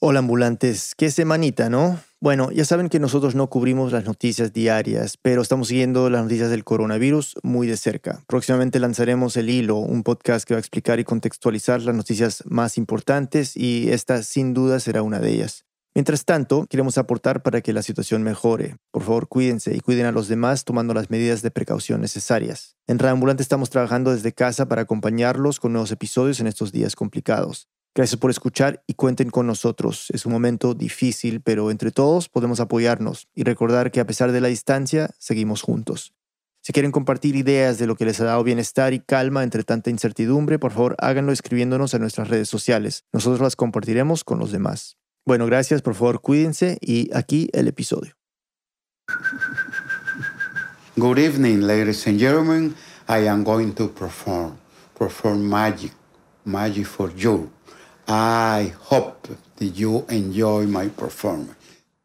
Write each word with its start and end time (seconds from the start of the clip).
Hola 0.00 0.20
ambulantes, 0.20 0.94
qué 0.96 1.10
semanita, 1.10 1.68
¿no? 1.70 1.98
Bueno, 2.20 2.52
ya 2.52 2.64
saben 2.64 2.88
que 2.88 3.00
nosotros 3.00 3.34
no 3.34 3.50
cubrimos 3.50 3.90
las 3.90 4.04
noticias 4.04 4.52
diarias, 4.52 5.16
pero 5.20 5.42
estamos 5.42 5.66
siguiendo 5.66 6.08
las 6.08 6.22
noticias 6.22 6.50
del 6.50 6.62
coronavirus 6.62 7.34
muy 7.42 7.66
de 7.66 7.76
cerca. 7.76 8.22
Próximamente 8.28 8.78
lanzaremos 8.78 9.36
El 9.36 9.50
Hilo, 9.50 9.78
un 9.78 10.04
podcast 10.04 10.46
que 10.46 10.54
va 10.54 10.58
a 10.58 10.60
explicar 10.60 11.00
y 11.00 11.04
contextualizar 11.04 11.82
las 11.82 11.96
noticias 11.96 12.44
más 12.46 12.78
importantes 12.78 13.56
y 13.56 13.90
esta 13.90 14.22
sin 14.22 14.54
duda 14.54 14.78
será 14.78 15.02
una 15.02 15.18
de 15.18 15.32
ellas. 15.32 15.64
Mientras 15.96 16.24
tanto, 16.24 16.66
queremos 16.70 16.96
aportar 16.96 17.42
para 17.42 17.60
que 17.60 17.72
la 17.72 17.82
situación 17.82 18.22
mejore. 18.22 18.76
Por 18.92 19.02
favor, 19.02 19.26
cuídense 19.26 19.74
y 19.74 19.80
cuiden 19.80 20.06
a 20.06 20.12
los 20.12 20.28
demás 20.28 20.64
tomando 20.64 20.94
las 20.94 21.10
medidas 21.10 21.42
de 21.42 21.50
precaución 21.50 22.00
necesarias. 22.00 22.76
En 22.86 23.00
Reambulante 23.00 23.42
estamos 23.42 23.68
trabajando 23.68 24.12
desde 24.12 24.32
casa 24.32 24.68
para 24.68 24.82
acompañarlos 24.82 25.58
con 25.58 25.72
nuevos 25.72 25.90
episodios 25.90 26.38
en 26.38 26.46
estos 26.46 26.70
días 26.70 26.94
complicados. 26.94 27.68
Gracias 27.98 28.20
por 28.20 28.30
escuchar 28.30 28.84
y 28.86 28.94
cuenten 28.94 29.28
con 29.28 29.48
nosotros. 29.48 30.10
Es 30.10 30.24
un 30.24 30.30
momento 30.30 30.72
difícil, 30.72 31.40
pero 31.40 31.72
entre 31.72 31.90
todos 31.90 32.28
podemos 32.28 32.60
apoyarnos 32.60 33.26
y 33.34 33.42
recordar 33.42 33.90
que 33.90 33.98
a 33.98 34.06
pesar 34.06 34.30
de 34.30 34.40
la 34.40 34.46
distancia, 34.46 35.10
seguimos 35.18 35.62
juntos. 35.62 36.14
Si 36.62 36.72
quieren 36.72 36.92
compartir 36.92 37.34
ideas 37.34 37.76
de 37.76 37.88
lo 37.88 37.96
que 37.96 38.04
les 38.04 38.20
ha 38.20 38.24
dado 38.24 38.44
bienestar 38.44 38.92
y 38.92 39.00
calma 39.00 39.42
entre 39.42 39.64
tanta 39.64 39.90
incertidumbre, 39.90 40.60
por 40.60 40.70
favor 40.70 40.94
háganlo 41.00 41.32
escribiéndonos 41.32 41.92
en 41.92 42.02
nuestras 42.02 42.28
redes 42.28 42.48
sociales. 42.48 43.02
Nosotros 43.12 43.40
las 43.40 43.56
compartiremos 43.56 44.22
con 44.22 44.38
los 44.38 44.52
demás. 44.52 44.96
Bueno, 45.26 45.46
gracias, 45.46 45.82
por 45.82 45.96
favor 45.96 46.20
cuídense 46.20 46.78
y 46.80 47.10
aquí 47.12 47.50
el 47.52 47.66
episodio. 47.66 48.12
Good 50.96 51.18
evening, 51.18 51.66
ladies 51.66 52.06
and 52.06 52.20
gentlemen. 52.20 52.76
I 53.08 53.26
am 53.26 53.42
going 53.42 53.72
to 53.72 53.88
perform, 53.88 54.56
perform 54.96 55.48
magic, 55.48 55.90
magic 56.44 56.86
for 56.86 57.12
you. 57.12 57.50
I 58.10 58.72
hope 58.88 59.28
that 59.58 59.74
you 59.74 60.06
enjoy 60.08 60.66
my 60.66 60.88
performance. 60.88 61.52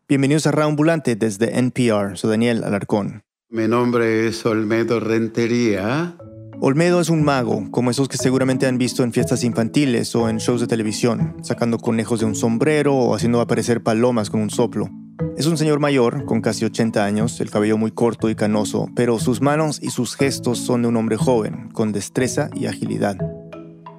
Bienvenidos 0.10 0.46
a 0.48 0.52
Raambulante 0.52 1.16
desde 1.16 1.58
NPR. 1.58 2.18
Soy 2.18 2.32
Daniel 2.32 2.66
Alarcón. 2.66 3.24
Mi 3.50 3.70
nombre 3.70 4.28
es 4.28 4.46
Olmedo 4.46 5.00
Rentería. 5.00 6.18
Olmedo 6.60 7.00
es 7.00 7.10
un 7.10 7.24
mago, 7.24 7.72
como 7.72 7.90
esos 7.90 8.10
que 8.10 8.18
seguramente 8.18 8.68
han 8.68 8.78
visto 8.78 9.04
en 9.04 9.14
fiestas 9.14 9.46
infantiles 9.46 10.14
o 10.16 10.28
en 10.28 10.40
shows 10.40 10.60
de 10.60 10.68
televisión, 10.68 11.38
sacando 11.42 11.78
conejos 11.78 12.20
de 12.20 12.26
un 12.26 12.36
sombrero 12.36 12.94
o 12.94 13.16
haciendo 13.16 13.40
aparecer 13.40 13.82
palomas 13.82 14.30
con 14.30 14.42
un 14.42 14.50
soplo. 14.50 14.90
Es 15.38 15.46
un 15.46 15.58
señor 15.58 15.80
mayor, 15.80 16.26
con 16.26 16.42
casi 16.42 16.66
80 16.66 17.06
años, 17.06 17.40
el 17.40 17.50
cabello 17.50 17.78
muy 17.78 17.92
corto 17.92 18.30
y 18.30 18.36
canoso, 18.36 18.90
pero 18.94 19.20
sus 19.20 19.40
manos 19.40 19.80
y 19.82 19.92
sus 19.92 20.18
gestos 20.18 20.60
son 20.60 20.82
de 20.82 20.90
un 20.90 20.98
hombre 20.98 21.16
joven, 21.16 21.70
con 21.72 21.94
destreza 21.94 22.50
y 22.56 22.66
agilidad. 22.66 23.18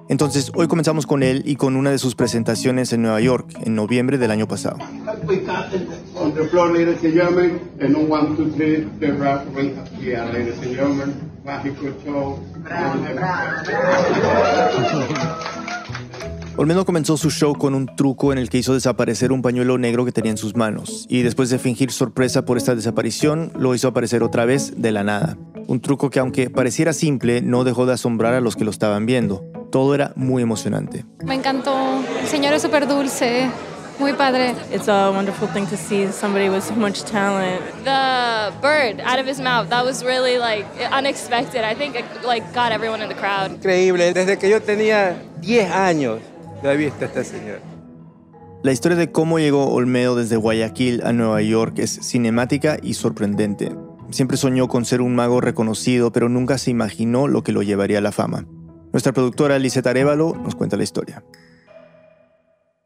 Entonces, 0.07 0.51
hoy 0.55 0.67
comenzamos 0.67 1.07
con 1.07 1.23
él 1.23 1.41
y 1.45 1.55
con 1.55 1.75
una 1.75 1.89
de 1.89 1.97
sus 1.97 2.15
presentaciones 2.15 2.93
en 2.93 3.01
Nueva 3.01 3.19
York 3.21 3.47
en 3.63 3.75
noviembre 3.75 4.17
del 4.17 4.31
año 4.31 4.47
pasado. 4.47 4.77
Olmedo 16.57 16.85
comenzó 16.85 17.17
su 17.17 17.31
show 17.31 17.53
con 17.53 17.75
un 17.75 17.97
truco 17.97 18.31
en 18.31 18.37
el 18.37 18.49
que 18.49 18.57
hizo 18.57 18.73
desaparecer 18.73 19.33
un 19.33 19.41
pañuelo 19.41 19.77
negro 19.77 20.05
que 20.05 20.13
tenía 20.13 20.31
en 20.31 20.37
sus 20.37 20.55
manos, 20.55 21.05
y 21.09 21.21
después 21.21 21.49
de 21.49 21.59
fingir 21.59 21.91
sorpresa 21.91 22.45
por 22.45 22.55
esta 22.55 22.73
desaparición, 22.75 23.51
lo 23.59 23.75
hizo 23.75 23.89
aparecer 23.89 24.23
otra 24.23 24.45
vez 24.45 24.73
de 24.77 24.93
la 24.93 25.03
nada. 25.03 25.37
Un 25.67 25.81
truco 25.81 26.09
que 26.09 26.19
aunque 26.19 26.49
pareciera 26.49 26.93
simple, 26.93 27.41
no 27.41 27.65
dejó 27.65 27.85
de 27.85 27.93
asombrar 27.93 28.33
a 28.35 28.39
los 28.39 28.55
que 28.55 28.63
lo 28.63 28.71
estaban 28.71 29.05
viendo. 29.05 29.43
Todo 29.69 29.95
era 29.95 30.13
muy 30.15 30.43
emocionante. 30.43 31.03
Me 31.25 31.35
encantó. 31.35 31.75
El 32.21 32.27
señor 32.27 32.53
es 32.53 32.61
súper 32.61 32.87
dulce. 32.87 33.49
Muy 33.99 34.13
padre. 34.13 34.53
It's 34.73 34.87
a 34.87 35.11
wonderful 35.11 35.49
thing 35.49 35.65
to 35.67 35.75
see 35.75 36.07
somebody 36.07 36.47
with 36.47 36.61
so 36.61 36.75
much 36.75 37.03
talent. 37.03 37.61
The 37.83 38.53
bird 38.61 39.01
out 39.01 39.19
of 39.19 39.27
his 39.27 39.39
mouth, 39.39 39.69
that 39.69 39.83
was 39.83 40.03
really 40.03 40.37
like 40.37 40.65
unexpected. 40.91 41.63
I 41.63 41.75
think 41.75 41.95
it 41.95 42.05
like 42.25 42.45
got 42.53 42.71
everyone 42.71 43.01
in 43.01 43.09
the 43.09 43.15
crowd. 43.15 43.51
Increíble. 43.51 44.13
Desde 44.13 44.37
que 44.37 44.49
yo 44.49 44.61
tenía 44.61 45.17
10 45.41 45.71
años, 45.71 46.19
lo 46.65 46.71
he 46.71 46.77
visto 46.77 47.05
este 47.05 47.23
señor. 47.23 47.59
La 48.63 48.71
historia 48.71 48.97
de 48.97 49.11
cómo 49.11 49.37
llegó 49.37 49.71
Olmedo 49.71 50.15
desde 50.15 50.35
Guayaquil 50.35 51.03
a 51.03 51.13
Nueva 51.13 51.41
York 51.43 51.77
es 51.77 51.91
cinemática 52.01 52.79
y 52.81 52.95
sorprendente. 52.95 53.71
Siempre 54.09 54.37
soñó 54.37 54.67
con 54.67 54.85
ser 54.85 55.01
un 55.01 55.15
mago 55.15 55.41
reconocido, 55.41 56.11
pero 56.11 56.27
nunca 56.27 56.57
se 56.57 56.71
imaginó 56.71 57.27
lo 57.27 57.43
que 57.43 57.51
lo 57.51 57.61
llevaría 57.61 57.99
a 57.99 58.01
la 58.01 58.11
fama. 58.11 58.47
Nuestra 58.91 59.13
productora 59.13 59.59
Liseta 59.59 59.91
Arevalo 59.91 60.35
nos 60.35 60.55
cuenta 60.55 60.77
la 60.77 60.83
historia. 60.83 61.23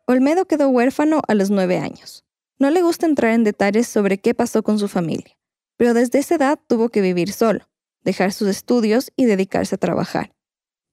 Olmedo 0.07 0.45
quedó 0.45 0.67
huérfano 0.69 1.21
a 1.27 1.33
los 1.33 1.49
nueve 1.49 1.77
años. 1.77 2.25
No 2.57 2.71
le 2.71 2.81
gusta 2.81 3.05
entrar 3.05 3.31
en 3.31 3.45
detalles 3.45 3.87
sobre 3.87 4.17
qué 4.17 4.33
pasó 4.33 4.63
con 4.63 4.79
su 4.79 4.89
familia, 4.89 5.37
pero 5.77 5.93
desde 5.93 6.19
esa 6.19 6.35
edad 6.35 6.59
tuvo 6.67 6.89
que 6.89 6.99
vivir 6.99 7.31
solo, 7.31 7.69
dejar 8.03 8.33
sus 8.33 8.49
estudios 8.49 9.13
y 9.15 9.25
dedicarse 9.25 9.75
a 9.75 9.77
trabajar. 9.77 10.33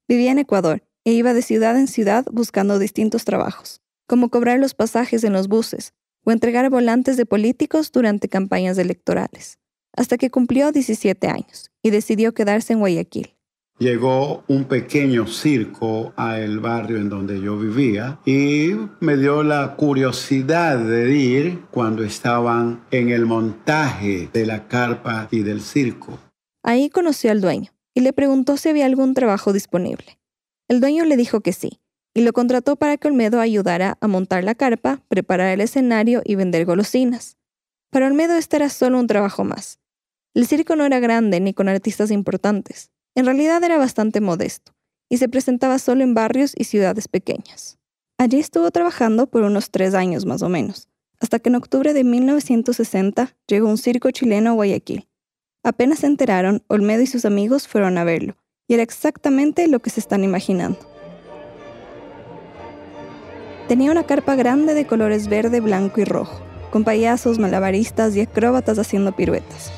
Vivía 0.06 0.30
en 0.30 0.38
Ecuador 0.38 0.85
e 1.06 1.12
iba 1.12 1.32
de 1.32 1.42
ciudad 1.42 1.78
en 1.78 1.86
ciudad 1.86 2.26
buscando 2.32 2.80
distintos 2.80 3.24
trabajos, 3.24 3.80
como 4.08 4.28
cobrar 4.28 4.58
los 4.58 4.74
pasajes 4.74 5.22
en 5.22 5.32
los 5.32 5.46
buses 5.46 5.94
o 6.24 6.32
entregar 6.32 6.68
volantes 6.68 7.16
de 7.16 7.24
políticos 7.24 7.92
durante 7.92 8.28
campañas 8.28 8.76
electorales, 8.76 9.58
hasta 9.96 10.18
que 10.18 10.30
cumplió 10.30 10.72
17 10.72 11.28
años 11.28 11.70
y 11.80 11.90
decidió 11.90 12.34
quedarse 12.34 12.72
en 12.72 12.80
Guayaquil 12.80 13.36
llegó 13.78 14.42
un 14.48 14.64
pequeño 14.64 15.26
circo 15.26 16.12
al 16.16 16.60
barrio 16.60 16.96
en 16.96 17.08
donde 17.08 17.40
yo 17.40 17.58
vivía 17.58 18.18
y 18.24 18.70
me 19.00 19.16
dio 19.16 19.42
la 19.42 19.76
curiosidad 19.76 20.78
de 20.78 21.14
ir 21.14 21.60
cuando 21.70 22.02
estaban 22.02 22.84
en 22.90 23.10
el 23.10 23.26
montaje 23.26 24.30
de 24.32 24.46
la 24.46 24.66
carpa 24.66 25.28
y 25.30 25.40
del 25.40 25.60
circo. 25.60 26.18
Ahí 26.62 26.88
conoció 26.88 27.30
al 27.30 27.40
dueño 27.40 27.70
y 27.94 28.00
le 28.00 28.12
preguntó 28.12 28.56
si 28.56 28.70
había 28.70 28.86
algún 28.86 29.14
trabajo 29.14 29.52
disponible. 29.52 30.18
El 30.68 30.80
dueño 30.80 31.04
le 31.04 31.16
dijo 31.16 31.40
que 31.40 31.52
sí 31.52 31.80
y 32.14 32.22
lo 32.22 32.32
contrató 32.32 32.76
para 32.76 32.96
que 32.96 33.08
Olmedo 33.08 33.40
ayudara 33.40 33.98
a 34.00 34.08
montar 34.08 34.42
la 34.42 34.54
carpa, 34.54 35.02
preparar 35.08 35.52
el 35.52 35.60
escenario 35.60 36.22
y 36.24 36.34
vender 36.34 36.64
golosinas. 36.64 37.36
Para 37.90 38.06
Olmedo 38.06 38.34
este 38.34 38.56
era 38.56 38.68
solo 38.68 38.98
un 38.98 39.06
trabajo 39.06 39.44
más. 39.44 39.80
El 40.34 40.46
circo 40.46 40.76
no 40.76 40.84
era 40.84 40.98
grande 40.98 41.40
ni 41.40 41.52
con 41.54 41.68
artistas 41.68 42.10
importantes 42.10 42.90
en 43.16 43.24
realidad 43.24 43.64
era 43.64 43.78
bastante 43.78 44.20
modesto 44.20 44.76
y 45.08 45.16
se 45.16 45.28
presentaba 45.28 45.78
solo 45.78 46.04
en 46.04 46.12
barrios 46.12 46.52
y 46.54 46.64
ciudades 46.64 47.08
pequeñas. 47.08 47.78
Allí 48.18 48.38
estuvo 48.38 48.70
trabajando 48.70 49.26
por 49.26 49.42
unos 49.42 49.70
tres 49.70 49.94
años 49.94 50.26
más 50.26 50.42
o 50.42 50.50
menos, 50.50 50.88
hasta 51.18 51.38
que 51.38 51.48
en 51.48 51.54
octubre 51.54 51.94
de 51.94 52.04
1960 52.04 53.34
llegó 53.48 53.68
un 53.70 53.78
circo 53.78 54.10
chileno 54.10 54.50
a 54.50 54.52
Guayaquil. 54.52 55.08
Apenas 55.64 56.00
se 56.00 56.06
enteraron, 56.06 56.62
Olmedo 56.68 57.02
y 57.02 57.06
sus 57.06 57.24
amigos 57.24 57.66
fueron 57.66 57.96
a 57.96 58.04
verlo, 58.04 58.36
y 58.68 58.74
era 58.74 58.82
exactamente 58.82 59.68
lo 59.68 59.80
que 59.80 59.90
se 59.90 60.00
están 60.00 60.24
imaginando. 60.24 60.78
Tenía 63.68 63.90
una 63.90 64.04
carpa 64.04 64.36
grande 64.36 64.74
de 64.74 64.86
colores 64.86 65.28
verde, 65.28 65.60
blanco 65.60 66.00
y 66.00 66.04
rojo, 66.04 66.40
con 66.70 66.84
payasos, 66.84 67.38
malabaristas 67.38 68.14
y 68.16 68.20
acróbatas 68.20 68.78
haciendo 68.78 69.12
piruetas 69.12 69.72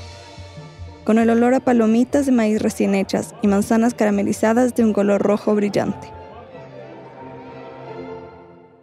con 1.09 1.17
el 1.17 1.31
olor 1.31 1.55
a 1.55 1.61
palomitas 1.61 2.27
de 2.27 2.33
maíz 2.33 2.61
recién 2.61 2.95
hechas 2.95 3.35
y 3.41 3.49
manzanas 3.49 3.95
caramelizadas 3.95 4.75
de 4.75 4.85
un 4.85 4.93
color 4.93 5.23
rojo 5.23 5.55
brillante. 5.55 6.07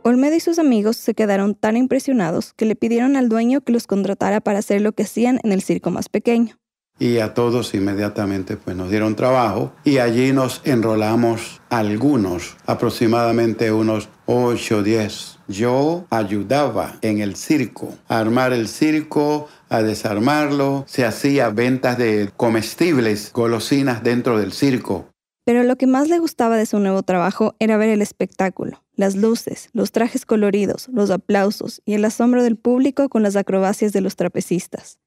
Olmedo 0.01 0.35
y 0.35 0.39
sus 0.39 0.57
amigos 0.57 0.97
se 0.97 1.13
quedaron 1.13 1.53
tan 1.53 1.77
impresionados 1.77 2.53
que 2.53 2.66
le 2.66 2.75
pidieron 2.75 3.16
al 3.16 3.29
dueño 3.29 3.61
que 3.61 3.72
los 3.72 3.85
contratara 3.85 4.41
para 4.41 4.57
hacer 4.57 4.81
lo 4.81 4.93
que 4.93 5.03
hacían 5.03 5.39
en 5.43 5.51
el 5.51 5.61
circo 5.61 5.91
más 5.91 6.09
pequeño. 6.09 6.57
Y 6.97 7.19
a 7.19 7.33
todos 7.33 7.73
inmediatamente 7.73 8.56
pues 8.56 8.78
nos 8.78 8.89
dieron 8.89 9.16
trabajo 9.16 9.73
y 9.83 9.97
allí 9.97 10.31
nos 10.31 10.61
enrolamos 10.63 11.61
algunos, 11.69 12.56
aproximadamente 12.66 13.72
unos 13.72 14.07
8 14.28 14.78
o 14.78 14.83
10. 14.83 15.39
Yo 15.50 16.05
ayudaba 16.09 16.97
en 17.01 17.19
el 17.19 17.35
circo, 17.35 17.93
a 18.08 18.20
armar 18.20 18.53
el 18.53 18.70
circo, 18.70 19.49
a 19.70 19.81
desarmarlo, 19.81 20.85
se 20.87 21.05
hacía 21.05 21.49
ventas 21.49 21.97
de 21.97 22.31
comestibles, 22.37 23.31
golosinas 23.34 24.02
dentro 24.02 24.40
del 24.40 24.53
circo. 24.53 25.09
Pero 25.46 25.64
lo 25.64 25.75
que 25.75 25.85
más 25.85 26.09
le 26.09 26.17
gustaba 26.17 26.58
de 26.58 26.66
su 26.66 26.79
nuevo 26.79 27.03
trabajo 27.03 27.55
era 27.59 27.78
ver 27.78 27.90
el 27.90 28.02
espectáculo, 28.02 28.84
las 28.96 29.16
luces, 29.16 29.70
los 29.73 29.91
trajes 29.91 30.25
coloridos, 30.25 30.87
los 30.91 31.11
aplausos 31.11 31.81
y 31.85 31.93
el 31.93 32.05
asombro 32.05 32.41
del 32.41 32.55
público 32.55 33.09
con 33.09 33.22
las 33.22 33.35
acrobacias 33.35 33.93
de 33.93 34.02
los 34.02 34.16
trapecistas. 34.16 34.97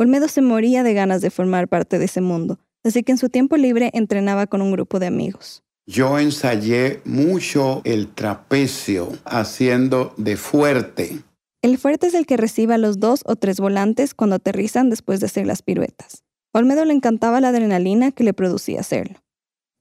Olmedo 0.00 0.28
se 0.28 0.40
moría 0.40 0.82
de 0.82 0.94
ganas 0.94 1.20
de 1.20 1.28
formar 1.28 1.68
parte 1.68 1.98
de 1.98 2.06
ese 2.06 2.22
mundo, 2.22 2.58
así 2.82 3.02
que 3.02 3.12
en 3.12 3.18
su 3.18 3.28
tiempo 3.28 3.58
libre 3.58 3.90
entrenaba 3.92 4.46
con 4.46 4.62
un 4.62 4.72
grupo 4.72 4.98
de 4.98 5.06
amigos. 5.06 5.62
Yo 5.86 6.18
ensayé 6.18 7.02
mucho 7.04 7.82
el 7.84 8.08
trapecio 8.08 9.12
haciendo 9.26 10.14
de 10.16 10.38
fuerte. 10.38 11.18
El 11.60 11.76
fuerte 11.76 12.06
es 12.06 12.14
el 12.14 12.24
que 12.24 12.38
reciba 12.38 12.78
los 12.78 12.98
dos 12.98 13.20
o 13.26 13.36
tres 13.36 13.60
volantes 13.60 14.14
cuando 14.14 14.36
aterrizan 14.36 14.88
después 14.88 15.20
de 15.20 15.26
hacer 15.26 15.46
las 15.46 15.60
piruetas. 15.60 16.24
Olmedo 16.54 16.86
le 16.86 16.94
encantaba 16.94 17.42
la 17.42 17.48
adrenalina 17.48 18.10
que 18.10 18.24
le 18.24 18.32
producía 18.32 18.80
hacerlo. 18.80 19.20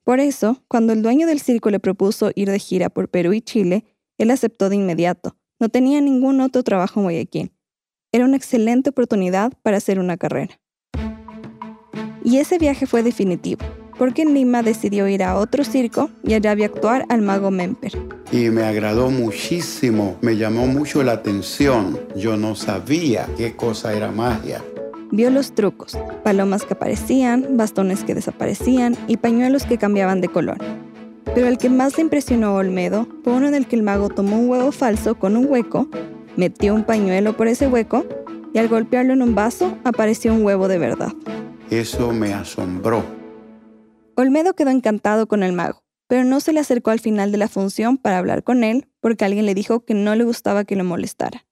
Por 0.04 0.20
eso, 0.20 0.62
cuando 0.68 0.92
el 0.92 1.02
dueño 1.02 1.28
del 1.28 1.40
circo 1.40 1.70
le 1.70 1.80
propuso 1.80 2.32
ir 2.36 2.50
de 2.52 2.60
gira 2.60 2.90
por 2.90 3.08
Perú 3.08 3.32
y 3.32 3.40
Chile, 3.40 3.86
él 4.18 4.32
aceptó 4.32 4.68
de 4.68 4.76
inmediato, 4.76 5.38
No 5.62 5.70
tenía 5.70 6.02
ningún 6.02 6.42
otro 6.42 6.62
trabajo 6.64 7.00
en 7.00 7.04
Guayaquil. 7.06 7.52
Era 8.12 8.26
una 8.26 8.38
excelente 8.38 8.90
oportunidad 8.90 9.54
para 9.62 9.78
hacer 9.78 10.00
una 10.00 10.18
carrera. 10.18 10.60
Y 12.24 12.38
ese 12.38 12.58
viaje 12.58 12.88
fue 12.88 13.04
definitivo, 13.04 13.64
porque 14.00 14.24
en 14.24 14.34
Lima 14.34 14.64
decidió 14.64 15.08
ir 15.08 15.22
a 15.22 15.36
otro 15.36 15.64
circo 15.64 16.10
y 16.24 16.34
allá 16.34 16.56
vio 16.56 16.66
actuar 16.66 17.06
al 17.10 17.22
mago 17.22 17.52
Memper. 17.52 17.92
Y 18.32 18.50
me 18.50 18.64
agradó 18.64 19.12
muchísimo, 19.12 20.18
me 20.22 20.38
llamó 20.38 20.66
mucho 20.66 21.04
la 21.04 21.12
atención. 21.12 22.00
Yo 22.16 22.36
no 22.36 22.56
sabía 22.56 23.28
qué 23.38 23.56
cosa 23.56 23.94
era 23.94 24.12
magia. 24.12 24.64
Vio 25.12 25.30
los 25.30 25.54
trucos, 25.54 25.96
palomas 26.24 26.64
que 26.64 26.74
aparecían, 26.74 27.58
bastones 27.58 28.04
que 28.04 28.16
desaparecían 28.16 28.98
y 29.08 29.18
pañuelos 29.18 29.66
que 29.66 29.78
cambiaban 29.78 30.20
de 30.20 30.30
color. 30.30 30.58
Pero 31.36 31.48
el 31.48 31.60
que 31.60 31.70
más 31.70 31.96
le 31.98 32.04
impresionó 32.04 32.48
a 32.48 32.54
Olmedo 32.54 33.08
fue 33.24 33.34
uno 33.34 33.48
en 33.48 33.54
el 33.54 33.68
que 33.68 33.76
el 33.76 33.84
mago 33.84 34.10
tomó 34.10 34.40
un 34.40 34.50
huevo 34.50 34.72
falso 34.72 35.14
con 35.14 35.38
un 35.38 35.46
hueco, 35.48 35.88
metió 36.40 36.74
un 36.74 36.86
pañuelo 36.86 37.36
por 37.36 37.50
ese 37.50 37.68
hueco 37.68 38.06
y 38.54 38.60
al 38.60 38.70
golpearlo 38.70 39.12
en 39.12 39.22
un 39.22 39.36
vaso 39.36 39.78
apareció 39.84 40.34
un 40.34 40.46
huevo 40.46 40.70
de 40.70 40.78
verdad. 40.78 41.12
Eso 41.70 42.14
me 42.14 42.34
asombró. 42.34 43.04
Olmedo 44.16 44.54
quedó 44.54 44.70
encantado 44.70 45.28
con 45.28 45.44
el 45.44 45.52
mago, 45.52 45.84
pero 46.08 46.24
no 46.24 46.40
se 46.40 46.54
le 46.54 46.62
acercó 46.62 46.92
al 46.92 47.02
final 47.02 47.34
de 47.34 47.38
la 47.38 47.50
función 47.50 47.98
para 47.98 48.18
hablar 48.18 48.44
con 48.44 48.64
él 48.64 48.88
porque 49.02 49.26
alguien 49.26 49.46
le 49.46 49.54
dijo 49.54 49.84
que 49.84 49.94
no 49.94 50.16
le 50.16 50.24
gustaba 50.24 50.64
que 50.64 50.78
lo 50.78 50.86
molestara. 50.86 51.46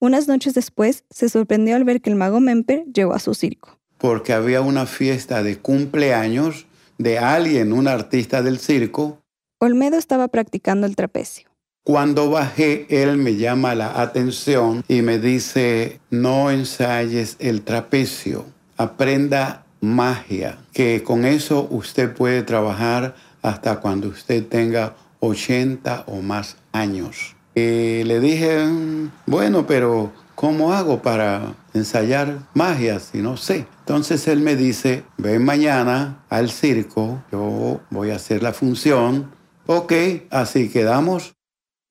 Unas 0.00 0.26
noches 0.26 0.52
después 0.52 1.04
se 1.10 1.28
sorprendió 1.28 1.76
al 1.76 1.84
ver 1.84 2.00
que 2.00 2.10
el 2.10 2.16
mago 2.16 2.40
Memper 2.40 2.86
llegó 2.92 3.12
a 3.14 3.20
su 3.20 3.34
circo. 3.34 3.78
Porque 3.98 4.32
había 4.32 4.62
una 4.62 4.86
fiesta 4.86 5.44
de 5.44 5.58
cumpleaños 5.58 6.66
de 6.98 7.20
alguien, 7.20 7.72
un 7.72 7.86
artista 7.86 8.42
del 8.42 8.58
circo. 8.58 9.22
Olmedo 9.60 9.96
estaba 9.96 10.26
practicando 10.26 10.88
el 10.88 10.96
trapecio. 10.96 11.53
Cuando 11.84 12.30
bajé, 12.30 12.86
él 12.88 13.18
me 13.18 13.36
llama 13.36 13.74
la 13.74 14.00
atención 14.00 14.82
y 14.88 15.02
me 15.02 15.18
dice, 15.18 16.00
no 16.08 16.50
ensayes 16.50 17.36
el 17.40 17.60
trapecio, 17.60 18.46
aprenda 18.78 19.66
magia, 19.82 20.56
que 20.72 21.02
con 21.02 21.26
eso 21.26 21.68
usted 21.70 22.14
puede 22.14 22.42
trabajar 22.42 23.14
hasta 23.42 23.80
cuando 23.80 24.08
usted 24.08 24.46
tenga 24.46 24.94
80 25.20 26.04
o 26.06 26.22
más 26.22 26.56
años. 26.72 27.36
Y 27.54 28.02
le 28.04 28.18
dije, 28.18 28.64
"Mm, 28.64 29.10
bueno, 29.26 29.66
pero 29.66 30.10
¿cómo 30.34 30.72
hago 30.72 31.02
para 31.02 31.52
ensayar 31.74 32.38
magia 32.54 32.98
si 32.98 33.18
no 33.18 33.36
sé? 33.36 33.66
Entonces 33.80 34.26
él 34.26 34.40
me 34.40 34.56
dice, 34.56 35.04
ven 35.18 35.44
mañana 35.44 36.24
al 36.30 36.50
circo, 36.50 37.22
yo 37.30 37.82
voy 37.90 38.10
a 38.10 38.16
hacer 38.16 38.42
la 38.42 38.54
función. 38.54 39.30
Ok, 39.66 39.92
así 40.30 40.70
quedamos. 40.70 41.33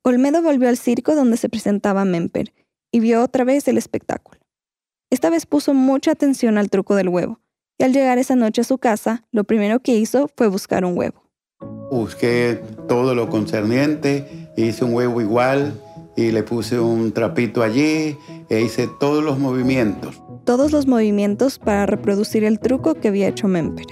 Olmedo 0.06 0.42
volvió 0.42 0.68
al 0.68 0.78
circo 0.78 1.16
donde 1.16 1.38
se 1.38 1.48
presentaba 1.48 2.04
Memper 2.04 2.54
y 2.92 3.00
vio 3.00 3.24
otra 3.24 3.46
vez 3.46 3.70
el 3.70 3.78
espectáculo. 3.78 4.38
Esta 5.10 5.30
vez 5.30 5.46
puso 5.46 5.74
mucha 5.74 6.12
atención 6.12 6.58
al 6.58 6.70
truco 6.70 6.96
del 6.96 7.08
huevo, 7.08 7.40
y 7.78 7.86
al 7.86 7.94
llegar 7.94 8.18
esa 8.18 8.36
noche 8.36 8.62
a 8.62 8.66
su 8.66 8.80
casa, 8.80 9.26
lo 9.32 9.46
primero 9.46 9.80
que 9.80 9.96
hizo 9.96 10.30
fue 10.36 10.50
buscar 10.50 10.84
un 10.84 10.98
huevo. 10.98 11.24
Busqué 11.90 12.62
todo 12.90 13.16
lo 13.16 13.30
concerniente, 13.30 14.50
hice 14.58 14.84
un 14.84 14.94
huevo 14.94 15.22
igual 15.22 15.80
y 16.18 16.32
le 16.32 16.44
puse 16.44 16.80
un 16.80 17.14
trapito 17.14 17.64
allí 17.64 18.18
e 18.50 18.62
hice 18.62 18.90
todos 19.00 19.24
los 19.24 19.40
movimientos. 19.40 20.22
Todos 20.44 20.74
los 20.74 20.86
movimientos 20.86 21.60
para 21.60 21.86
reproducir 21.86 22.44
el 22.44 22.60
truco 22.60 22.96
que 22.96 23.08
había 23.08 23.30
hecho 23.30 23.48
Memper. 23.48 23.88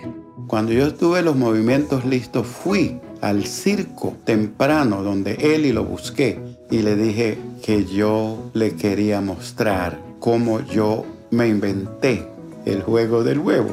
Cuando 0.47 0.71
yo 0.71 0.93
tuve 0.93 1.21
los 1.21 1.35
movimientos 1.35 2.05
listos, 2.05 2.47
fui 2.47 2.99
al 3.21 3.45
circo 3.45 4.15
temprano 4.25 5.03
donde 5.03 5.33
él 5.55 5.65
y 5.65 5.71
lo 5.71 5.85
busqué 5.85 6.39
y 6.69 6.79
le 6.79 6.95
dije 6.95 7.37
que 7.61 7.85
yo 7.85 8.49
le 8.53 8.75
quería 8.75 9.21
mostrar 9.21 9.99
cómo 10.19 10.61
yo 10.61 11.05
me 11.29 11.47
inventé 11.47 12.27
el 12.65 12.81
juego 12.81 13.23
del 13.23 13.39
huevo. 13.39 13.69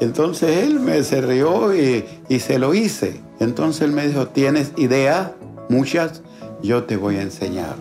Entonces 0.00 0.64
él 0.64 0.80
me 0.80 1.02
se 1.02 1.20
rió 1.20 1.74
y, 1.74 2.04
y 2.28 2.40
se 2.40 2.58
lo 2.58 2.74
hice. 2.74 3.20
Entonces 3.40 3.82
él 3.82 3.92
me 3.92 4.06
dijo, 4.06 4.28
¿tienes 4.28 4.72
idea? 4.76 5.34
Muchas, 5.68 6.22
yo 6.62 6.84
te 6.84 6.96
voy 6.96 7.16
a 7.16 7.22
enseñar. 7.22 7.76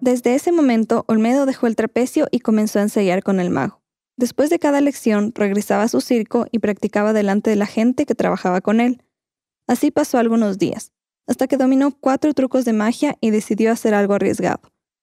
Desde 0.00 0.34
ese 0.34 0.52
momento, 0.52 1.04
Olmedo 1.08 1.46
dejó 1.46 1.66
el 1.66 1.76
trapecio 1.76 2.28
y 2.30 2.40
comenzó 2.40 2.78
a 2.78 2.82
ensayar 2.82 3.22
con 3.22 3.40
el 3.40 3.50
mago. 3.50 3.83
Después 4.16 4.48
de 4.50 4.58
cada 4.58 4.80
lección, 4.80 5.32
regresaba 5.34 5.82
a 5.82 5.88
su 5.88 6.00
circo 6.00 6.46
y 6.52 6.60
practicaba 6.60 7.12
delante 7.12 7.50
de 7.50 7.56
la 7.56 7.66
gente 7.66 8.06
que 8.06 8.14
trabajaba 8.14 8.60
con 8.60 8.80
él. 8.80 9.02
Así 9.66 9.90
pasó 9.90 10.18
algunos 10.18 10.58
días, 10.58 10.92
hasta 11.26 11.46
que 11.48 11.56
dominó 11.56 11.90
cuatro 11.98 12.32
trucos 12.34 12.64
de 12.64 12.72
magia 12.72 13.16
y 13.20 13.30
decidió 13.30 13.72
hacer 13.72 13.94
algo 13.94 14.14
arriesgado. 14.14 14.60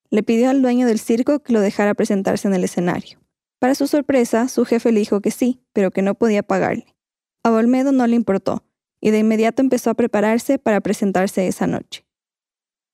Le 0.09 0.23
pidió 0.23 0.49
al 0.49 0.61
dueño 0.61 0.87
del 0.87 0.99
circo 0.99 1.39
que 1.39 1.53
lo 1.53 1.61
dejara 1.61 1.93
presentarse 1.93 2.47
en 2.47 2.53
el 2.53 2.63
escenario. 2.63 3.19
Para 3.59 3.75
su 3.75 3.87
sorpresa, 3.87 4.47
su 4.47 4.65
jefe 4.65 4.91
le 4.91 4.99
dijo 4.99 5.21
que 5.21 5.31
sí, 5.31 5.61
pero 5.73 5.91
que 5.91 6.01
no 6.01 6.15
podía 6.15 6.43
pagarle. 6.43 6.95
A 7.43 7.51
Olmedo 7.51 7.91
no 7.91 8.07
le 8.07 8.15
importó, 8.15 8.63
y 8.99 9.11
de 9.11 9.19
inmediato 9.19 9.61
empezó 9.61 9.89
a 9.89 9.95
prepararse 9.95 10.57
para 10.57 10.81
presentarse 10.81 11.47
esa 11.47 11.67
noche. 11.67 12.05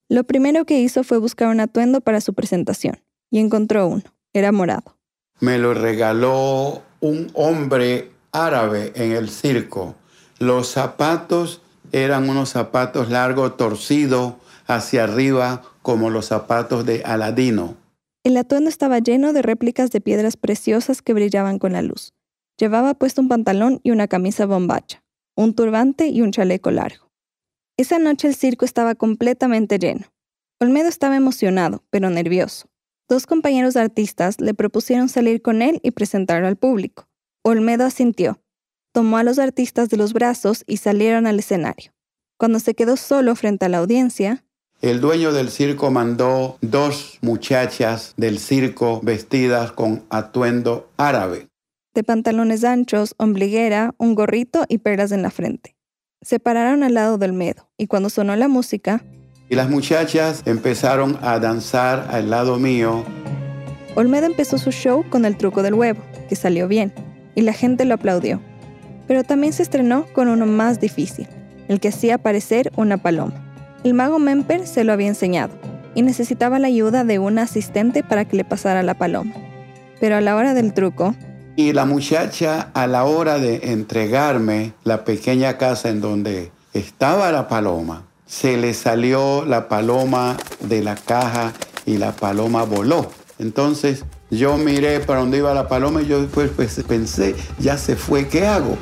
Lo 0.08 0.24
primero 0.24 0.64
que 0.64 0.80
hizo 0.80 1.04
fue 1.04 1.18
buscar 1.18 1.48
un 1.48 1.60
atuendo 1.60 2.00
para 2.00 2.20
su 2.20 2.34
presentación, 2.34 3.00
y 3.30 3.38
encontró 3.38 3.86
uno. 3.86 4.04
Era 4.32 4.52
morado. 4.52 4.97
Me 5.40 5.58
lo 5.58 5.74
regaló 5.74 6.82
un 7.00 7.30
hombre 7.34 8.10
árabe 8.32 8.92
en 8.94 9.12
el 9.12 9.28
circo. 9.28 9.94
Los 10.38 10.68
zapatos 10.68 11.62
eran 11.92 12.28
unos 12.28 12.50
zapatos 12.50 13.10
largos, 13.10 13.56
torcidos 13.56 14.34
hacia 14.66 15.04
arriba, 15.04 15.62
como 15.82 16.10
los 16.10 16.26
zapatos 16.26 16.84
de 16.84 17.02
Aladino. 17.04 17.76
El 18.24 18.36
atuendo 18.36 18.68
estaba 18.68 18.98
lleno 18.98 19.32
de 19.32 19.42
réplicas 19.42 19.90
de 19.90 20.00
piedras 20.00 20.36
preciosas 20.36 21.02
que 21.02 21.14
brillaban 21.14 21.58
con 21.58 21.72
la 21.72 21.82
luz. 21.82 22.12
Llevaba 22.58 22.94
puesto 22.94 23.22
un 23.22 23.28
pantalón 23.28 23.80
y 23.84 23.92
una 23.92 24.08
camisa 24.08 24.44
bombacha, 24.44 25.02
un 25.36 25.54
turbante 25.54 26.08
y 26.08 26.20
un 26.20 26.32
chaleco 26.32 26.70
largo. 26.70 27.08
Esa 27.76 28.00
noche 28.00 28.26
el 28.26 28.34
circo 28.34 28.64
estaba 28.64 28.96
completamente 28.96 29.78
lleno. 29.78 30.06
Olmedo 30.60 30.88
estaba 30.88 31.14
emocionado, 31.16 31.84
pero 31.90 32.10
nervioso. 32.10 32.68
Dos 33.08 33.26
compañeros 33.26 33.76
artistas 33.76 34.38
le 34.38 34.52
propusieron 34.52 35.08
salir 35.08 35.40
con 35.40 35.62
él 35.62 35.80
y 35.82 35.92
presentarlo 35.92 36.46
al 36.46 36.56
público. 36.56 37.08
Olmedo 37.42 37.86
asintió. 37.86 38.40
Tomó 38.92 39.16
a 39.16 39.22
los 39.24 39.38
artistas 39.38 39.88
de 39.88 39.96
los 39.96 40.12
brazos 40.12 40.62
y 40.66 40.76
salieron 40.78 41.26
al 41.26 41.38
escenario. 41.38 41.92
Cuando 42.36 42.58
se 42.60 42.74
quedó 42.74 42.96
solo 42.96 43.34
frente 43.34 43.64
a 43.64 43.68
la 43.68 43.78
audiencia, 43.78 44.44
El 44.80 45.00
dueño 45.00 45.32
del 45.32 45.50
circo 45.50 45.90
mandó 45.90 46.56
dos 46.60 47.18
muchachas 47.20 48.14
del 48.16 48.38
circo 48.38 49.00
vestidas 49.02 49.72
con 49.72 50.04
atuendo 50.10 50.88
árabe. 50.96 51.48
de 51.94 52.04
pantalones 52.04 52.62
anchos, 52.62 53.14
ombliguera, 53.16 53.92
un 53.98 54.14
gorrito 54.14 54.64
y 54.68 54.78
perlas 54.78 55.10
en 55.10 55.22
la 55.22 55.32
frente. 55.32 55.74
Se 56.20 56.38
pararon 56.38 56.84
al 56.84 56.94
lado 56.94 57.18
del 57.18 57.32
Olmedo 57.32 57.68
y 57.76 57.88
cuando 57.88 58.08
sonó 58.08 58.36
la 58.36 58.46
música, 58.46 59.02
Y 59.50 59.54
las 59.54 59.70
muchachas 59.70 60.42
empezaron 60.44 61.18
a 61.22 61.38
danzar 61.38 62.08
al 62.10 62.28
lado 62.28 62.58
mío. 62.58 63.04
Olmedo 63.94 64.26
empezó 64.26 64.58
su 64.58 64.70
show 64.70 65.04
con 65.08 65.24
el 65.24 65.36
truco 65.36 65.62
del 65.62 65.74
huevo, 65.74 66.02
que 66.28 66.36
salió 66.36 66.68
bien, 66.68 66.92
y 67.34 67.42
la 67.42 67.52
gente 67.52 67.84
lo 67.84 67.94
aplaudió. 67.94 68.40
Pero 69.06 69.24
también 69.24 69.52
se 69.54 69.62
estrenó 69.62 70.06
con 70.12 70.28
uno 70.28 70.44
más 70.44 70.80
difícil, 70.80 71.26
el 71.68 71.80
que 71.80 71.88
hacía 71.88 72.16
aparecer 72.16 72.70
una 72.76 72.98
paloma. 72.98 73.32
El 73.84 73.94
mago 73.94 74.18
Memper 74.18 74.66
se 74.66 74.84
lo 74.84 74.92
había 74.92 75.08
enseñado 75.08 75.54
y 75.94 76.02
necesitaba 76.02 76.58
la 76.58 76.66
ayuda 76.66 77.04
de 77.04 77.18
una 77.18 77.42
asistente 77.42 78.02
para 78.02 78.26
que 78.26 78.36
le 78.36 78.44
pasara 78.44 78.82
la 78.82 78.94
paloma. 78.94 79.32
Pero 79.98 80.16
a 80.16 80.20
la 80.20 80.36
hora 80.36 80.54
del 80.54 80.74
truco, 80.74 81.14
Y 81.56 81.72
la 81.72 81.86
muchacha 81.86 82.70
a 82.72 82.86
la 82.86 83.04
hora 83.04 83.38
de 83.38 83.72
entregarme 83.72 84.74
la 84.84 85.04
pequeña 85.04 85.58
casa 85.58 85.88
en 85.88 86.00
donde 86.00 86.52
estaba 86.72 87.32
la 87.32 87.48
paloma, 87.48 88.07
se 88.28 88.56
le 88.58 88.74
salió 88.74 89.44
la 89.44 89.68
paloma 89.68 90.36
de 90.60 90.82
la 90.82 90.94
caja 90.94 91.52
y 91.86 91.96
la 91.96 92.12
paloma 92.12 92.62
voló. 92.62 93.10
Entonces 93.38 94.04
yo 94.30 94.56
miré 94.58 95.00
para 95.00 95.20
donde 95.20 95.38
iba 95.38 95.52
la 95.54 95.66
paloma 95.66 96.02
y 96.02 96.06
yo 96.06 96.20
después 96.20 96.50
pues, 96.54 96.84
pensé, 96.86 97.34
ya 97.58 97.78
se 97.78 97.96
fue, 97.96 98.28
¿qué 98.28 98.46
hago? 98.46 98.76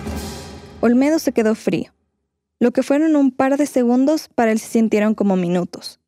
Olmedo 0.81 1.19
se 1.19 1.33
quedó 1.33 1.55
frío. 1.55 1.93
Lo 2.59 2.73
que 2.73 2.83
fueron 2.83 3.17
un 3.17 3.31
par 3.31 3.57
de 3.57 3.67
segundos 3.67 4.29
para 4.35 4.50
él 4.50 4.59
se 4.59 4.69
sintieron 4.69 5.15
como 5.15 5.37
minutos. 5.37 6.00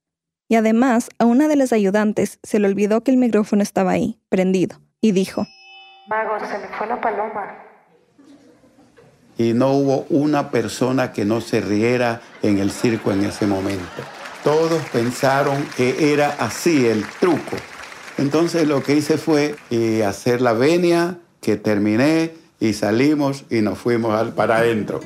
Y 0.48 0.56
además, 0.56 1.10
a 1.18 1.26
una 1.26 1.46
de 1.46 1.56
las 1.56 1.72
ayudantes 1.72 2.38
se 2.42 2.58
le 2.58 2.66
olvidó 2.68 3.02
que 3.02 3.10
el 3.10 3.18
micrófono 3.18 3.62
estaba 3.62 3.92
ahí, 3.92 4.18
prendido, 4.30 4.80
y 5.02 5.12
dijo, 5.12 5.46
Mago, 6.08 6.38
se 6.40 6.58
me 6.58 6.68
fue 6.68 6.86
la 6.86 6.98
paloma. 7.00 7.67
Y 9.38 9.54
no 9.54 9.72
hubo 9.72 10.04
una 10.10 10.50
persona 10.50 11.12
que 11.12 11.24
no 11.24 11.40
se 11.40 11.62
riera 11.62 12.20
en 12.42 12.58
el 12.58 12.70
circo 12.70 13.12
en 13.12 13.24
ese 13.24 13.46
momento. 13.46 14.02
Todos 14.44 14.82
pensaron 14.92 15.64
que 15.76 16.12
era 16.12 16.36
así 16.38 16.86
el 16.86 17.04
truco. 17.20 17.56
Entonces 18.18 18.68
lo 18.68 18.82
que 18.82 18.96
hice 18.96 19.16
fue 19.16 19.54
eh, 19.70 20.04
hacer 20.04 20.40
la 20.40 20.52
venia, 20.52 21.18
que 21.40 21.56
terminé 21.56 22.32
y 22.60 22.72
salimos 22.72 23.44
y 23.48 23.60
nos 23.60 23.78
fuimos 23.78 24.12
al 24.12 24.34
para 24.34 24.58
adentro. 24.58 25.00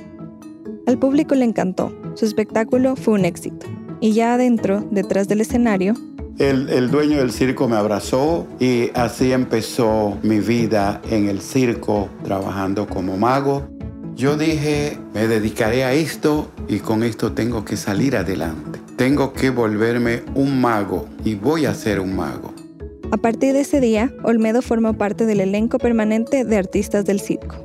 Al 0.87 0.99
público 0.99 1.35
le 1.35 1.45
encantó. 1.45 1.93
Su 2.15 2.25
espectáculo 2.25 2.97
fue 2.97 3.15
un 3.15 3.25
éxito. 3.25 3.67
Y 4.01 4.13
ya 4.13 4.35
adentro, 4.35 4.87
detrás 4.91 5.29
del 5.29 5.43
escenario, 5.43 5.95
el, 6.39 6.71
el, 6.71 6.91
dueño 6.91 7.19
del 7.19 7.31
circo 7.31 7.69
me 7.69 7.77
abrazó 7.77 8.47
y 8.59 8.91
así 8.95 9.33
empezó 9.33 10.19
mi 10.23 10.41
vida 10.41 11.01
en 11.11 11.29
el 11.29 11.41
circo 11.41 12.09
trabajando 12.25 12.87
como 12.87 13.17
mago. 13.17 13.69
Yo 14.15 14.37
dije, 14.37 14.99
me 15.15 15.27
dedicaré 15.27 15.85
a 15.85 15.95
esto 15.95 16.51
y 16.69 16.81
con 16.81 17.03
esto 17.03 17.33
tengo 17.33 17.65
que 17.65 17.77
salir 17.77 18.17
adelante. 18.17 18.79
Tengo 18.97 19.33
que 19.33 19.51
volverme 19.51 20.23
un 20.35 20.61
mago 20.61 21.09
y 21.25 21.35
voy 21.35 21.65
a 21.65 21.75
ser 21.75 21.99
un 21.99 22.15
mago. 22.15 22.53
A 23.11 23.17
partir 23.17 23.55
de 23.55 23.61
ese 23.61 23.81
día, 23.81 24.13
Olmedo 24.23 24.63
formó 24.63 24.95
parte 24.95 25.27
del 25.27 25.41
elenco 25.41 25.79
permanente 25.79 26.45
de 26.45 26.57
artistas 26.57 27.05
del 27.05 27.21
circo. 27.21 27.57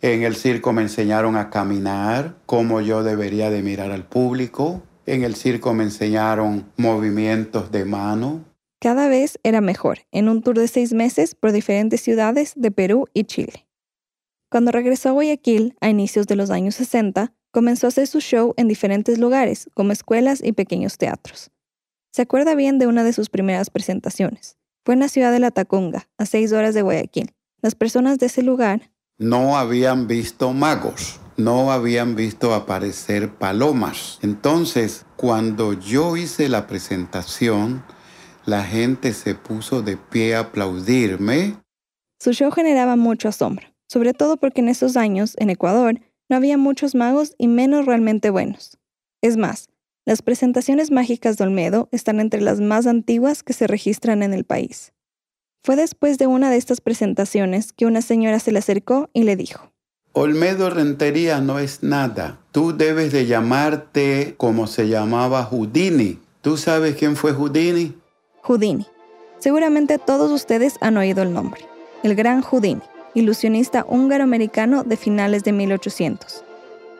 En 0.00 0.22
el 0.22 0.36
circo 0.36 0.72
me 0.72 0.82
enseñaron 0.82 1.36
a 1.36 1.50
caminar, 1.50 2.36
cómo 2.46 2.80
yo 2.80 3.02
debería 3.02 3.50
de 3.50 3.62
mirar 3.62 3.90
al 3.90 4.04
público. 4.04 4.82
En 5.06 5.24
el 5.24 5.34
circo 5.34 5.72
me 5.72 5.84
enseñaron 5.84 6.66
movimientos 6.76 7.70
de 7.72 7.84
mano. 7.84 8.44
Cada 8.80 9.08
vez 9.08 9.38
era 9.42 9.60
mejor, 9.60 10.00
en 10.12 10.28
un 10.28 10.42
tour 10.42 10.58
de 10.58 10.68
seis 10.68 10.92
meses 10.92 11.34
por 11.34 11.52
diferentes 11.52 12.00
ciudades 12.00 12.52
de 12.54 12.70
Perú 12.70 13.06
y 13.12 13.24
Chile. 13.24 13.67
Cuando 14.50 14.72
regresó 14.72 15.10
a 15.10 15.12
Guayaquil 15.12 15.76
a 15.80 15.90
inicios 15.90 16.26
de 16.26 16.36
los 16.36 16.50
años 16.50 16.74
60, 16.76 17.34
comenzó 17.50 17.86
a 17.86 17.88
hacer 17.88 18.06
su 18.06 18.20
show 18.20 18.54
en 18.56 18.66
diferentes 18.66 19.18
lugares, 19.18 19.68
como 19.74 19.92
escuelas 19.92 20.42
y 20.42 20.52
pequeños 20.52 20.96
teatros. 20.96 21.50
Se 22.12 22.22
acuerda 22.22 22.54
bien 22.54 22.78
de 22.78 22.86
una 22.86 23.04
de 23.04 23.12
sus 23.12 23.28
primeras 23.28 23.68
presentaciones. 23.68 24.56
Fue 24.84 24.94
en 24.94 25.00
la 25.00 25.08
ciudad 25.08 25.32
de 25.32 25.38
La 25.38 25.50
Tacunga, 25.50 26.08
a 26.16 26.24
seis 26.24 26.52
horas 26.52 26.74
de 26.74 26.80
Guayaquil. 26.80 27.34
Las 27.60 27.74
personas 27.74 28.18
de 28.18 28.26
ese 28.26 28.42
lugar 28.42 28.90
no 29.18 29.58
habían 29.58 30.06
visto 30.06 30.52
magos, 30.54 31.20
no 31.36 31.70
habían 31.70 32.16
visto 32.16 32.54
aparecer 32.54 33.34
palomas. 33.34 34.18
Entonces, 34.22 35.04
cuando 35.16 35.74
yo 35.74 36.16
hice 36.16 36.48
la 36.48 36.66
presentación, 36.66 37.84
la 38.46 38.64
gente 38.64 39.12
se 39.12 39.34
puso 39.34 39.82
de 39.82 39.98
pie 39.98 40.36
a 40.36 40.40
aplaudirme. 40.40 41.56
Su 42.18 42.32
show 42.32 42.50
generaba 42.50 42.96
mucho 42.96 43.28
asombro, 43.28 43.66
sobre 43.88 44.14
todo 44.14 44.36
porque 44.36 44.60
en 44.60 44.68
esos 44.68 44.96
años, 44.96 45.34
en 45.38 45.50
Ecuador, 45.50 46.00
no 46.28 46.36
había 46.36 46.56
muchos 46.56 46.94
magos 46.94 47.34
y 47.38 47.48
menos 47.48 47.86
realmente 47.86 48.30
buenos. 48.30 48.78
Es 49.22 49.36
más, 49.36 49.68
las 50.04 50.22
presentaciones 50.22 50.90
mágicas 50.90 51.36
de 51.36 51.44
Olmedo 51.44 51.88
están 51.90 52.20
entre 52.20 52.40
las 52.40 52.60
más 52.60 52.86
antiguas 52.86 53.42
que 53.42 53.52
se 53.52 53.66
registran 53.66 54.22
en 54.22 54.32
el 54.32 54.44
país. 54.44 54.92
Fue 55.64 55.76
después 55.76 56.18
de 56.18 56.26
una 56.26 56.50
de 56.50 56.56
estas 56.56 56.80
presentaciones 56.80 57.72
que 57.72 57.86
una 57.86 58.00
señora 58.00 58.38
se 58.38 58.52
le 58.52 58.60
acercó 58.60 59.10
y 59.12 59.24
le 59.24 59.36
dijo, 59.36 59.72
Olmedo 60.12 60.70
Rentería 60.70 61.40
no 61.40 61.58
es 61.58 61.82
nada. 61.82 62.38
Tú 62.52 62.76
debes 62.76 63.12
de 63.12 63.26
llamarte 63.26 64.34
como 64.36 64.66
se 64.66 64.88
llamaba 64.88 65.44
Houdini. 65.44 66.18
¿Tú 66.40 66.56
sabes 66.56 66.96
quién 66.96 67.16
fue 67.16 67.32
Houdini? 67.32 67.94
Houdini. 68.42 68.86
Seguramente 69.38 69.98
todos 69.98 70.32
ustedes 70.32 70.76
han 70.80 70.96
oído 70.96 71.22
el 71.22 71.32
nombre. 71.32 71.60
El 72.02 72.14
gran 72.14 72.40
Houdini, 72.40 72.80
ilusionista 73.14 73.84
húngaro-americano 73.88 74.84
de 74.84 74.96
finales 74.96 75.44
de 75.44 75.52
1800. 75.52 76.44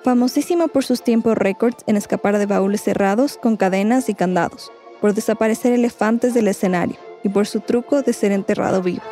Famosísimo 0.03 0.69
por 0.69 0.85
sus 0.85 1.03
tiempos 1.03 1.37
récords 1.37 1.85
en 1.87 1.97
escapar 1.97 2.39
de 2.39 2.47
baúles 2.47 2.83
cerrados 2.83 3.37
con 3.37 3.57
cadenas 3.57 4.09
y 4.09 4.15
candados, 4.15 4.71
por 5.01 5.15
desaparecer 5.15 5.73
elefantes 5.73 6.35
del 6.35 6.49
escenario 6.49 6.97
y 7.23 7.29
por 7.29 7.47
su 7.47 7.61
truco 7.61 8.03
de 8.03 8.13
ser 8.13 8.33
enterrado 8.33 8.83
vivo. 8.83 9.03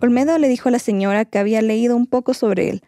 Olmedo 0.00 0.38
le 0.38 0.48
dijo 0.48 0.68
a 0.68 0.72
la 0.72 0.78
señora 0.78 1.24
que 1.24 1.38
había 1.38 1.62
leído 1.62 1.96
un 1.96 2.06
poco 2.06 2.34
sobre 2.34 2.70
él, 2.70 2.82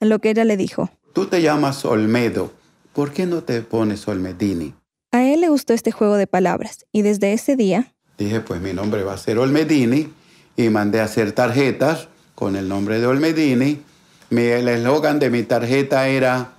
a 0.00 0.04
lo 0.04 0.18
que 0.18 0.30
ella 0.30 0.44
le 0.44 0.56
dijo, 0.56 0.90
Tú 1.12 1.26
te 1.26 1.42
llamas 1.42 1.84
Olmedo, 1.84 2.52
¿por 2.92 3.12
qué 3.12 3.26
no 3.26 3.42
te 3.42 3.62
pones 3.62 4.06
Olmedini? 4.08 4.74
A 5.12 5.24
él 5.24 5.40
le 5.40 5.48
gustó 5.48 5.72
este 5.72 5.90
juego 5.90 6.16
de 6.16 6.26
palabras 6.26 6.86
y 6.92 7.02
desde 7.02 7.32
ese 7.32 7.56
día... 7.56 7.92
Dije, 8.16 8.40
pues 8.40 8.60
mi 8.60 8.72
nombre 8.72 9.02
va 9.02 9.14
a 9.14 9.18
ser 9.18 9.38
Olmedini 9.38 10.08
y 10.56 10.68
mandé 10.68 11.00
a 11.00 11.04
hacer 11.04 11.32
tarjetas 11.32 12.08
con 12.34 12.56
el 12.56 12.68
nombre 12.68 13.00
de 13.00 13.06
Olmedini. 13.06 13.82
Mi, 14.30 14.42
el 14.42 14.68
eslogan 14.68 15.18
de 15.18 15.30
mi 15.30 15.42
tarjeta 15.42 16.08
era 16.08 16.52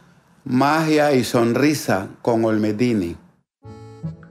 magia 0.43 1.13
y 1.13 1.23
sonrisa 1.23 2.07
con 2.21 2.43
Olmedini. 2.45 3.15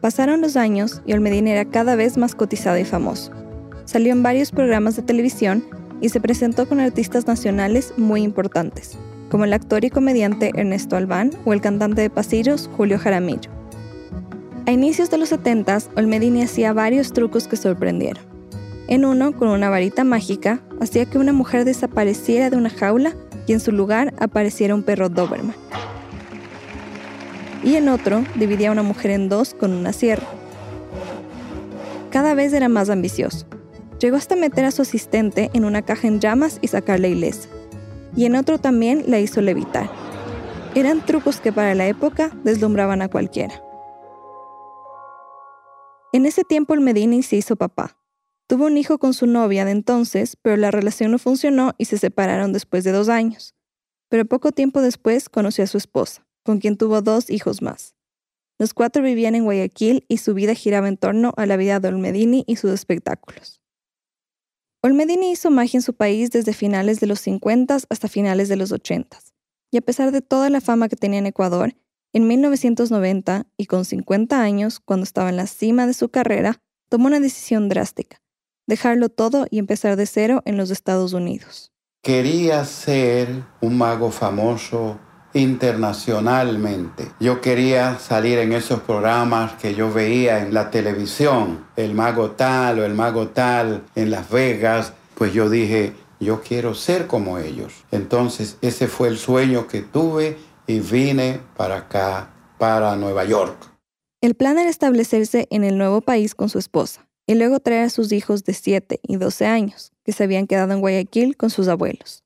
Pasaron 0.01 0.41
los 0.41 0.57
años 0.57 1.03
y 1.07 1.13
Olmedini 1.13 1.51
era 1.51 1.65
cada 1.65 1.95
vez 1.95 2.17
más 2.17 2.35
cotizado 2.35 2.79
y 2.79 2.85
famoso. 2.85 3.33
Salió 3.85 4.13
en 4.13 4.23
varios 4.23 4.51
programas 4.51 4.97
de 4.97 5.03
televisión 5.03 5.65
y 6.01 6.09
se 6.09 6.21
presentó 6.21 6.69
con 6.69 6.81
artistas 6.81 7.27
nacionales 7.27 7.93
muy 7.97 8.23
importantes, 8.23 8.97
como 9.31 9.45
el 9.45 9.53
actor 9.53 9.85
y 9.85 9.91
comediante 9.91 10.53
Ernesto 10.55 10.97
Albán 10.97 11.33
o 11.45 11.53
el 11.53 11.61
cantante 11.61 12.01
de 12.03 12.11
pasillos 12.11 12.71
Julio 12.77 12.99
Jaramillo. 12.99 13.51
A 14.67 14.73
inicios 14.73 15.11
de 15.11 15.19
los 15.19 15.31
70, 15.31 15.79
Olmedini 15.97 16.43
hacía 16.43 16.73
varios 16.73 17.13
trucos 17.13 17.49
que 17.49 17.57
sorprendieron. 17.57 18.30
En 18.91 19.07
uno, 19.07 19.33
con 19.33 19.49
una 19.49 19.71
varita 19.71 20.05
mágica, 20.05 20.61
hacía 20.81 21.07
que 21.07 21.17
una 21.17 21.33
mujer 21.33 21.65
desapareciera 21.65 22.51
de 22.51 22.59
una 22.59 22.69
jaula 22.69 23.15
y 23.47 23.55
en 23.55 23.61
su 23.61 23.73
lugar 23.73 24.13
apareciera 24.19 24.75
un 24.75 24.83
perro 24.83 25.09
Doberman 25.09 25.55
y 27.63 27.77
en 27.77 27.89
otro 27.89 28.25
dividía 28.37 28.69
a 28.69 28.73
una 28.73 28.83
mujer 28.83 29.11
en 29.13 29.29
dos 29.29 29.55
con 29.55 29.73
una 29.73 29.93
sierra. 29.93 30.27
Cada 32.11 32.35
vez 32.35 32.53
era 32.53 32.69
más 32.69 32.91
ambicioso. 32.91 33.47
Llegó 34.01 34.17
hasta 34.17 34.35
meter 34.35 34.65
a 34.65 34.71
su 34.71 34.83
asistente 34.83 35.51
en 35.53 35.65
una 35.65 35.83
caja 35.83 36.09
en 36.09 36.21
llamas 36.21 36.59
y 36.63 36.69
sacarla 36.69 37.09
ilesa. 37.09 37.49
Y 38.17 38.25
en 38.25 38.35
otro 38.35 38.59
también 38.59 39.05
la 39.07 39.21
hizo 39.21 39.41
levitar. 39.41 39.91
Eran 40.75 41.05
trucos 41.05 41.41
que 41.41 41.53
para 41.53 41.75
la 41.75 41.87
época 41.87 42.31
deslumbraban 42.43 43.03
a 43.03 43.09
cualquiera. 43.09 43.63
En 46.13 46.27
ese 46.27 46.43
tiempo 46.43 46.75
el 46.75 46.81
Medini 46.81 47.23
se 47.23 47.37
hizo 47.37 47.57
papá. 47.57 48.00
Tuvo 48.51 48.67
un 48.67 48.77
hijo 48.77 48.99
con 48.99 49.15
su 49.15 49.29
novia 49.29 49.65
de 49.65 49.71
entonces, 49.71 50.37
pero 50.43 50.57
la 50.57 50.73
relación 50.73 51.13
no 51.13 51.21
funcionó 51.21 51.75
y 51.79 51.85
se 51.85 51.99
separaron 51.99 52.53
después 52.53 52.83
de 52.83 52.91
dos 52.91 53.09
años. 53.09 53.55
Pero 54.09 54.25
poco 54.25 54.51
tiempo 54.51 54.83
después 54.83 55.29
conoció 55.29 55.63
a 55.63 55.69
su 55.69 55.79
esposa 55.79 56.27
con 56.43 56.59
quien 56.59 56.77
tuvo 56.77 57.01
dos 57.01 57.31
hijos 57.31 57.63
más. 57.63 57.95
Los 58.59 58.75
cuatro 58.75 59.05
vivían 59.05 59.37
en 59.37 59.45
Guayaquil 59.45 60.05
y 60.09 60.17
su 60.17 60.35
vida 60.35 60.55
giraba 60.55 60.89
en 60.89 60.97
torno 60.97 61.33
a 61.37 61.47
la 61.47 61.57
vida 61.57 61.79
de 61.79 61.87
Olmedini 61.91 62.43
y 62.45 62.57
sus 62.57 62.73
espectáculos. 62.73 63.61
Olmedini 64.83 65.31
hizo 65.31 65.53
magia 65.53 65.79
en 65.79 65.83
su 65.83 65.95
país 65.95 66.33
desde 66.33 66.53
finales 66.53 66.99
de 66.99 67.07
los 67.07 67.21
50 67.21 67.79
hasta 67.89 68.09
finales 68.09 68.49
de 68.49 68.57
los 68.57 68.73
80. 68.73 69.17
Y 69.71 69.77
a 69.77 69.83
pesar 69.83 70.11
de 70.11 70.23
toda 70.23 70.51
la 70.51 70.61
fama 70.61 70.89
que 70.89 70.97
tenía 70.97 71.21
en 71.21 71.27
Ecuador, 71.27 71.77
en 72.13 72.27
1990 72.27 73.47
y 73.57 73.67
con 73.67 73.85
50 73.85 74.43
años, 74.43 74.81
cuando 74.81 75.05
estaba 75.05 75.29
en 75.29 75.37
la 75.37 75.47
cima 75.47 75.87
de 75.87 75.95
su 75.95 76.09
carrera, 76.09 76.61
tomó 76.89 77.07
una 77.07 77.21
decisión 77.21 77.69
drástica, 77.69 78.21
dejarlo 78.71 79.09
todo 79.11 79.47
y 79.51 79.59
empezar 79.59 79.97
de 79.97 80.07
cero 80.07 80.41
en 80.47 80.57
los 80.57 80.71
Estados 80.71 81.13
Unidos. 81.13 81.73
Quería 82.03 82.65
ser 82.65 83.29
un 83.61 83.77
mago 83.77 84.11
famoso 84.11 84.99
internacionalmente. 85.35 87.11
Yo 87.21 87.41
quería 87.41 87.99
salir 87.99 88.39
en 88.39 88.53
esos 88.53 88.81
programas 88.81 89.53
que 89.55 89.75
yo 89.75 89.93
veía 89.93 90.39
en 90.39 90.55
la 90.55 90.71
televisión, 90.71 91.67
el 91.77 91.95
mago 91.95 92.31
tal 92.31 92.79
o 92.79 92.85
el 92.85 92.95
mago 92.95 93.29
tal 93.29 93.85
en 93.95 94.11
Las 94.11 94.31
Vegas, 94.31 94.95
pues 95.15 95.35
yo 95.35 95.51
dije, 95.51 95.93
yo 96.21 96.41
quiero 96.41 96.75
ser 96.75 97.07
como 97.07 97.39
ellos. 97.39 97.85
Entonces 97.91 98.57
ese 98.63 98.87
fue 98.87 99.09
el 99.09 99.19
sueño 99.19 99.67
que 99.67 99.83
tuve 99.83 100.39
y 100.67 100.81
vine 100.81 101.41
para 101.57 101.77
acá, 101.77 102.31
para 102.59 102.97
Nueva 102.97 103.25
York. 103.25 103.69
El 104.21 104.35
plan 104.35 104.59
era 104.59 104.71
establecerse 104.71 105.49
en 105.51 105.65
el 105.65 105.77
nuevo 105.77 106.01
país 106.01 106.35
con 106.35 106.49
su 106.49 106.59
esposa 106.59 107.10
y 107.31 107.37
luego 107.37 107.61
traer 107.61 107.85
a 107.85 107.91
sus 107.91 108.11
hijos 108.11 108.43
de 108.43 108.55
7 108.55 108.99
y 109.05 109.15
12 109.15 109.47
años, 109.47 109.93
que 110.05 110.11
se 110.11 110.25
habían 110.25 110.49
quedado 110.49 110.73
en 110.73 110.81
Guayaquil 110.81 111.37
con 111.37 111.49
sus 111.49 111.69
abuelos. 111.69 112.25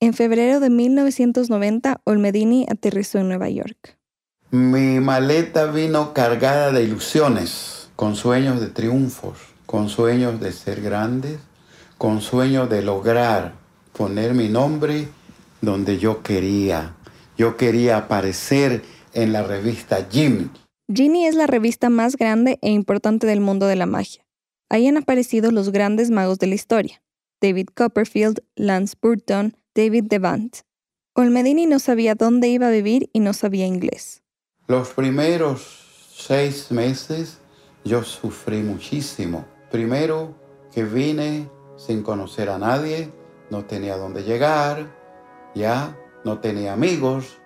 En 0.00 0.12
febrero 0.12 0.58
de 0.58 0.70
1990, 0.70 2.00
Olmedini 2.02 2.66
aterrizó 2.68 3.20
en 3.20 3.28
Nueva 3.28 3.48
York. 3.48 3.96
Mi 4.50 4.98
maleta 4.98 5.66
vino 5.66 6.14
cargada 6.14 6.72
de 6.72 6.82
ilusiones, 6.82 7.90
con 7.94 8.16
sueños 8.16 8.60
de 8.60 8.66
triunfos, 8.66 9.38
con 9.66 9.88
sueños 9.88 10.40
de 10.40 10.50
ser 10.50 10.80
grandes, 10.80 11.38
con 11.96 12.20
sueños 12.20 12.68
de 12.68 12.82
lograr 12.82 13.54
poner 13.96 14.34
mi 14.34 14.48
nombre 14.48 15.06
donde 15.60 15.96
yo 15.98 16.24
quería. 16.24 16.96
Yo 17.36 17.56
quería 17.56 17.98
aparecer 17.98 18.82
en 19.12 19.32
la 19.32 19.44
revista 19.44 20.08
Jimmy. 20.10 20.50
Ginny 20.90 21.26
es 21.26 21.34
la 21.34 21.46
revista 21.46 21.90
más 21.90 22.16
grande 22.16 22.58
e 22.62 22.70
importante 22.70 23.26
del 23.26 23.40
mundo 23.40 23.66
de 23.66 23.76
la 23.76 23.84
magia. 23.84 24.24
Ahí 24.70 24.86
han 24.86 24.96
aparecido 24.96 25.50
los 25.50 25.70
grandes 25.70 26.10
magos 26.10 26.38
de 26.38 26.46
la 26.46 26.54
historia. 26.54 27.02
David 27.42 27.68
Copperfield, 27.74 28.42
Lance 28.56 28.96
Burton, 29.00 29.54
David 29.74 30.04
Devant. 30.04 30.56
Olmedini 31.14 31.66
no 31.66 31.78
sabía 31.78 32.14
dónde 32.14 32.48
iba 32.48 32.68
a 32.68 32.70
vivir 32.70 33.10
y 33.12 33.20
no 33.20 33.34
sabía 33.34 33.66
inglés. 33.66 34.22
Los 34.66 34.88
primeros 34.94 36.08
seis 36.10 36.70
meses 36.70 37.38
yo 37.84 38.02
sufrí 38.02 38.62
muchísimo. 38.62 39.44
Primero 39.70 40.34
que 40.72 40.84
vine 40.84 41.50
sin 41.76 42.02
conocer 42.02 42.48
a 42.48 42.58
nadie, 42.58 43.12
no 43.50 43.66
tenía 43.66 43.98
dónde 43.98 44.22
llegar, 44.22 44.86
ya 45.54 45.94
no 46.24 46.38
tenía 46.38 46.72
amigos. 46.72 47.38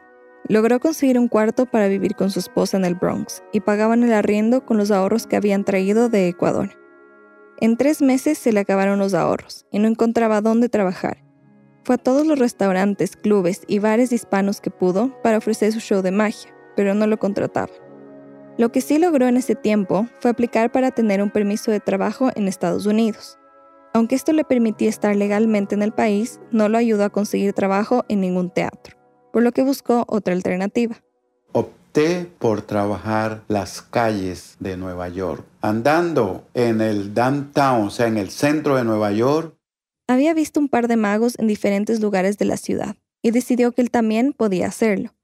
Logró 0.48 0.80
conseguir 0.80 1.18
un 1.18 1.28
cuarto 1.28 1.66
para 1.66 1.88
vivir 1.88 2.16
con 2.16 2.30
su 2.30 2.40
esposa 2.40 2.76
en 2.76 2.84
el 2.84 2.94
Bronx 2.94 3.42
y 3.52 3.60
pagaban 3.60 4.02
el 4.02 4.12
arriendo 4.12 4.64
con 4.66 4.76
los 4.76 4.90
ahorros 4.90 5.26
que 5.26 5.36
habían 5.36 5.64
traído 5.64 6.08
de 6.08 6.28
Ecuador. 6.28 6.70
En 7.60 7.76
tres 7.76 8.02
meses 8.02 8.38
se 8.38 8.52
le 8.52 8.60
acabaron 8.60 8.98
los 8.98 9.14
ahorros 9.14 9.66
y 9.70 9.78
no 9.78 9.86
encontraba 9.86 10.40
dónde 10.40 10.68
trabajar. 10.68 11.22
Fue 11.84 11.94
a 11.94 11.98
todos 11.98 12.26
los 12.26 12.38
restaurantes, 12.38 13.16
clubes 13.16 13.62
y 13.66 13.78
bares 13.78 14.12
hispanos 14.12 14.60
que 14.60 14.70
pudo 14.70 15.20
para 15.22 15.38
ofrecer 15.38 15.72
su 15.72 15.80
show 15.80 16.02
de 16.02 16.10
magia, 16.10 16.52
pero 16.76 16.94
no 16.94 17.06
lo 17.06 17.18
contrataban. 17.18 17.74
Lo 18.58 18.70
que 18.70 18.80
sí 18.80 18.98
logró 18.98 19.28
en 19.28 19.36
ese 19.36 19.54
tiempo 19.54 20.06
fue 20.20 20.30
aplicar 20.30 20.70
para 20.70 20.90
tener 20.90 21.22
un 21.22 21.30
permiso 21.30 21.70
de 21.70 21.80
trabajo 21.80 22.30
en 22.34 22.48
Estados 22.48 22.86
Unidos. 22.86 23.38
Aunque 23.94 24.14
esto 24.14 24.32
le 24.32 24.44
permitía 24.44 24.88
estar 24.88 25.14
legalmente 25.16 25.74
en 25.74 25.82
el 25.82 25.92
país, 25.92 26.40
no 26.50 26.68
lo 26.68 26.78
ayudó 26.78 27.04
a 27.04 27.10
conseguir 27.10 27.52
trabajo 27.52 28.04
en 28.08 28.20
ningún 28.20 28.50
teatro, 28.50 28.96
por 29.32 29.42
lo 29.42 29.52
que 29.52 29.62
buscó 29.62 30.04
otra 30.06 30.34
alternativa. 30.34 31.02
Opté 31.52 32.30
por 32.38 32.62
trabajar 32.62 33.42
las 33.48 33.82
calles 33.82 34.56
de 34.60 34.76
Nueva 34.76 35.08
York, 35.08 35.44
andando 35.60 36.46
en 36.54 36.80
el 36.80 37.14
downtown, 37.14 37.86
o 37.86 37.90
sea, 37.90 38.06
en 38.06 38.18
el 38.18 38.30
centro 38.30 38.76
de 38.76 38.84
Nueva 38.84 39.10
York. 39.12 39.56
Había 40.06 40.34
visto 40.34 40.60
un 40.60 40.68
par 40.68 40.88
de 40.88 40.96
magos 40.96 41.38
en 41.38 41.46
diferentes 41.46 42.00
lugares 42.00 42.38
de 42.38 42.44
la 42.44 42.56
ciudad 42.56 42.96
y 43.22 43.30
decidió 43.30 43.72
que 43.72 43.82
él 43.82 43.90
también 43.90 44.32
podía 44.32 44.66
hacerlo. 44.66 45.14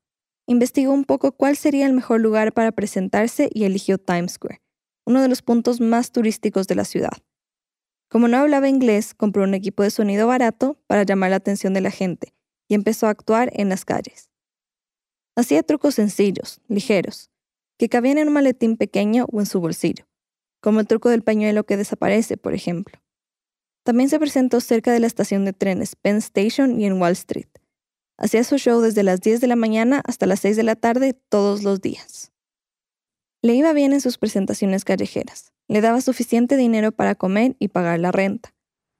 Investigó 0.47 0.93
un 0.93 1.05
poco 1.05 1.33
cuál 1.33 1.57
sería 1.57 1.87
el 1.87 1.93
mejor 1.93 2.21
lugar 2.21 2.55
para 2.55 2.73
presentarse 2.73 3.51
y 3.53 3.65
eligió 3.65 3.99
Times 3.99 4.33
Square, 4.33 4.63
uno 5.05 5.21
de 5.21 5.29
los 5.29 5.43
puntos 5.43 5.81
más 5.81 6.11
turísticos 6.11 6.67
de 6.67 6.75
la 6.75 6.85
ciudad. 6.85 7.13
Como 8.09 8.29
no 8.29 8.39
hablaba 8.39 8.71
inglés, 8.71 9.13
compró 9.13 9.43
un 9.43 9.53
equipo 9.53 9.83
de 9.83 9.91
sonido 9.91 10.27
barato 10.27 10.79
para 10.87 11.03
llamar 11.03 11.31
la 11.31 11.37
atención 11.37 11.75
de 11.75 11.83
la 11.83 11.91
gente 11.91 12.33
y 12.69 12.75
empezó 12.75 13.07
a 13.07 13.11
actuar 13.11 13.51
en 13.55 13.69
las 13.69 13.85
calles. 13.85 14.31
Hacía 15.35 15.63
trucos 15.63 15.95
sencillos, 15.95 16.61
ligeros, 16.69 17.31
que 17.79 17.89
cabían 17.89 18.19
en 18.19 18.29
un 18.29 18.35
maletín 18.35 18.77
pequeño 18.77 19.27
o 19.33 19.41
en 19.41 19.47
su 19.47 19.61
bolsillo, 19.61 20.07
como 20.61 20.81
el 20.81 20.87
truco 20.87 21.09
del 21.09 21.23
pañuelo 21.23 21.65
que 21.65 21.77
desaparece, 21.77 22.37
por 22.37 22.55
ejemplo. 22.55 23.01
También 23.85 24.11
se 24.11 24.19
presentó 24.19 24.61
cerca 24.61 24.93
de 24.93 25.01
la 25.01 25.07
estación 25.07 25.45
de 25.45 25.53
trenes 25.53 25.97
Penn 25.97 26.19
Station 26.19 26.81
y 26.81 26.85
en 26.85 27.01
Wall 27.01 27.13
Street. 27.13 27.49
Hacía 28.19 28.45
su 28.45 28.59
show 28.59 28.81
desde 28.81 29.05
las 29.05 29.21
10 29.21 29.41
de 29.41 29.47
la 29.47 29.57
mañana 29.57 30.03
hasta 30.05 30.27
las 30.27 30.41
6 30.41 30.57
de 30.57 30.65
la 30.65 30.77
tarde 30.77 31.15
todos 31.15 31.63
los 31.63 31.81
días. 31.81 32.33
Le 33.41 33.55
iba 33.55 33.73
bien 33.73 33.93
en 33.93 34.01
sus 34.01 34.19
presentaciones 34.19 34.85
callejeras. 34.85 35.53
Le 35.69 35.81
daba 35.81 36.01
suficiente 36.01 36.57
dinero 36.57 36.91
para 36.91 37.15
comer 37.15 37.55
y 37.61 37.69
pagar 37.69 38.01
la 38.01 38.11
renta. 38.11 38.53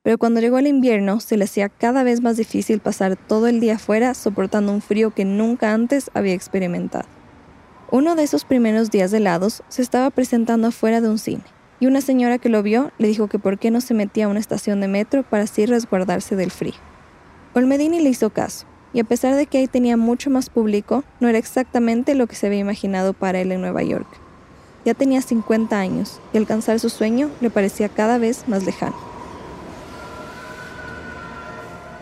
Pero 0.09 0.17
cuando 0.17 0.41
llegó 0.41 0.57
el 0.57 0.67
invierno, 0.67 1.21
se 1.21 1.37
le 1.37 1.45
hacía 1.45 1.69
cada 1.69 2.03
vez 2.03 2.23
más 2.23 2.39
difícil 2.39 2.81
pasar 2.81 3.15
todo 3.17 3.47
el 3.47 3.61
día 3.61 3.75
afuera 3.75 4.15
soportando 4.15 4.73
un 4.73 4.81
frío 4.81 5.11
que 5.11 5.27
nunca 5.27 5.75
antes 5.75 6.11
había 6.15 6.33
experimentado. 6.33 7.05
Uno 7.91 8.15
de 8.15 8.23
esos 8.23 8.47
primeros 8.47 8.91
días 8.91 9.13
helados 9.13 9.63
se 9.69 9.83
estaba 9.83 10.09
presentando 10.09 10.69
afuera 10.69 11.03
de 11.03 11.11
un 11.11 11.19
cine, 11.19 11.43
y 11.79 11.89
una 11.89 12.01
señora 12.01 12.39
que 12.39 12.49
lo 12.49 12.63
vio 12.63 12.91
le 12.97 13.07
dijo 13.07 13.29
que 13.29 13.39
por 13.39 13.59
qué 13.59 13.71
no 13.71 13.83
se 13.83 13.93
metía 13.93 14.25
a 14.25 14.29
una 14.29 14.41
estación 14.41 14.81
de 14.81 14.89
metro 14.89 15.25
para 15.25 15.43
así 15.43 15.67
resguardarse 15.67 16.37
del 16.37 16.53
frío. 16.53 16.81
Olmedini 17.53 18.01
le 18.01 18.09
hizo 18.09 18.31
caso, 18.31 18.65
y 18.95 19.01
a 19.01 19.05
pesar 19.05 19.35
de 19.35 19.45
que 19.45 19.59
ahí 19.59 19.67
tenía 19.67 19.99
mucho 19.99 20.31
más 20.31 20.49
público, 20.49 21.05
no 21.21 21.29
era 21.29 21.37
exactamente 21.37 22.15
lo 22.15 22.27
que 22.27 22.35
se 22.35 22.47
había 22.47 22.61
imaginado 22.61 23.13
para 23.13 23.41
él 23.41 23.53
en 23.53 23.61
Nueva 23.61 23.83
York. 23.83 24.09
Ya 24.87 24.95
tenía 24.95 25.21
50 25.21 25.79
años 25.79 26.19
y 26.33 26.39
alcanzar 26.39 26.81
su 26.81 26.89
sueño 26.89 27.29
le 27.43 27.51
parecía 27.51 27.91
cada 27.91 28.17
vez 28.17 28.49
más 28.49 28.65
lejano. 28.65 29.18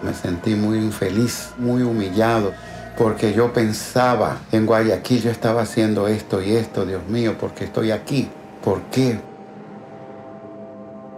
Me 0.07 0.15
sentí 0.15 0.55
muy 0.55 0.79
infeliz, 0.79 1.51
muy 1.59 1.83
humillado, 1.83 2.53
porque 2.97 3.33
yo 3.33 3.53
pensaba, 3.53 4.39
en 4.53 4.65
Guayaquil 4.65 5.21
yo 5.21 5.33
estaba 5.33 5.63
haciendo 5.63 6.07
esto 6.07 6.41
y 6.41 6.53
esto, 6.53 6.87
Dios 6.87 7.09
mío, 7.09 7.35
porque 7.41 7.65
estoy 7.65 7.91
aquí. 7.91 8.29
¿Por 8.63 8.83
qué? 8.83 9.19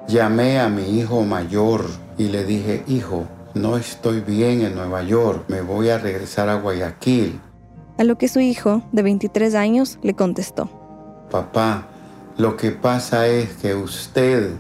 Llamé 0.09 0.59
a 0.59 0.71
mi 0.71 0.99
hijo 0.99 1.23
mayor 1.23 1.85
y 2.17 2.29
le 2.29 2.47
dije, 2.47 2.83
hijo, 2.87 3.27
no 3.53 3.77
estoy 3.77 4.21
bien 4.21 4.63
en 4.63 4.75
Nueva 4.75 5.03
York, 5.03 5.45
me 5.49 5.61
voy 5.61 5.91
a 5.91 5.99
regresar 5.99 6.49
a 6.49 6.55
Guayaquil. 6.55 7.39
A 7.99 8.05
lo 8.05 8.17
que 8.17 8.29
su 8.29 8.41
hijo, 8.41 8.81
de 8.93 9.03
23 9.03 9.55
años, 9.55 9.99
le 10.01 10.15
contestó. 10.15 10.71
Papá, 11.31 11.89
lo 12.39 12.57
que 12.57 12.71
pasa 12.71 13.27
es 13.27 13.51
que 13.57 13.75
usted 13.75 14.53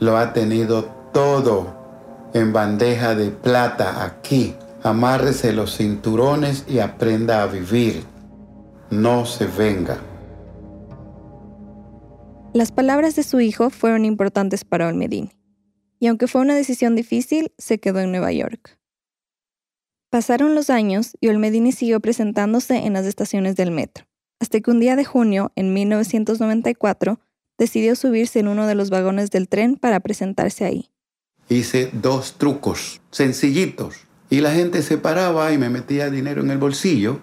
lo 0.00 0.16
ha 0.16 0.32
tenido 0.32 0.84
todo 1.12 1.77
en 2.34 2.52
bandeja 2.52 3.14
de 3.14 3.30
plata 3.30 4.04
aquí. 4.04 4.54
Amárrese 4.82 5.52
los 5.52 5.76
cinturones 5.76 6.64
y 6.68 6.78
aprenda 6.78 7.42
a 7.42 7.46
vivir. 7.46 8.04
No 8.90 9.26
se 9.26 9.46
venga. 9.46 9.98
Las 12.54 12.72
palabras 12.72 13.16
de 13.16 13.22
su 13.22 13.40
hijo 13.40 13.70
fueron 13.70 14.04
importantes 14.04 14.64
para 14.64 14.88
Olmedini, 14.88 15.30
y 15.98 16.06
aunque 16.06 16.26
fue 16.26 16.40
una 16.40 16.54
decisión 16.54 16.96
difícil, 16.96 17.52
se 17.58 17.78
quedó 17.78 18.00
en 18.00 18.10
Nueva 18.10 18.32
York. 18.32 18.78
Pasaron 20.10 20.54
los 20.54 20.70
años 20.70 21.16
y 21.20 21.28
Olmedini 21.28 21.72
siguió 21.72 22.00
presentándose 22.00 22.76
en 22.86 22.94
las 22.94 23.04
estaciones 23.04 23.56
del 23.56 23.70
metro 23.70 24.08
hasta 24.40 24.60
que 24.60 24.70
un 24.70 24.80
día 24.80 24.96
de 24.96 25.04
junio, 25.04 25.52
en 25.56 25.72
1994, 25.72 27.20
decidió 27.58 27.96
subirse 27.96 28.38
en 28.38 28.48
uno 28.48 28.66
de 28.66 28.74
los 28.74 28.90
vagones 28.90 29.30
del 29.30 29.48
tren 29.48 29.76
para 29.76 30.00
presentarse 30.00 30.64
ahí. 30.64 30.90
Hice 31.50 31.90
dos 31.94 32.34
trucos 32.34 33.00
sencillitos 33.10 33.96
y 34.28 34.40
la 34.40 34.52
gente 34.52 34.82
se 34.82 34.98
paraba 34.98 35.50
y 35.52 35.58
me 35.58 35.70
metía 35.70 36.10
dinero 36.10 36.42
en 36.42 36.50
el 36.50 36.58
bolsillo. 36.58 37.20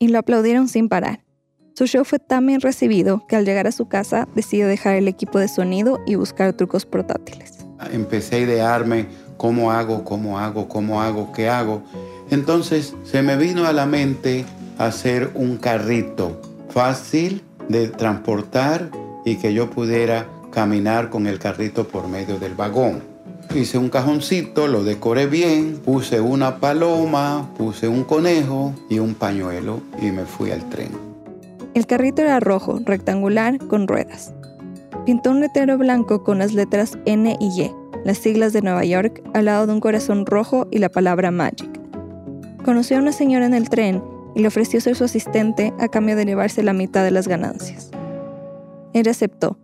Y 0.00 0.08
lo 0.08 0.18
aplaudieron 0.18 0.68
sin 0.68 0.88
parar. 0.88 1.22
Su 1.74 1.86
show 1.86 2.04
fue 2.04 2.18
tan 2.18 2.46
bien 2.46 2.60
recibido 2.60 3.24
que 3.28 3.36
al 3.36 3.44
llegar 3.44 3.68
a 3.68 3.72
su 3.72 3.86
casa 3.86 4.28
decidió 4.34 4.66
dejar 4.66 4.96
el 4.96 5.06
equipo 5.06 5.38
de 5.38 5.46
sonido 5.46 6.00
y 6.04 6.16
buscar 6.16 6.52
trucos 6.54 6.84
portátiles. 6.84 7.58
Empecé 7.92 8.36
a 8.36 8.38
idearme 8.40 9.06
cómo 9.36 9.70
hago, 9.70 10.04
cómo 10.04 10.40
hago, 10.40 10.68
cómo 10.68 11.00
hago, 11.00 11.32
qué 11.32 11.48
hago. 11.48 11.84
Entonces 12.30 12.94
se 13.04 13.22
me 13.22 13.36
vino 13.36 13.66
a 13.66 13.72
la 13.72 13.86
mente 13.86 14.44
hacer 14.78 15.30
un 15.34 15.58
carrito 15.58 16.42
fácil 16.70 17.42
de 17.68 17.86
transportar 17.88 18.90
y 19.24 19.36
que 19.36 19.54
yo 19.54 19.70
pudiera 19.70 20.28
caminar 20.50 21.08
con 21.08 21.28
el 21.28 21.38
carrito 21.38 21.86
por 21.86 22.08
medio 22.08 22.38
del 22.38 22.54
vagón. 22.54 23.11
Hice 23.54 23.76
un 23.76 23.90
cajoncito, 23.90 24.66
lo 24.66 24.82
decoré 24.82 25.26
bien, 25.26 25.78
puse 25.84 26.22
una 26.22 26.58
paloma, 26.58 27.50
puse 27.58 27.86
un 27.86 28.02
conejo 28.02 28.72
y 28.88 28.98
un 28.98 29.14
pañuelo 29.14 29.82
y 30.00 30.10
me 30.10 30.24
fui 30.24 30.50
al 30.50 30.66
tren. 30.70 30.88
El 31.74 31.86
carrito 31.86 32.22
era 32.22 32.40
rojo, 32.40 32.80
rectangular, 32.82 33.58
con 33.68 33.86
ruedas. 33.86 34.32
Pintó 35.04 35.30
un 35.30 35.40
letrero 35.40 35.76
blanco 35.76 36.24
con 36.24 36.38
las 36.38 36.54
letras 36.54 36.98
N 37.04 37.36
y 37.38 37.60
Y, 37.60 37.70
las 38.04 38.18
siglas 38.18 38.54
de 38.54 38.62
Nueva 38.62 38.84
York, 38.84 39.22
al 39.34 39.44
lado 39.44 39.66
de 39.66 39.74
un 39.74 39.80
corazón 39.80 40.24
rojo 40.24 40.66
y 40.70 40.78
la 40.78 40.88
palabra 40.88 41.30
Magic. 41.30 41.78
Conoció 42.64 42.96
a 42.96 43.00
una 43.00 43.12
señora 43.12 43.44
en 43.44 43.54
el 43.54 43.68
tren 43.68 44.02
y 44.34 44.40
le 44.40 44.48
ofreció 44.48 44.80
ser 44.80 44.96
su 44.96 45.04
asistente 45.04 45.74
a 45.78 45.88
cambio 45.88 46.16
de 46.16 46.24
llevarse 46.24 46.62
la 46.62 46.72
mitad 46.72 47.04
de 47.04 47.10
las 47.10 47.28
ganancias. 47.28 47.90
Él 48.94 49.08
aceptó. 49.08 49.58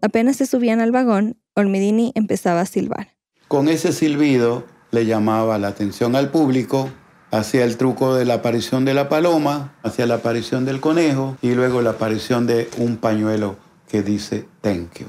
Apenas 0.00 0.36
se 0.36 0.46
subían 0.46 0.80
al 0.80 0.92
vagón, 0.92 1.36
Olmedini 1.54 2.12
empezaba 2.14 2.62
a 2.62 2.66
silbar. 2.66 3.13
Con 3.54 3.68
ese 3.68 3.92
silbido 3.92 4.64
le 4.90 5.06
llamaba 5.06 5.58
la 5.58 5.68
atención 5.68 6.16
al 6.16 6.32
público, 6.32 6.90
hacía 7.30 7.62
el 7.62 7.76
truco 7.76 8.16
de 8.16 8.24
la 8.24 8.34
aparición 8.34 8.84
de 8.84 8.94
la 8.94 9.08
paloma, 9.08 9.76
hacía 9.84 10.08
la 10.08 10.16
aparición 10.16 10.64
del 10.64 10.80
conejo 10.80 11.36
y 11.40 11.54
luego 11.54 11.80
la 11.80 11.90
aparición 11.90 12.48
de 12.48 12.68
un 12.78 12.96
pañuelo 12.96 13.56
que 13.86 14.02
dice 14.02 14.48
thank 14.60 14.98
you. 14.98 15.06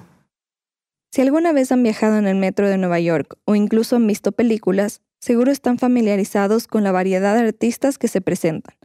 Si 1.12 1.24
alguna 1.24 1.54
vez 1.54 1.72
han 1.72 1.82
viajado 1.82 2.18
en 2.18 2.28
el 2.28 2.36
metro 2.36 2.70
de 2.70 2.78
Nueva 2.78 3.00
York 3.00 3.36
o 3.46 3.56
incluso 3.56 3.96
han 3.96 4.06
visto 4.06 4.32
películas, 4.32 5.02
seguro 5.20 5.52
están 5.52 5.80
familiarizados 5.80 6.68
con 6.68 6.84
la 6.84 6.92
variedad 6.92 7.34
de 7.34 7.48
artistas 7.48 7.98
que 7.98 8.08
se 8.08 8.22
presentan. 8.22 8.76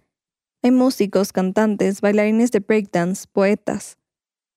Hay 0.63 0.71
músicos, 0.71 1.35
cantantes, 1.35 2.01
bailarines 2.01 2.51
de 2.51 2.61
breakdance, 2.61 3.27
poetas. 3.31 3.99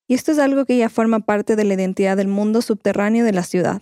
Y 0.07 0.13
esto 0.13 0.31
es 0.31 0.39
algo 0.39 0.63
que 0.63 0.77
ya 0.77 0.87
forma 0.87 1.19
parte 1.19 1.57
de 1.57 1.65
la 1.65 1.73
identidad 1.73 2.15
del 2.15 2.29
mundo 2.29 2.61
subterráneo 2.61 3.25
de 3.25 3.33
la 3.33 3.43
ciudad. 3.43 3.81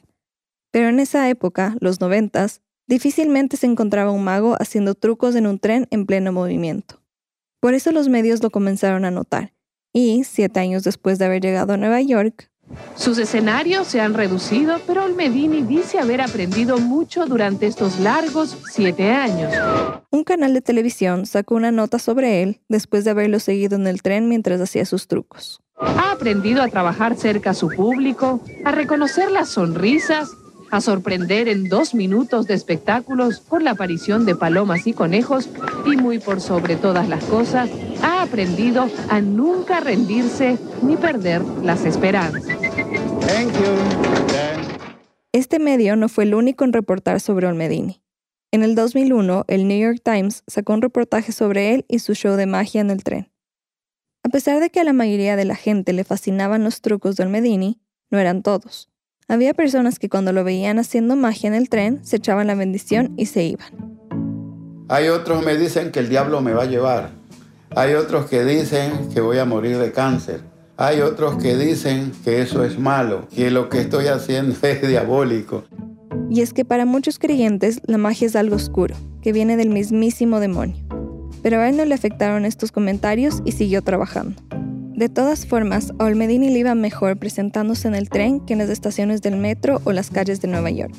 Pero 0.72 0.90
en 0.90 1.00
esa 1.00 1.30
época, 1.30 1.76
los 1.80 2.02
noventas, 2.02 2.62
difícilmente 2.88 3.58
se 3.58 3.68
encontraba 3.68 4.12
un 4.12 4.24
mago 4.24 4.56
haciendo 4.60 4.96
trucos 4.96 5.36
en 5.36 5.48
un 5.48 5.60
tren 5.60 5.88
en 5.92 6.06
pleno 6.06 6.32
movimiento. 6.32 7.02
Por 7.60 7.74
eso 7.74 7.92
los 7.92 8.10
medios 8.10 8.42
lo 8.42 8.50
comenzaron 8.50 9.06
a 9.06 9.12
notar. 9.12 9.54
Y, 9.94 10.24
siete 10.24 10.60
años 10.62 10.84
después 10.84 11.20
de 11.20 11.26
haber 11.26 11.42
llegado 11.42 11.74
a 11.74 11.78
Nueva 11.78 12.02
York, 12.02 12.52
sus 12.96 13.18
escenarios 13.18 13.88
se 13.88 14.00
han 14.00 14.14
reducido, 14.14 14.80
pero 14.86 15.04
Olmedini 15.04 15.62
dice 15.64 16.00
haber 16.00 16.22
aprendido 16.22 16.78
mucho 16.78 17.26
durante 17.26 17.68
estos 17.68 18.00
largos 18.00 18.58
siete 18.72 19.12
años. 19.12 19.54
Un 20.10 20.24
canal 20.24 20.54
de 20.54 20.62
televisión 20.62 21.26
sacó 21.26 21.56
una 21.56 21.72
nota 21.72 22.00
sobre 22.00 22.44
él 22.44 22.62
después 22.70 23.04
de 23.04 23.12
haberlo 23.12 23.40
seguido 23.40 23.76
en 23.76 23.88
el 23.88 24.02
tren 24.02 24.30
mientras 24.30 24.62
hacía 24.62 24.86
sus 24.86 25.08
trucos. 25.08 25.62
Ha 25.78 26.12
aprendido 26.12 26.62
a 26.62 26.68
trabajar 26.68 27.18
cerca 27.18 27.52
a 27.52 27.56
su 27.56 27.70
público, 27.70 28.42
a 28.64 28.72
reconocer 28.72 29.32
las 29.32 29.50
sonrisas, 29.50 30.30
a 30.72 30.82
sorprender 30.82 31.48
en 31.50 31.70
dos 31.70 31.94
minutos 31.94 32.48
de 32.48 32.54
espectáculos 32.54 33.42
con 33.42 33.64
la 33.64 33.72
aparición 33.72 34.26
de 34.26 34.36
palomas 34.36 34.88
y 34.88 34.94
conejos 34.94 35.50
y 35.86 35.98
muy 35.98 36.20
por 36.20 36.42
sobre 36.42 36.78
todas 36.78 37.08
las 37.08 37.24
cosas, 37.26 37.70
ha 38.02 38.24
aprendido 38.24 38.90
a 39.10 39.22
nunca 39.22 39.82
rendirse 39.82 40.58
ni 40.82 40.96
perder 40.96 41.42
las 41.62 41.86
esperanzas. 41.86 42.58
Este 45.34 45.60
medio 45.60 45.96
no 45.96 46.10
fue 46.10 46.24
el 46.24 46.34
único 46.34 46.64
en 46.64 46.74
reportar 46.74 47.20
sobre 47.20 47.48
Olmedini. 47.48 48.02
En 48.52 48.64
el 48.64 48.76
2001, 48.76 49.46
el 49.48 49.68
New 49.68 49.80
York 49.80 50.02
Times 50.04 50.44
sacó 50.48 50.74
un 50.74 50.82
reportaje 50.82 51.32
sobre 51.32 51.74
él 51.74 51.86
y 51.88 52.00
su 52.00 52.16
show 52.16 52.36
de 52.36 52.46
magia 52.46 52.82
en 52.82 52.92
el 52.92 53.04
tren. 53.04 53.32
A 54.24 54.30
pesar 54.30 54.60
de 54.60 54.70
que 54.70 54.82
a 54.82 54.84
la 54.84 54.94
mayoría 54.94 55.36
de 55.36 55.46
la 55.46 55.56
gente 55.56 55.94
le 55.94 56.04
fascinaban 56.04 56.64
los 56.64 56.82
trucos 56.82 57.16
de 57.16 57.24
Olmedini, 57.24 57.80
no 58.10 58.20
eran 58.20 58.44
todos. 58.44 58.91
Había 59.32 59.54
personas 59.54 59.98
que 59.98 60.10
cuando 60.10 60.34
lo 60.34 60.44
veían 60.44 60.78
haciendo 60.78 61.16
magia 61.16 61.48
en 61.48 61.54
el 61.54 61.70
tren 61.70 62.04
se 62.04 62.18
echaban 62.18 62.48
la 62.48 62.56
bendición 62.56 63.14
y 63.16 63.28
se 63.28 63.46
iban. 63.46 63.66
Hay 64.90 65.08
otros 65.08 65.46
me 65.46 65.56
dicen 65.56 65.94
que 65.94 66.00
el 66.00 66.10
diablo 66.10 66.42
me 66.42 66.52
va 66.52 66.64
a 66.64 66.66
llevar. 66.66 67.12
Hay 67.74 67.94
otros 67.94 68.30
que 68.30 68.44
dicen 68.44 69.08
que 69.14 69.22
voy 69.22 69.38
a 69.38 69.46
morir 69.46 69.78
de 69.78 69.94
cáncer. 69.94 70.42
Hay 70.76 71.00
otros 71.00 71.42
que 71.42 71.56
dicen 71.56 72.12
que 72.26 72.42
eso 72.42 72.66
es 72.66 72.78
malo, 72.78 73.30
que 73.34 73.52
lo 73.52 73.70
que 73.70 73.80
estoy 73.80 74.08
haciendo 74.08 74.54
es 74.68 74.86
diabólico. 74.86 75.64
Y 76.30 76.42
es 76.42 76.52
que 76.52 76.66
para 76.66 76.86
muchos 76.86 77.18
creyentes 77.18 77.80
la 77.86 77.98
magia 77.98 78.28
es 78.28 78.36
algo 78.36 78.58
oscuro, 78.58 78.96
que 79.22 79.32
viene 79.32 79.56
del 79.56 79.70
mismísimo 79.70 80.42
demonio. 80.42 80.84
Pero 81.42 81.62
a 81.62 81.70
él 81.70 81.78
no 81.78 81.86
le 81.86 81.96
afectaron 81.96 82.44
estos 82.44 82.74
comentarios 82.74 83.42
y 83.46 83.54
siguió 83.54 83.82
trabajando. 83.82 84.42
De 85.02 85.10
todas 85.10 85.48
formas, 85.48 85.94
Olmedini 85.98 86.52
le 86.52 86.60
iba 86.60 86.76
mejor 86.76 87.18
presentándose 87.18 87.88
en 87.88 87.96
el 87.96 88.08
tren 88.08 88.40
que 88.40 88.54
en 88.54 88.60
las 88.60 88.70
estaciones 88.70 89.24
del 89.24 89.36
metro 89.36 89.82
o 89.84 89.94
las 89.94 90.12
calles 90.12 90.42
de 90.42 90.48
Nueva 90.48 90.70
York. 90.70 90.94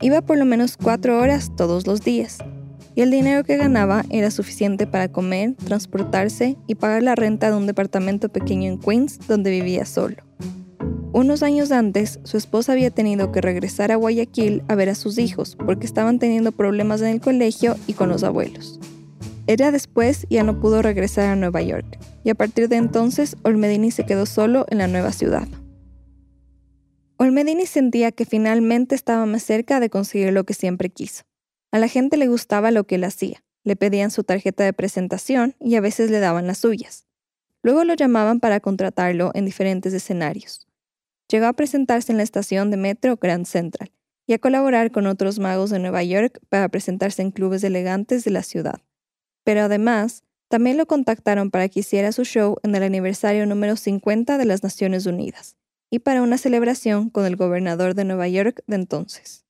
Iba 0.00 0.20
por 0.20 0.36
lo 0.36 0.44
menos 0.44 0.76
cuatro 0.76 1.16
horas 1.20 1.52
todos 1.56 1.86
los 1.86 2.00
días, 2.00 2.38
y 2.96 3.02
el 3.02 3.12
dinero 3.12 3.44
que 3.44 3.56
ganaba 3.56 4.04
era 4.10 4.32
suficiente 4.32 4.88
para 4.88 5.12
comer, 5.12 5.54
transportarse 5.64 6.56
y 6.66 6.74
pagar 6.74 7.04
la 7.04 7.14
renta 7.14 7.52
de 7.52 7.56
un 7.56 7.68
departamento 7.68 8.30
pequeño 8.30 8.68
en 8.68 8.80
Queens 8.80 9.20
donde 9.28 9.52
vivía 9.52 9.84
solo. 9.84 10.16
Unos 11.12 11.44
años 11.44 11.70
antes, 11.70 12.18
su 12.24 12.36
esposa 12.36 12.72
había 12.72 12.90
tenido 12.90 13.30
que 13.30 13.40
regresar 13.40 13.92
a 13.92 13.96
Guayaquil 13.96 14.64
a 14.66 14.74
ver 14.74 14.88
a 14.88 14.96
sus 14.96 15.18
hijos 15.18 15.54
porque 15.54 15.86
estaban 15.86 16.18
teniendo 16.18 16.50
problemas 16.50 17.00
en 17.00 17.06
el 17.06 17.20
colegio 17.20 17.76
y 17.86 17.92
con 17.92 18.08
los 18.08 18.24
abuelos. 18.24 18.80
Era 19.50 19.72
después 19.72 20.28
ya 20.30 20.44
no 20.44 20.60
pudo 20.60 20.80
regresar 20.80 21.24
a 21.24 21.34
Nueva 21.34 21.60
York, 21.60 21.98
y 22.22 22.30
a 22.30 22.36
partir 22.36 22.68
de 22.68 22.76
entonces 22.76 23.34
Olmedini 23.42 23.90
se 23.90 24.06
quedó 24.06 24.24
solo 24.24 24.64
en 24.70 24.78
la 24.78 24.86
nueva 24.86 25.10
ciudad. 25.10 25.48
Olmedini 27.16 27.66
sentía 27.66 28.12
que 28.12 28.26
finalmente 28.26 28.94
estaba 28.94 29.26
más 29.26 29.42
cerca 29.42 29.80
de 29.80 29.90
conseguir 29.90 30.32
lo 30.32 30.44
que 30.44 30.54
siempre 30.54 30.88
quiso. 30.88 31.24
A 31.72 31.80
la 31.80 31.88
gente 31.88 32.16
le 32.16 32.28
gustaba 32.28 32.70
lo 32.70 32.84
que 32.84 32.94
él 32.94 33.02
hacía, 33.02 33.42
le 33.64 33.74
pedían 33.74 34.12
su 34.12 34.22
tarjeta 34.22 34.62
de 34.62 34.72
presentación 34.72 35.56
y 35.58 35.74
a 35.74 35.80
veces 35.80 36.12
le 36.12 36.20
daban 36.20 36.46
las 36.46 36.58
suyas. 36.58 37.08
Luego 37.60 37.82
lo 37.82 37.94
llamaban 37.94 38.38
para 38.38 38.60
contratarlo 38.60 39.32
en 39.34 39.46
diferentes 39.46 39.92
escenarios. 39.92 40.68
Llegó 41.28 41.46
a 41.46 41.54
presentarse 41.54 42.12
en 42.12 42.18
la 42.18 42.22
estación 42.22 42.70
de 42.70 42.76
metro 42.76 43.16
Grand 43.16 43.46
Central 43.46 43.90
y 44.28 44.32
a 44.32 44.38
colaborar 44.38 44.92
con 44.92 45.08
otros 45.08 45.40
magos 45.40 45.70
de 45.70 45.80
Nueva 45.80 46.04
York 46.04 46.38
para 46.50 46.68
presentarse 46.68 47.22
en 47.22 47.32
clubes 47.32 47.64
elegantes 47.64 48.22
de 48.22 48.30
la 48.30 48.44
ciudad. 48.44 48.80
Pero 49.44 49.62
además, 49.62 50.24
también 50.48 50.76
lo 50.76 50.86
contactaron 50.86 51.50
para 51.50 51.68
que 51.68 51.80
hiciera 51.80 52.12
su 52.12 52.24
show 52.24 52.56
en 52.62 52.74
el 52.74 52.82
aniversario 52.82 53.46
número 53.46 53.76
50 53.76 54.36
de 54.36 54.44
las 54.44 54.62
Naciones 54.62 55.06
Unidas 55.06 55.56
y 55.90 56.00
para 56.00 56.22
una 56.22 56.38
celebración 56.38 57.10
con 57.10 57.26
el 57.26 57.36
gobernador 57.36 57.94
de 57.94 58.04
Nueva 58.04 58.28
York 58.28 58.62
de 58.66 58.76
entonces. 58.76 59.44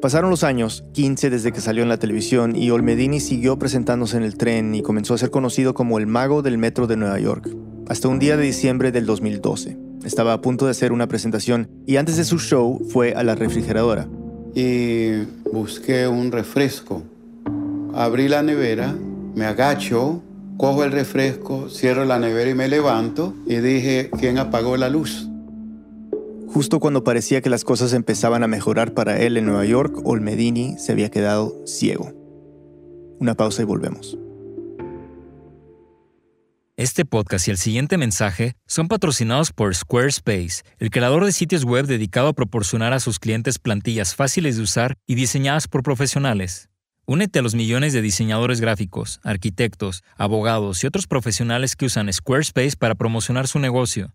Pasaron 0.00 0.30
los 0.30 0.44
años, 0.44 0.84
15 0.92 1.28
desde 1.28 1.50
que 1.50 1.60
salió 1.60 1.82
en 1.82 1.88
la 1.88 1.98
televisión, 1.98 2.54
y 2.54 2.70
Olmedini 2.70 3.18
siguió 3.18 3.58
presentándose 3.58 4.16
en 4.16 4.22
el 4.22 4.36
tren 4.36 4.76
y 4.76 4.82
comenzó 4.82 5.14
a 5.14 5.18
ser 5.18 5.30
conocido 5.30 5.74
como 5.74 5.98
el 5.98 6.06
mago 6.06 6.40
del 6.40 6.56
metro 6.56 6.86
de 6.86 6.96
Nueva 6.96 7.18
York, 7.18 7.50
hasta 7.88 8.06
un 8.06 8.20
día 8.20 8.36
de 8.36 8.44
diciembre 8.44 8.92
del 8.92 9.06
2012. 9.06 9.76
Estaba 10.04 10.34
a 10.34 10.40
punto 10.40 10.66
de 10.66 10.70
hacer 10.70 10.92
una 10.92 11.08
presentación 11.08 11.68
y 11.84 11.96
antes 11.96 12.16
de 12.16 12.24
su 12.24 12.38
show 12.38 12.80
fue 12.90 13.14
a 13.14 13.24
la 13.24 13.34
refrigeradora 13.34 14.08
y 14.54 15.24
busqué 15.52 16.08
un 16.08 16.32
refresco. 16.32 17.02
Abrí 17.94 18.28
la 18.28 18.42
nevera, 18.42 18.94
me 19.34 19.44
agacho, 19.44 20.22
cojo 20.56 20.84
el 20.84 20.92
refresco, 20.92 21.68
cierro 21.70 22.04
la 22.04 22.18
nevera 22.18 22.50
y 22.50 22.54
me 22.54 22.68
levanto 22.68 23.34
y 23.46 23.56
dije, 23.56 24.10
¿quién 24.18 24.38
apagó 24.38 24.76
la 24.76 24.88
luz? 24.88 25.28
Justo 26.48 26.80
cuando 26.80 27.04
parecía 27.04 27.42
que 27.42 27.50
las 27.50 27.64
cosas 27.64 27.92
empezaban 27.92 28.42
a 28.42 28.48
mejorar 28.48 28.94
para 28.94 29.20
él 29.20 29.36
en 29.36 29.46
Nueva 29.46 29.64
York, 29.64 30.00
Olmedini 30.04 30.76
se 30.78 30.92
había 30.92 31.10
quedado 31.10 31.54
ciego. 31.66 32.12
Una 33.20 33.34
pausa 33.34 33.62
y 33.62 33.64
volvemos. 33.64 34.18
Este 36.78 37.04
podcast 37.04 37.46
y 37.48 37.50
el 37.50 37.58
siguiente 37.58 37.98
mensaje 37.98 38.54
son 38.68 38.86
patrocinados 38.86 39.50
por 39.50 39.74
Squarespace, 39.74 40.62
el 40.78 40.90
creador 40.90 41.24
de 41.24 41.32
sitios 41.32 41.64
web 41.64 41.86
dedicado 41.86 42.28
a 42.28 42.34
proporcionar 42.34 42.92
a 42.92 43.00
sus 43.00 43.18
clientes 43.18 43.58
plantillas 43.58 44.14
fáciles 44.14 44.56
de 44.56 44.62
usar 44.62 44.96
y 45.04 45.16
diseñadas 45.16 45.66
por 45.66 45.82
profesionales. 45.82 46.68
Únete 47.04 47.40
a 47.40 47.42
los 47.42 47.56
millones 47.56 47.94
de 47.94 48.00
diseñadores 48.00 48.60
gráficos, 48.60 49.18
arquitectos, 49.24 50.04
abogados 50.16 50.84
y 50.84 50.86
otros 50.86 51.08
profesionales 51.08 51.74
que 51.74 51.86
usan 51.86 52.12
Squarespace 52.12 52.76
para 52.76 52.94
promocionar 52.94 53.48
su 53.48 53.58
negocio. 53.58 54.14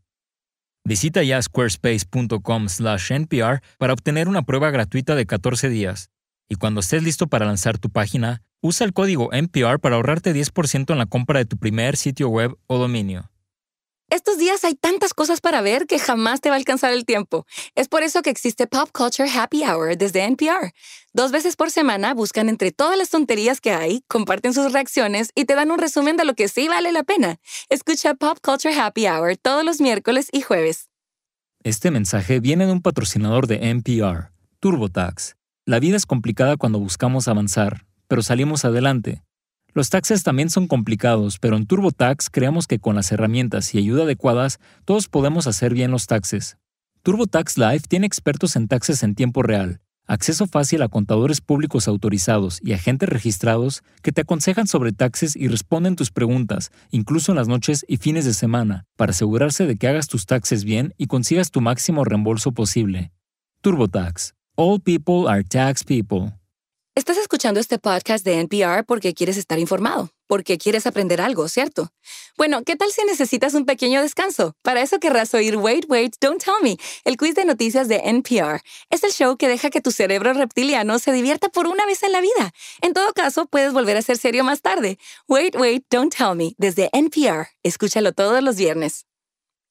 Visita 0.85 1.21
ya 1.21 1.41
squarespace.com/npr 1.41 3.61
para 3.77 3.91
obtener 3.91 4.29
una 4.29 4.43
prueba 4.43 4.71
gratuita 4.71 5.15
de 5.15 5.25
14 5.25 5.67
días. 5.67 6.12
Y 6.49 6.55
cuando 6.55 6.81
estés 6.81 7.03
listo 7.03 7.27
para 7.27 7.45
lanzar 7.45 7.77
tu 7.77 7.89
página, 7.89 8.41
Usa 8.65 8.85
el 8.85 8.93
código 8.93 9.33
NPR 9.33 9.77
para 9.77 9.97
ahorrarte 9.97 10.33
10% 10.33 10.93
en 10.93 10.97
la 10.97 11.05
compra 11.05 11.39
de 11.39 11.45
tu 11.45 11.57
primer 11.57 11.97
sitio 11.97 12.29
web 12.29 12.57
o 12.67 12.77
dominio. 12.77 13.29
Estos 14.09 14.37
días 14.37 14.63
hay 14.63 14.73
tantas 14.73 15.13
cosas 15.13 15.41
para 15.41 15.59
ver 15.61 15.85
que 15.85 15.99
jamás 15.99 16.39
te 16.39 16.47
va 16.47 16.55
a 16.55 16.59
alcanzar 16.59 16.93
el 16.93 17.03
tiempo. 17.03 17.45
Es 17.75 17.89
por 17.89 18.03
eso 18.03 18.21
que 18.21 18.29
existe 18.29 18.65
Pop 18.65 18.89
Culture 18.93 19.29
Happy 19.29 19.65
Hour 19.65 19.97
desde 19.97 20.23
NPR. 20.23 20.71
Dos 21.11 21.33
veces 21.33 21.57
por 21.57 21.71
semana 21.71 22.13
buscan 22.13 22.47
entre 22.47 22.71
todas 22.71 22.97
las 22.97 23.09
tonterías 23.09 23.59
que 23.59 23.71
hay, 23.71 24.01
comparten 24.07 24.53
sus 24.53 24.71
reacciones 24.71 25.31
y 25.35 25.43
te 25.43 25.55
dan 25.55 25.69
un 25.69 25.79
resumen 25.79 26.15
de 26.15 26.23
lo 26.23 26.33
que 26.33 26.47
sí 26.47 26.69
vale 26.69 26.93
la 26.93 27.03
pena. 27.03 27.41
Escucha 27.67 28.13
Pop 28.13 28.37
Culture 28.41 28.73
Happy 28.73 29.07
Hour 29.07 29.35
todos 29.35 29.65
los 29.65 29.81
miércoles 29.81 30.29
y 30.31 30.39
jueves. 30.39 30.87
Este 31.65 31.91
mensaje 31.91 32.39
viene 32.39 32.65
de 32.65 32.71
un 32.71 32.81
patrocinador 32.81 33.47
de 33.47 33.71
NPR, 33.71 34.31
TurboTax. 34.61 35.35
La 35.65 35.79
vida 35.79 35.95
es 35.95 36.05
complicada 36.05 36.57
cuando 36.57 36.79
buscamos 36.79 37.27
avanzar 37.27 37.85
pero 38.13 38.21
salimos 38.21 38.63
adelante. 38.63 39.23
Los 39.73 39.89
taxes 39.89 40.21
también 40.21 40.51
son 40.51 40.67
complicados, 40.67 41.39
pero 41.39 41.57
en 41.57 41.65
TurboTax 41.65 42.29
creemos 42.29 42.67
que 42.67 42.77
con 42.77 42.95
las 42.95 43.11
herramientas 43.11 43.73
y 43.73 43.79
ayuda 43.79 44.03
adecuadas 44.03 44.59
todos 44.85 45.07
podemos 45.07 45.47
hacer 45.47 45.73
bien 45.73 45.89
los 45.89 46.05
taxes. 46.05 46.57
TurboTax 47.01 47.57
Live 47.57 47.81
tiene 47.89 48.05
expertos 48.05 48.55
en 48.55 48.67
taxes 48.67 49.01
en 49.01 49.15
tiempo 49.15 49.41
real, 49.41 49.81
acceso 50.05 50.45
fácil 50.45 50.83
a 50.83 50.89
contadores 50.89 51.41
públicos 51.41 51.87
autorizados 51.87 52.59
y 52.61 52.73
agentes 52.73 53.09
registrados 53.09 53.81
que 54.03 54.11
te 54.11 54.21
aconsejan 54.21 54.67
sobre 54.67 54.91
taxes 54.91 55.35
y 55.35 55.47
responden 55.47 55.95
tus 55.95 56.11
preguntas, 56.11 56.71
incluso 56.91 57.31
en 57.31 57.37
las 57.37 57.47
noches 57.47 57.83
y 57.87 57.97
fines 57.97 58.25
de 58.25 58.35
semana, 58.35 58.85
para 58.95 59.09
asegurarse 59.09 59.65
de 59.65 59.75
que 59.75 59.87
hagas 59.87 60.07
tus 60.07 60.27
taxes 60.27 60.65
bien 60.65 60.93
y 60.99 61.07
consigas 61.07 61.49
tu 61.49 61.61
máximo 61.61 62.05
reembolso 62.05 62.51
posible. 62.51 63.11
TurboTax. 63.61 64.35
All 64.55 64.79
people 64.79 65.27
are 65.27 65.43
tax 65.43 65.83
people. 65.83 66.31
Estás 66.93 67.17
escuchando 67.17 67.59
este 67.59 67.79
podcast 67.79 68.23
de 68.23 68.39
NPR 68.39 68.85
porque 68.85 69.15
quieres 69.15 69.35
estar 69.35 69.57
informado, 69.57 70.11
porque 70.27 70.59
quieres 70.59 70.85
aprender 70.85 71.21
algo, 71.21 71.47
¿cierto? 71.47 71.91
Bueno, 72.37 72.61
¿qué 72.63 72.75
tal 72.75 72.91
si 72.91 73.03
necesitas 73.03 73.55
un 73.55 73.65
pequeño 73.65 74.03
descanso? 74.03 74.55
Para 74.61 74.83
eso 74.83 74.99
querrás 74.99 75.33
oír 75.33 75.57
Wait, 75.57 75.85
Wait, 75.89 76.17
Don't 76.21 76.39
Tell 76.39 76.53
Me, 76.61 76.77
el 77.03 77.17
quiz 77.17 77.33
de 77.33 77.45
noticias 77.45 77.87
de 77.87 78.01
NPR. 78.05 78.61
Es 78.91 79.03
el 79.03 79.09
show 79.09 79.37
que 79.37 79.47
deja 79.47 79.71
que 79.71 79.81
tu 79.81 79.89
cerebro 79.89 80.33
reptiliano 80.33 80.99
se 80.99 81.11
divierta 81.13 81.49
por 81.49 81.65
una 81.65 81.87
vez 81.87 82.03
en 82.03 82.11
la 82.11 82.21
vida. 82.21 82.53
En 82.83 82.93
todo 82.93 83.11
caso, 83.13 83.47
puedes 83.47 83.73
volver 83.73 83.97
a 83.97 84.03
ser 84.03 84.19
serio 84.19 84.43
más 84.43 84.61
tarde. 84.61 84.99
Wait, 85.27 85.55
Wait, 85.55 85.83
Don't 85.89 86.13
Tell 86.15 86.35
Me, 86.35 86.53
desde 86.59 86.91
NPR. 86.93 87.47
Escúchalo 87.63 88.11
todos 88.11 88.43
los 88.43 88.55
viernes. 88.57 89.07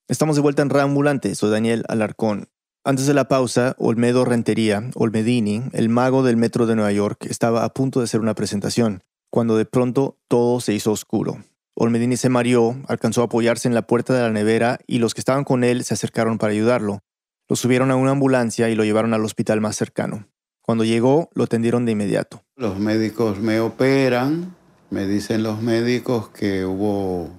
Estamos 0.09 0.35
de 0.35 0.41
vuelta 0.41 0.61
en 0.61 0.69
Reambulante. 0.69 1.33
Soy 1.35 1.51
Daniel 1.51 1.85
Alarcón. 1.87 2.49
Antes 2.85 3.07
de 3.07 3.13
la 3.13 3.29
pausa, 3.29 3.77
Olmedo 3.77 4.25
Rentería, 4.25 4.83
Olmedini, 4.95 5.63
el 5.71 5.87
mago 5.87 6.21
del 6.21 6.35
metro 6.35 6.65
de 6.65 6.75
Nueva 6.75 6.91
York, 6.91 7.27
estaba 7.29 7.63
a 7.63 7.73
punto 7.73 8.01
de 8.01 8.03
hacer 8.03 8.19
una 8.19 8.35
presentación, 8.35 9.03
cuando 9.29 9.55
de 9.55 9.63
pronto 9.63 10.17
todo 10.27 10.59
se 10.59 10.73
hizo 10.73 10.91
oscuro. 10.91 11.45
Olmedini 11.75 12.17
se 12.17 12.27
mareó, 12.27 12.75
alcanzó 12.89 13.21
a 13.21 13.25
apoyarse 13.25 13.69
en 13.69 13.73
la 13.73 13.87
puerta 13.87 14.13
de 14.13 14.23
la 14.23 14.31
nevera 14.31 14.79
y 14.85 14.99
los 14.99 15.13
que 15.13 15.21
estaban 15.21 15.45
con 15.45 15.63
él 15.63 15.85
se 15.85 15.93
acercaron 15.93 16.37
para 16.37 16.51
ayudarlo. 16.51 16.99
Lo 17.47 17.55
subieron 17.55 17.89
a 17.89 17.95
una 17.95 18.11
ambulancia 18.11 18.67
y 18.67 18.75
lo 18.75 18.83
llevaron 18.83 19.13
al 19.13 19.23
hospital 19.23 19.61
más 19.61 19.77
cercano. 19.77 20.27
Cuando 20.61 20.83
llegó, 20.83 21.29
lo 21.35 21.45
atendieron 21.45 21.85
de 21.85 21.93
inmediato. 21.93 22.43
Los 22.57 22.79
médicos 22.79 23.39
me 23.39 23.61
operan, 23.61 24.57
me 24.89 25.07
dicen 25.07 25.41
los 25.41 25.61
médicos 25.61 26.27
que 26.31 26.65
hubo 26.65 27.29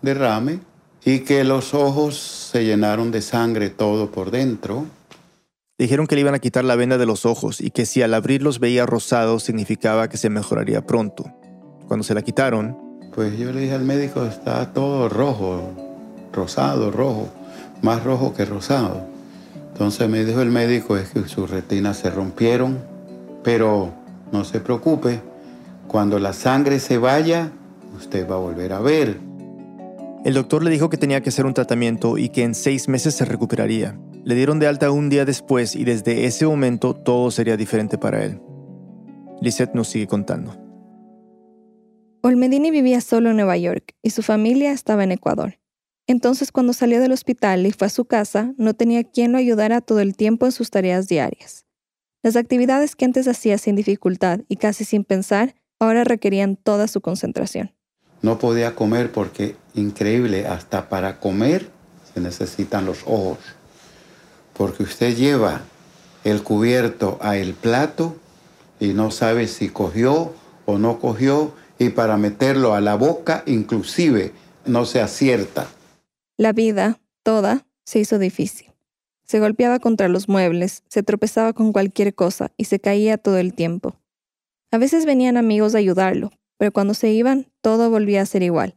derrame 0.00 0.60
y 1.04 1.20
que 1.20 1.44
los 1.44 1.74
ojos 1.74 2.16
se 2.52 2.64
llenaron 2.64 3.10
de 3.10 3.20
sangre 3.20 3.70
todo 3.70 4.10
por 4.10 4.30
dentro. 4.30 4.86
Dijeron 5.78 6.06
que 6.06 6.14
le 6.14 6.22
iban 6.22 6.34
a 6.34 6.38
quitar 6.38 6.64
la 6.64 6.76
venda 6.76 6.98
de 6.98 7.06
los 7.06 7.26
ojos 7.26 7.60
y 7.60 7.70
que 7.70 7.84
si 7.84 8.00
al 8.00 8.14
abrirlos 8.14 8.60
veía 8.60 8.86
rosado 8.86 9.40
significaba 9.40 10.08
que 10.08 10.16
se 10.16 10.30
mejoraría 10.30 10.86
pronto. 10.86 11.24
Cuando 11.88 12.04
se 12.04 12.14
la 12.14 12.22
quitaron, 12.22 12.78
Pues 13.14 13.38
yo 13.38 13.52
le 13.52 13.60
dije 13.60 13.74
al 13.74 13.84
médico, 13.84 14.24
está 14.24 14.72
todo 14.72 15.08
rojo, 15.08 15.72
rosado, 16.32 16.90
rojo, 16.90 17.28
más 17.82 18.02
rojo 18.02 18.34
que 18.34 18.44
rosado. 18.44 19.06
Entonces 19.72 20.08
me 20.08 20.24
dijo 20.24 20.40
el 20.40 20.50
médico 20.50 20.96
es 20.96 21.10
que 21.10 21.28
sus 21.28 21.50
retinas 21.50 21.98
se 21.98 22.10
rompieron, 22.10 22.78
pero 23.42 23.92
no 24.32 24.44
se 24.44 24.60
preocupe, 24.60 25.20
cuando 25.86 26.18
la 26.18 26.32
sangre 26.32 26.80
se 26.80 26.98
vaya, 26.98 27.50
usted 27.96 28.28
va 28.28 28.36
a 28.36 28.38
volver 28.38 28.72
a 28.72 28.80
ver. 28.80 29.18
El 30.24 30.32
doctor 30.32 30.64
le 30.64 30.70
dijo 30.70 30.88
que 30.88 30.96
tenía 30.96 31.20
que 31.20 31.28
hacer 31.28 31.44
un 31.44 31.52
tratamiento 31.52 32.16
y 32.16 32.30
que 32.30 32.42
en 32.42 32.54
seis 32.54 32.88
meses 32.88 33.14
se 33.14 33.26
recuperaría. 33.26 34.00
Le 34.24 34.34
dieron 34.34 34.58
de 34.58 34.66
alta 34.66 34.90
un 34.90 35.10
día 35.10 35.26
después 35.26 35.76
y 35.76 35.84
desde 35.84 36.24
ese 36.24 36.46
momento 36.46 36.94
todo 36.94 37.30
sería 37.30 37.58
diferente 37.58 37.98
para 37.98 38.24
él. 38.24 38.40
Lisette 39.42 39.74
nos 39.74 39.88
sigue 39.88 40.06
contando. 40.06 40.56
Olmedini 42.22 42.70
vivía 42.70 43.02
solo 43.02 43.30
en 43.30 43.36
Nueva 43.36 43.58
York 43.58 43.94
y 44.02 44.10
su 44.10 44.22
familia 44.22 44.72
estaba 44.72 45.04
en 45.04 45.12
Ecuador. 45.12 45.58
Entonces, 46.06 46.52
cuando 46.52 46.72
salió 46.72 47.00
del 47.00 47.12
hospital 47.12 47.66
y 47.66 47.72
fue 47.72 47.88
a 47.88 47.90
su 47.90 48.06
casa, 48.06 48.54
no 48.56 48.72
tenía 48.72 49.04
quien 49.04 49.32
lo 49.32 49.38
ayudara 49.38 49.82
todo 49.82 50.00
el 50.00 50.16
tiempo 50.16 50.46
en 50.46 50.52
sus 50.52 50.70
tareas 50.70 51.06
diarias. 51.06 51.66
Las 52.22 52.36
actividades 52.36 52.96
que 52.96 53.04
antes 53.04 53.28
hacía 53.28 53.58
sin 53.58 53.76
dificultad 53.76 54.40
y 54.48 54.56
casi 54.56 54.86
sin 54.86 55.04
pensar, 55.04 55.54
ahora 55.78 56.04
requerían 56.04 56.56
toda 56.56 56.88
su 56.88 57.02
concentración. 57.02 57.74
No 58.24 58.38
podía 58.38 58.74
comer 58.74 59.12
porque, 59.12 59.54
increíble, 59.74 60.46
hasta 60.46 60.88
para 60.88 61.20
comer 61.20 61.68
se 62.14 62.20
necesitan 62.20 62.86
los 62.86 63.02
ojos. 63.02 63.36
Porque 64.54 64.82
usted 64.82 65.14
lleva 65.14 65.60
el 66.24 66.42
cubierto 66.42 67.18
a 67.20 67.36
el 67.36 67.52
plato 67.52 68.16
y 68.80 68.94
no 68.94 69.10
sabe 69.10 69.46
si 69.46 69.68
cogió 69.68 70.32
o 70.64 70.78
no 70.78 71.00
cogió 71.00 71.52
y 71.78 71.90
para 71.90 72.16
meterlo 72.16 72.72
a 72.72 72.80
la 72.80 72.94
boca 72.94 73.42
inclusive 73.44 74.32
no 74.64 74.86
se 74.86 75.02
acierta. 75.02 75.68
La 76.38 76.54
vida, 76.54 76.98
toda, 77.24 77.66
se 77.84 77.98
hizo 77.98 78.18
difícil. 78.18 78.72
Se 79.24 79.38
golpeaba 79.38 79.80
contra 79.80 80.08
los 80.08 80.30
muebles, 80.30 80.82
se 80.88 81.02
tropezaba 81.02 81.52
con 81.52 81.72
cualquier 81.74 82.14
cosa 82.14 82.52
y 82.56 82.64
se 82.64 82.80
caía 82.80 83.18
todo 83.18 83.36
el 83.36 83.52
tiempo. 83.52 83.96
A 84.70 84.78
veces 84.78 85.04
venían 85.04 85.36
amigos 85.36 85.74
a 85.74 85.78
ayudarlo, 85.78 86.30
pero 86.58 86.72
cuando 86.72 86.94
se 86.94 87.12
iban, 87.12 87.46
todo 87.60 87.90
volvía 87.90 88.22
a 88.22 88.26
ser 88.26 88.42
igual. 88.42 88.74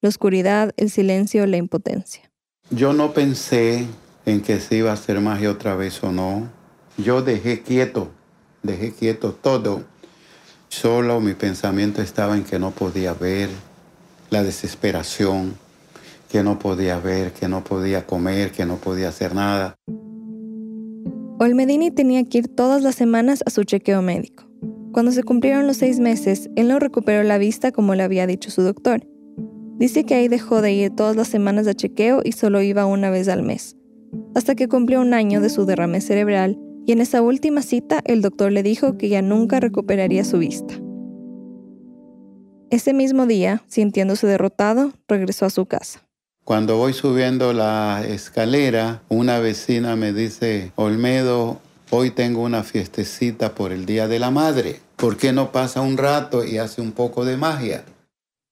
La 0.00 0.08
oscuridad, 0.08 0.72
el 0.76 0.90
silencio, 0.90 1.46
la 1.46 1.56
impotencia. 1.56 2.30
Yo 2.70 2.92
no 2.92 3.12
pensé 3.12 3.86
en 4.26 4.40
que 4.40 4.60
se 4.60 4.76
iba 4.76 4.90
a 4.90 4.94
hacer 4.94 5.20
magia 5.20 5.50
otra 5.50 5.74
vez 5.76 6.02
o 6.02 6.12
no. 6.12 6.48
Yo 6.96 7.22
dejé 7.22 7.62
quieto, 7.62 8.10
dejé 8.62 8.92
quieto 8.92 9.32
todo. 9.32 9.84
Solo 10.68 11.20
mi 11.20 11.34
pensamiento 11.34 12.02
estaba 12.02 12.36
en 12.36 12.44
que 12.44 12.58
no 12.58 12.70
podía 12.70 13.14
ver, 13.14 13.48
la 14.30 14.42
desesperación, 14.42 15.54
que 16.30 16.42
no 16.42 16.58
podía 16.58 16.98
ver, 16.98 17.32
que 17.32 17.48
no 17.48 17.62
podía 17.62 18.06
comer, 18.06 18.50
que 18.50 18.66
no 18.66 18.76
podía 18.76 19.08
hacer 19.08 19.34
nada. 19.34 19.76
Olmedini 21.38 21.90
tenía 21.90 22.24
que 22.24 22.38
ir 22.38 22.48
todas 22.48 22.82
las 22.82 22.94
semanas 22.94 23.42
a 23.46 23.50
su 23.50 23.64
chequeo 23.64 24.02
médico. 24.02 24.44
Cuando 24.94 25.10
se 25.10 25.24
cumplieron 25.24 25.66
los 25.66 25.78
seis 25.78 25.98
meses, 25.98 26.48
él 26.54 26.68
no 26.68 26.78
recuperó 26.78 27.24
la 27.24 27.36
vista 27.36 27.72
como 27.72 27.96
le 27.96 28.04
había 28.04 28.28
dicho 28.28 28.52
su 28.52 28.62
doctor. 28.62 29.04
Dice 29.76 30.04
que 30.04 30.14
ahí 30.14 30.28
dejó 30.28 30.62
de 30.62 30.72
ir 30.72 30.94
todas 30.94 31.16
las 31.16 31.26
semanas 31.26 31.66
de 31.66 31.74
chequeo 31.74 32.20
y 32.22 32.30
solo 32.30 32.62
iba 32.62 32.86
una 32.86 33.10
vez 33.10 33.26
al 33.26 33.42
mes, 33.42 33.76
hasta 34.36 34.54
que 34.54 34.68
cumplió 34.68 35.00
un 35.00 35.12
año 35.12 35.40
de 35.40 35.48
su 35.48 35.66
derrame 35.66 36.00
cerebral 36.00 36.60
y 36.86 36.92
en 36.92 37.00
esa 37.00 37.22
última 37.22 37.62
cita 37.62 38.02
el 38.04 38.22
doctor 38.22 38.52
le 38.52 38.62
dijo 38.62 38.96
que 38.96 39.08
ya 39.08 39.20
nunca 39.20 39.58
recuperaría 39.58 40.22
su 40.22 40.38
vista. 40.38 40.74
Ese 42.70 42.94
mismo 42.94 43.26
día, 43.26 43.64
sintiéndose 43.66 44.28
derrotado, 44.28 44.92
regresó 45.08 45.44
a 45.44 45.50
su 45.50 45.66
casa. 45.66 46.06
Cuando 46.44 46.76
voy 46.76 46.92
subiendo 46.92 47.52
la 47.52 48.04
escalera, 48.06 49.02
una 49.08 49.40
vecina 49.40 49.96
me 49.96 50.12
dice, 50.12 50.70
Olmedo, 50.76 51.58
hoy 51.94 52.10
tengo 52.10 52.42
una 52.42 52.64
fiestecita 52.64 53.54
por 53.54 53.72
el 53.72 53.86
Día 53.86 54.08
de 54.08 54.18
la 54.18 54.30
Madre. 54.30 54.80
¿Por 54.96 55.16
qué 55.16 55.32
no 55.32 55.52
pasa 55.52 55.80
un 55.80 55.96
rato 55.96 56.44
y 56.44 56.58
hace 56.58 56.80
un 56.80 56.92
poco 56.92 57.24
de 57.24 57.36
magia? 57.36 57.84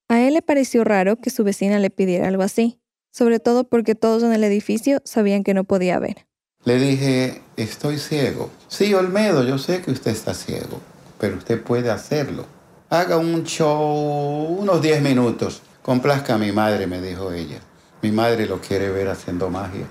A 0.09 0.21
él 0.21 0.35
le 0.35 0.43
pareció 0.43 0.85
raro 0.85 1.17
que 1.17 1.31
su 1.31 1.43
vecina 1.43 1.79
le 1.79 1.91
pidiera 1.91 2.29
algo 2.29 2.43
así, 2.43 2.79
sobre 3.11 3.41
todo 3.41 3.65
porque 3.65 3.95
todos 3.95 4.23
en 4.23 4.33
el 4.33 4.45
edificio 4.45 5.01
sabían 5.05 5.43
que 5.43 5.55
no 5.55 5.65
podía 5.65 5.99
ver. 5.99 6.27
Le 6.65 6.79
dije, 6.79 7.43
estoy 7.57 7.99
ciego. 7.99 8.51
Sí, 8.69 8.95
Olmedo, 8.95 9.45
yo 9.45 9.59
sé 9.59 9.83
que 9.83 9.91
usted 9.91 10.13
está 10.13 10.35
ciego, 10.35 10.81
pero 11.19 11.37
usted 11.37 11.61
puede 11.61 11.91
hacerlo. 11.91 12.47
Haga 12.91 13.17
un 13.17 13.43
show 13.45 14.57
unos 14.61 14.81
10 14.83 15.03
minutos. 15.03 15.63
Complazca 15.83 16.35
a 16.35 16.39
mi 16.39 16.53
madre, 16.53 16.87
me 16.87 17.01
dijo 17.01 17.33
ella. 17.33 17.59
Mi 18.03 18.13
madre 18.13 18.47
lo 18.47 18.61
quiere 18.61 18.91
ver 18.91 19.09
haciendo 19.09 19.51
magia. 19.51 19.87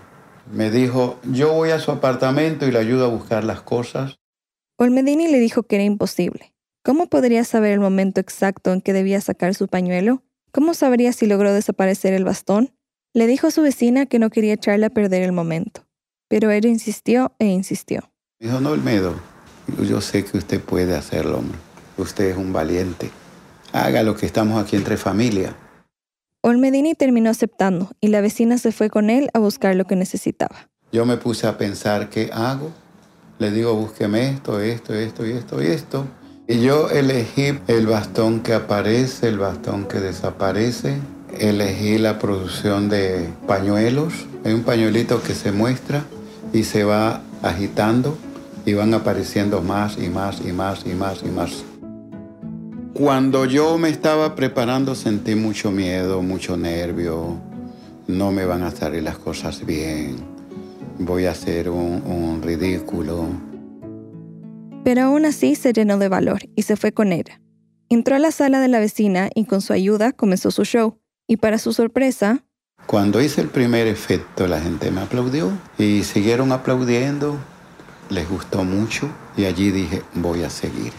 Me 0.52 0.70
dijo, 0.70 1.20
yo 1.24 1.54
voy 1.54 1.72
a 1.72 1.80
su 1.80 1.92
apartamento 1.92 2.68
y 2.68 2.72
le 2.72 2.80
ayudo 2.80 3.06
a 3.06 3.10
buscar 3.10 3.44
las 3.44 3.62
cosas. 3.62 4.20
Olmedini 4.78 5.28
le 5.28 5.40
dijo 5.40 5.64
que 5.64 5.76
era 5.76 5.86
imposible. 5.86 6.54
¿Cómo 6.84 7.08
podría 7.08 7.44
saber 7.44 7.72
el 7.72 7.80
momento 7.80 8.20
exacto 8.20 8.74
en 8.74 8.82
que 8.82 8.92
debía 8.92 9.22
sacar 9.22 9.54
su 9.54 9.68
pañuelo? 9.68 10.24
¿Cómo 10.52 10.74
sabría 10.74 11.14
si 11.14 11.26
logró 11.28 11.54
desaparecer 11.54 12.14
el 12.14 12.26
bastón? 12.26 12.74
Le 13.14 13.28
dijo 13.28 13.48
a 13.48 13.52
su 13.52 13.62
vecina 13.62 14.08
que 14.08 14.20
no 14.20 14.30
quería 14.30 14.54
echarle 14.54 14.88
a 14.88 14.90
perder 14.90 15.22
el 15.22 15.32
momento. 15.32 15.86
Pero 16.28 16.52
ella 16.52 16.70
insistió 16.70 17.34
e 17.40 17.46
insistió. 17.46 18.12
Dijo, 18.40 18.60
no, 18.60 18.72
Olmedo, 18.72 19.16
yo 19.82 20.02
sé 20.02 20.26
que 20.26 20.38
usted 20.38 20.60
puede 20.60 20.96
hacerlo, 20.96 21.38
hombre. 21.38 21.58
Usted 21.98 22.32
es 22.32 22.38
un 22.38 22.52
valiente. 22.52 23.10
Haga 23.72 24.04
lo 24.04 24.16
que 24.16 24.26
estamos 24.26 24.62
aquí 24.62 24.76
entre 24.76 24.98
familia. 24.98 25.56
Olmedini 26.44 26.96
terminó 26.96 27.30
aceptando 27.30 27.92
y 28.02 28.08
la 28.08 28.20
vecina 28.20 28.58
se 28.58 28.72
fue 28.72 28.90
con 28.90 29.12
él 29.12 29.30
a 29.36 29.40
buscar 29.40 29.76
lo 29.76 29.86
que 29.86 29.96
necesitaba. 29.96 30.70
Yo 30.92 31.06
me 31.06 31.18
puse 31.18 31.46
a 31.46 31.58
pensar 31.58 32.10
qué 32.10 32.32
hago. 32.34 32.72
Le 33.38 33.52
digo, 33.52 33.76
búsqueme 33.76 34.30
esto, 34.30 34.60
esto, 34.60 34.96
esto 34.96 35.28
y 35.28 35.32
esto 35.34 35.62
y 35.62 35.68
esto. 35.68 36.06
Y 36.48 36.62
yo 36.62 36.90
elegí 36.90 37.60
el 37.68 37.86
bastón 37.86 38.42
que 38.42 38.56
aparece, 38.56 39.28
el 39.28 39.38
bastón 39.38 39.86
que 39.86 40.00
desaparece. 40.00 40.98
Elegí 41.40 42.00
la 42.00 42.18
producción 42.18 42.90
de 42.90 43.30
pañuelos. 43.48 44.26
Hay 44.44 44.54
un 44.54 44.64
pañuelito 44.64 45.22
que 45.22 45.36
se 45.36 45.52
muestra 45.52 46.04
y 46.54 46.64
se 46.64 46.84
va 46.84 47.22
agitando 47.44 48.18
y 48.66 48.74
van 48.74 48.96
apareciendo 48.96 49.62
más 49.62 49.98
y 50.00 50.10
más 50.10 50.42
y 50.44 50.52
más 50.52 50.86
y 50.88 50.96
más 50.96 51.22
y 51.24 51.30
más. 51.30 51.71
Cuando 52.94 53.46
yo 53.46 53.78
me 53.78 53.90
estaba 53.90 54.36
preparando 54.36 54.96
sentí 54.96 55.34
mucho 55.36 55.72
miedo, 55.72 56.22
mucho 56.22 56.58
nervio. 56.58 57.38
No 58.08 58.32
me 58.32 58.46
van 58.46 58.64
a 58.64 58.72
salir 58.72 59.04
las 59.04 59.18
cosas 59.18 59.66
bien. 59.66 60.18
Voy 61.00 61.26
a 61.26 61.32
hacer 61.32 61.70
un, 61.70 62.04
un 62.06 62.42
ridículo. 62.42 63.28
Pero 64.84 65.04
aún 65.04 65.26
así 65.26 65.56
se 65.56 65.72
llenó 65.72 65.98
de 66.00 66.10
valor 66.10 66.42
y 66.56 66.64
se 66.64 66.76
fue 66.76 66.92
con 66.92 67.14
ella. 67.14 67.40
Entró 67.90 68.16
a 68.16 68.20
la 68.20 68.32
sala 68.32 68.60
de 68.60 68.68
la 68.68 68.80
vecina 68.80 69.30
y 69.36 69.46
con 69.46 69.62
su 69.62 69.72
ayuda 69.74 70.12
comenzó 70.12 70.52
su 70.52 70.66
show. 70.66 70.98
Y 71.28 71.38
para 71.38 71.60
su 71.60 71.72
sorpresa, 71.72 72.44
Cuando 72.88 73.22
hice 73.22 73.40
el 73.42 73.48
primer 73.48 73.88
efecto, 73.88 74.48
la 74.48 74.60
gente 74.60 74.92
me 74.92 75.02
aplaudió 75.02 75.52
y 75.78 76.04
siguieron 76.04 76.52
aplaudiendo. 76.52 77.38
Les 78.10 78.30
gustó 78.30 78.66
mucho 78.66 79.08
y 79.38 79.46
allí 79.46 79.72
dije, 79.72 80.02
voy 80.16 80.44
a 80.44 80.50
seguir. 80.50 80.92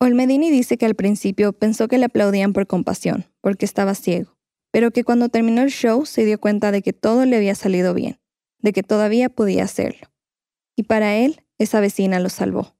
Olmedini 0.00 0.50
dice 0.50 0.76
que 0.76 0.86
al 0.86 0.94
principio 0.94 1.52
pensó 1.52 1.88
que 1.88 1.98
le 1.98 2.04
aplaudían 2.04 2.52
por 2.52 2.68
compasión, 2.68 3.26
porque 3.40 3.64
estaba 3.64 3.96
ciego, 3.96 4.36
pero 4.70 4.92
que 4.92 5.02
cuando 5.02 5.28
terminó 5.28 5.62
el 5.62 5.70
show 5.70 6.06
se 6.06 6.24
dio 6.24 6.38
cuenta 6.38 6.70
de 6.70 6.82
que 6.82 6.92
todo 6.92 7.24
le 7.26 7.36
había 7.36 7.56
salido 7.56 7.94
bien, 7.94 8.20
de 8.60 8.72
que 8.72 8.84
todavía 8.84 9.28
podía 9.28 9.64
hacerlo. 9.64 10.06
Y 10.76 10.84
para 10.84 11.16
él, 11.16 11.42
esa 11.58 11.80
vecina 11.80 12.20
lo 12.20 12.28
salvó. 12.28 12.76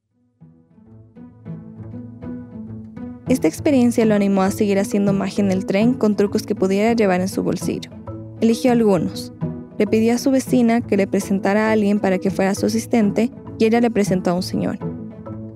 Esta 3.29 3.49
experiencia 3.49 4.07
lo 4.07 4.15
animó 4.15 4.43
a 4.43 4.53
seguir 4.53 4.79
haciendo 4.79 5.13
magia 5.13 5.43
en 5.43 5.51
el 5.51 5.67
tren 5.67 5.95
con 5.95 6.15
trucos 6.15 6.45
que 6.45 6.55
pudiera 6.55 6.93
llevar 6.93 7.21
en 7.21 7.29
su 7.29 7.43
bolsillo. 7.43 7.91
Eligió 8.41 8.71
algunos. 8.71 9.33
Le 9.77 9.89
pidió 9.89 10.15
a 10.15 10.19
su 10.19 10.31
vecina 10.31 10.81
que 10.81 10.97
le 10.97 11.09
presentara 11.09 11.69
a 11.69 11.73
alguien 11.73 11.99
para 11.99 12.19
que 12.19 12.31
fuera 12.31 12.55
su 12.55 12.67
asistente 12.67 13.33
y 13.59 13.65
ella 13.65 13.81
le 13.81 13.91
presentó 13.91 14.31
a 14.31 14.35
un 14.35 14.43
señor. 14.45 14.79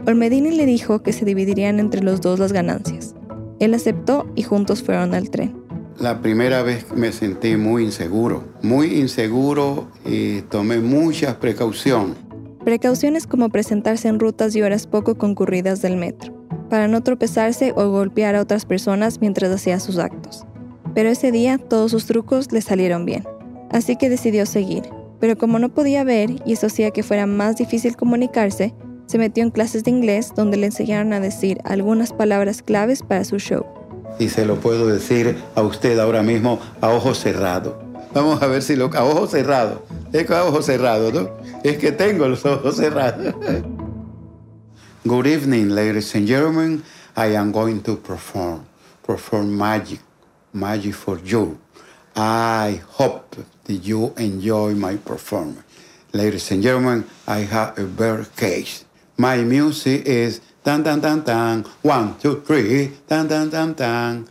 Olmedini 0.04 0.50
le 0.50 0.66
dijo 0.66 1.02
que 1.02 1.12
se 1.12 1.24
dividirían 1.24 1.78
entre 1.78 2.02
los 2.02 2.20
dos 2.20 2.40
las 2.40 2.52
ganancias. 2.52 3.14
Él 3.60 3.72
aceptó 3.72 4.26
y 4.34 4.42
juntos 4.42 4.82
fueron 4.82 5.14
al 5.14 5.30
tren. 5.30 5.62
La 6.00 6.20
primera 6.20 6.62
vez 6.62 6.86
me 6.92 7.12
sentí 7.12 7.56
muy 7.56 7.84
inseguro, 7.84 8.42
muy 8.62 8.98
inseguro 8.98 9.86
y 10.04 10.40
tomé 10.42 10.80
muchas 10.80 11.36
precauciones. 11.36 12.16
Precauciones 12.64 13.28
como 13.28 13.50
presentarse 13.50 14.08
en 14.08 14.18
rutas 14.18 14.56
y 14.56 14.62
horas 14.62 14.88
poco 14.88 15.16
concurridas 15.16 15.82
del 15.82 15.96
metro, 15.96 16.32
para 16.68 16.88
no 16.88 17.02
tropezarse 17.04 17.72
o 17.76 17.88
golpear 17.90 18.34
a 18.34 18.40
otras 18.40 18.64
personas 18.64 19.20
mientras 19.20 19.52
hacía 19.52 19.78
sus 19.78 19.98
actos. 19.98 20.44
Pero 20.94 21.10
ese 21.10 21.30
día 21.30 21.58
todos 21.58 21.92
sus 21.92 22.06
trucos 22.06 22.50
le 22.50 22.60
salieron 22.60 23.04
bien. 23.04 23.24
Así 23.70 23.94
que 23.96 24.10
decidió 24.10 24.46
seguir, 24.46 24.82
pero 25.20 25.38
como 25.38 25.60
no 25.60 25.72
podía 25.72 26.02
ver 26.02 26.30
y 26.44 26.54
eso 26.54 26.66
hacía 26.66 26.90
que 26.90 27.04
fuera 27.04 27.26
más 27.26 27.56
difícil 27.56 27.96
comunicarse, 27.96 28.74
se 29.12 29.18
metió 29.18 29.42
en 29.42 29.50
clases 29.50 29.84
de 29.84 29.90
inglés 29.90 30.32
donde 30.34 30.56
le 30.56 30.64
enseñaron 30.64 31.12
a 31.12 31.20
decir 31.20 31.58
algunas 31.64 32.14
palabras 32.14 32.62
claves 32.62 33.02
para 33.02 33.24
su 33.24 33.38
show. 33.38 33.66
Y 34.18 34.30
se 34.30 34.46
lo 34.46 34.56
puedo 34.56 34.86
decir 34.86 35.36
a 35.54 35.60
usted 35.60 35.98
ahora 35.98 36.22
mismo 36.22 36.58
a 36.80 36.88
ojos 36.88 37.18
cerrados. 37.18 37.74
Vamos 38.14 38.40
a 38.42 38.46
ver 38.46 38.62
si 38.62 38.74
lo... 38.74 38.86
A 38.94 39.04
ojos 39.04 39.32
cerrados. 39.32 39.80
Es 40.14 40.26
que 40.26 40.34
a 40.34 40.44
ojos 40.44 40.64
cerrados, 40.64 41.12
¿no? 41.12 41.28
Es 41.62 41.76
que 41.76 41.92
tengo 41.92 42.26
los 42.26 42.42
ojos 42.46 42.76
cerrados. 42.76 43.34
Good 45.04 45.26
evening, 45.26 45.74
ladies 45.74 46.14
and 46.14 46.26
gentlemen. 46.26 46.82
I 47.14 47.36
am 47.36 47.52
going 47.52 47.80
to 47.82 47.96
perform. 47.96 48.64
Perform 49.06 49.54
magic. 49.54 50.00
Magic 50.54 50.94
for 50.94 51.20
you. 51.22 51.58
I 52.16 52.80
hope 52.96 53.36
that 53.64 53.84
you 53.84 54.14
enjoy 54.16 54.74
my 54.74 54.96
performance. 54.96 55.64
Ladies 56.14 56.50
and 56.50 56.62
gentlemen, 56.62 57.04
I 57.26 57.40
have 57.40 57.78
a 57.78 57.84
bear 57.84 58.24
case. 58.36 58.86
My 59.18 59.44
music 59.44 60.06
is 60.06 60.40
tan 60.62 60.82
tan 60.82 61.00
tan 61.00 61.22
tan, 61.24 61.64
one, 61.82 62.14
two, 62.20 62.42
three, 62.46 62.90
tan 63.06 63.28
tan 63.28 63.50
tan 63.50 63.74
tan. 63.74 64.26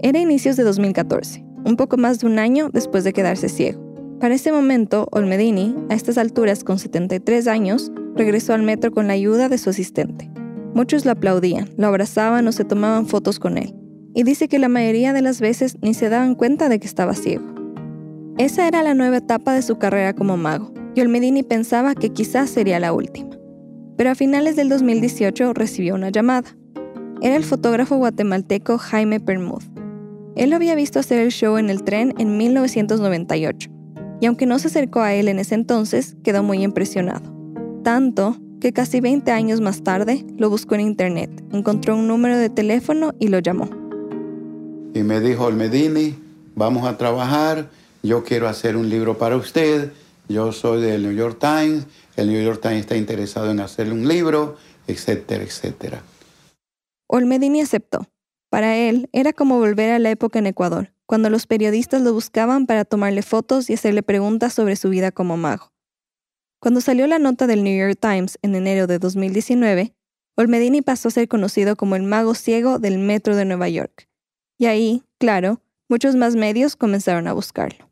Era 0.00 0.18
inicios 0.18 0.56
de 0.56 0.64
2014, 0.64 1.44
un 1.64 1.76
poco 1.76 1.96
más 1.96 2.18
de 2.18 2.26
un 2.26 2.38
año 2.38 2.70
después 2.72 3.04
de 3.04 3.12
quedarse 3.12 3.48
ciego. 3.48 3.80
Para 4.18 4.34
ese 4.34 4.50
momento, 4.50 5.08
Olmedini, 5.12 5.76
a 5.90 5.94
estas 5.94 6.18
alturas 6.18 6.64
con 6.64 6.78
73 6.78 7.46
años, 7.46 7.92
regresó 8.16 8.52
al 8.52 8.62
metro 8.62 8.90
con 8.90 9.06
la 9.06 9.12
ayuda 9.12 9.48
de 9.48 9.58
su 9.58 9.70
asistente. 9.70 10.30
Muchos 10.74 11.04
lo 11.04 11.12
aplaudían, 11.12 11.70
lo 11.76 11.86
abrazaban 11.86 12.46
o 12.48 12.52
se 12.52 12.64
tomaban 12.64 13.06
fotos 13.06 13.38
con 13.38 13.58
él, 13.58 13.74
y 14.14 14.24
dice 14.24 14.48
que 14.48 14.58
la 14.58 14.68
mayoría 14.68 15.12
de 15.12 15.22
las 15.22 15.40
veces 15.40 15.76
ni 15.82 15.94
se 15.94 16.08
daban 16.08 16.34
cuenta 16.34 16.68
de 16.68 16.80
que 16.80 16.86
estaba 16.86 17.14
ciego. 17.14 17.44
Esa 18.38 18.66
era 18.66 18.82
la 18.82 18.94
nueva 18.94 19.18
etapa 19.18 19.52
de 19.52 19.62
su 19.62 19.78
carrera 19.78 20.14
como 20.14 20.36
mago, 20.36 20.72
y 20.94 21.00
Olmedini 21.00 21.42
pensaba 21.42 21.94
que 21.94 22.10
quizás 22.10 22.50
sería 22.50 22.80
la 22.80 22.92
última. 22.92 23.30
Pero 23.96 24.10
a 24.10 24.14
finales 24.14 24.56
del 24.56 24.68
2018 24.68 25.52
recibió 25.52 25.94
una 25.94 26.10
llamada. 26.10 26.56
Era 27.22 27.36
el 27.36 27.44
fotógrafo 27.44 27.96
guatemalteco 27.96 28.78
Jaime 28.78 29.20
Permuth. 29.20 29.64
Él 30.36 30.50
lo 30.50 30.56
había 30.56 30.74
visto 30.74 30.98
hacer 30.98 31.20
el 31.20 31.32
show 31.32 31.58
en 31.58 31.68
el 31.70 31.82
tren 31.82 32.14
en 32.18 32.36
1998, 32.36 33.70
y 34.20 34.26
aunque 34.26 34.46
no 34.46 34.58
se 34.58 34.68
acercó 34.68 35.00
a 35.00 35.12
él 35.12 35.28
en 35.28 35.38
ese 35.38 35.54
entonces, 35.54 36.16
quedó 36.22 36.42
muy 36.42 36.62
impresionado. 36.62 37.30
Tanto 37.82 38.36
que 38.60 38.72
casi 38.72 39.00
20 39.00 39.30
años 39.32 39.60
más 39.60 39.82
tarde 39.82 40.24
lo 40.36 40.48
buscó 40.50 40.74
en 40.76 40.82
internet, 40.82 41.30
encontró 41.52 41.96
un 41.96 42.06
número 42.06 42.38
de 42.38 42.50
teléfono 42.50 43.12
y 43.18 43.28
lo 43.28 43.38
llamó. 43.40 43.68
Y 44.94 45.02
me 45.02 45.20
dijo, 45.20 45.44
Olmedini, 45.44 46.14
vamos 46.54 46.86
a 46.86 46.96
trabajar, 46.96 47.68
yo 48.02 48.24
quiero 48.24 48.48
hacer 48.48 48.76
un 48.76 48.88
libro 48.88 49.18
para 49.18 49.36
usted, 49.36 49.92
yo 50.30 50.52
soy 50.52 50.80
del 50.80 51.02
New 51.02 51.12
York 51.12 51.38
Times, 51.40 51.86
el 52.16 52.28
New 52.28 52.42
York 52.42 52.60
Times 52.62 52.80
está 52.80 52.96
interesado 52.96 53.50
en 53.50 53.58
hacerle 53.60 53.94
un 53.94 54.06
libro, 54.06 54.56
etcétera, 54.86 55.42
etcétera. 55.42 56.02
Olmedini 57.08 57.60
aceptó. 57.60 58.06
Para 58.48 58.76
él 58.76 59.08
era 59.12 59.32
como 59.32 59.58
volver 59.58 59.90
a 59.90 59.98
la 59.98 60.10
época 60.10 60.38
en 60.38 60.46
Ecuador, 60.46 60.92
cuando 61.06 61.30
los 61.30 61.46
periodistas 61.46 62.02
lo 62.02 62.12
buscaban 62.12 62.66
para 62.66 62.84
tomarle 62.84 63.22
fotos 63.22 63.70
y 63.70 63.74
hacerle 63.74 64.02
preguntas 64.02 64.52
sobre 64.54 64.76
su 64.76 64.88
vida 64.88 65.10
como 65.10 65.36
mago. 65.36 65.72
Cuando 66.60 66.80
salió 66.80 67.06
la 67.06 67.18
nota 67.18 67.46
del 67.46 67.64
New 67.64 67.76
York 67.76 67.98
Times 68.00 68.38
en 68.42 68.54
enero 68.54 68.86
de 68.86 68.98
2019, 68.98 69.94
Olmedini 70.36 70.82
pasó 70.82 71.08
a 71.08 71.12
ser 71.12 71.26
conocido 71.26 71.74
como 71.74 71.96
el 71.96 72.02
mago 72.04 72.34
ciego 72.34 72.78
del 72.78 72.98
metro 72.98 73.34
de 73.34 73.44
Nueva 73.44 73.68
York. 73.68 74.08
Y 74.58 74.66
ahí, 74.66 75.02
claro, 75.18 75.60
muchos 75.88 76.14
más 76.14 76.36
medios 76.36 76.76
comenzaron 76.76 77.26
a 77.26 77.32
buscarlo. 77.32 77.89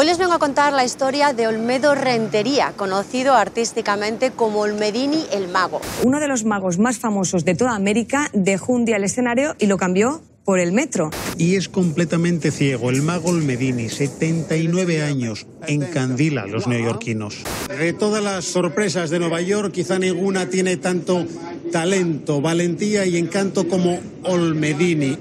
Hoy 0.00 0.06
les 0.06 0.16
vengo 0.16 0.34
a 0.34 0.38
contar 0.38 0.72
la 0.72 0.84
historia 0.84 1.32
de 1.32 1.48
Olmedo 1.48 1.96
Rentería, 1.96 2.72
conocido 2.76 3.34
artísticamente 3.34 4.30
como 4.30 4.60
Olmedini 4.60 5.24
el 5.32 5.48
Mago. 5.48 5.80
Uno 6.04 6.20
de 6.20 6.28
los 6.28 6.44
magos 6.44 6.78
más 6.78 6.98
famosos 7.00 7.44
de 7.44 7.56
toda 7.56 7.74
América 7.74 8.30
dejó 8.32 8.74
un 8.74 8.84
día 8.84 8.96
el 8.96 9.02
escenario 9.02 9.56
y 9.58 9.66
lo 9.66 9.76
cambió 9.76 10.22
por 10.44 10.60
el 10.60 10.70
metro. 10.70 11.10
Y 11.36 11.56
es 11.56 11.68
completamente 11.68 12.52
ciego. 12.52 12.90
El 12.90 13.02
mago 13.02 13.30
Olmedini, 13.30 13.88
79 13.88 15.02
años, 15.02 15.48
encandila 15.66 16.42
a 16.42 16.46
los 16.46 16.68
neoyorquinos. 16.68 17.42
De 17.68 17.92
todas 17.92 18.22
las 18.22 18.44
sorpresas 18.44 19.10
de 19.10 19.18
Nueva 19.18 19.40
York, 19.40 19.72
quizá 19.72 19.98
ninguna 19.98 20.48
tiene 20.48 20.76
tanto 20.76 21.26
talento, 21.72 22.40
valentía 22.40 23.04
y 23.04 23.16
encanto 23.16 23.68
como 23.68 23.98
Olmedini. 24.22 25.18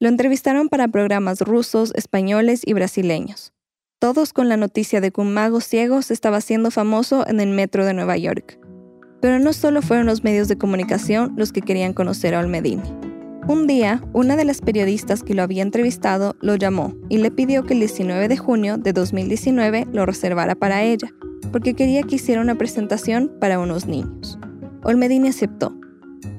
Lo 0.00 0.08
entrevistaron 0.08 0.68
para 0.68 0.88
programas 0.88 1.40
rusos, 1.42 1.92
españoles 1.94 2.62
y 2.66 2.72
brasileños 2.72 3.52
todos 3.98 4.32
con 4.32 4.48
la 4.48 4.56
noticia 4.56 5.00
de 5.00 5.10
que 5.10 5.20
un 5.20 5.32
mago 5.32 5.60
ciego 5.60 6.02
se 6.02 6.12
estaba 6.12 6.36
haciendo 6.36 6.70
famoso 6.70 7.26
en 7.26 7.40
el 7.40 7.50
metro 7.50 7.84
de 7.84 7.94
Nueva 7.94 8.16
York. 8.16 8.58
Pero 9.20 9.38
no 9.38 9.52
solo 9.52 9.80
fueron 9.80 10.06
los 10.06 10.22
medios 10.22 10.48
de 10.48 10.58
comunicación 10.58 11.32
los 11.36 11.52
que 11.52 11.62
querían 11.62 11.94
conocer 11.94 12.34
a 12.34 12.40
Olmedini. 12.40 12.82
Un 13.48 13.66
día, 13.66 14.02
una 14.12 14.36
de 14.36 14.44
las 14.44 14.60
periodistas 14.60 15.22
que 15.22 15.34
lo 15.34 15.42
había 15.42 15.62
entrevistado 15.62 16.36
lo 16.40 16.56
llamó 16.56 16.94
y 17.08 17.18
le 17.18 17.30
pidió 17.30 17.64
que 17.64 17.74
el 17.74 17.80
19 17.80 18.28
de 18.28 18.36
junio 18.36 18.76
de 18.76 18.92
2019 18.92 19.86
lo 19.92 20.04
reservara 20.04 20.54
para 20.54 20.82
ella, 20.82 21.12
porque 21.52 21.74
quería 21.74 22.02
que 22.02 22.16
hiciera 22.16 22.40
una 22.40 22.56
presentación 22.56 23.32
para 23.40 23.58
unos 23.58 23.86
niños. 23.86 24.38
Olmedini 24.82 25.28
aceptó. 25.28 25.74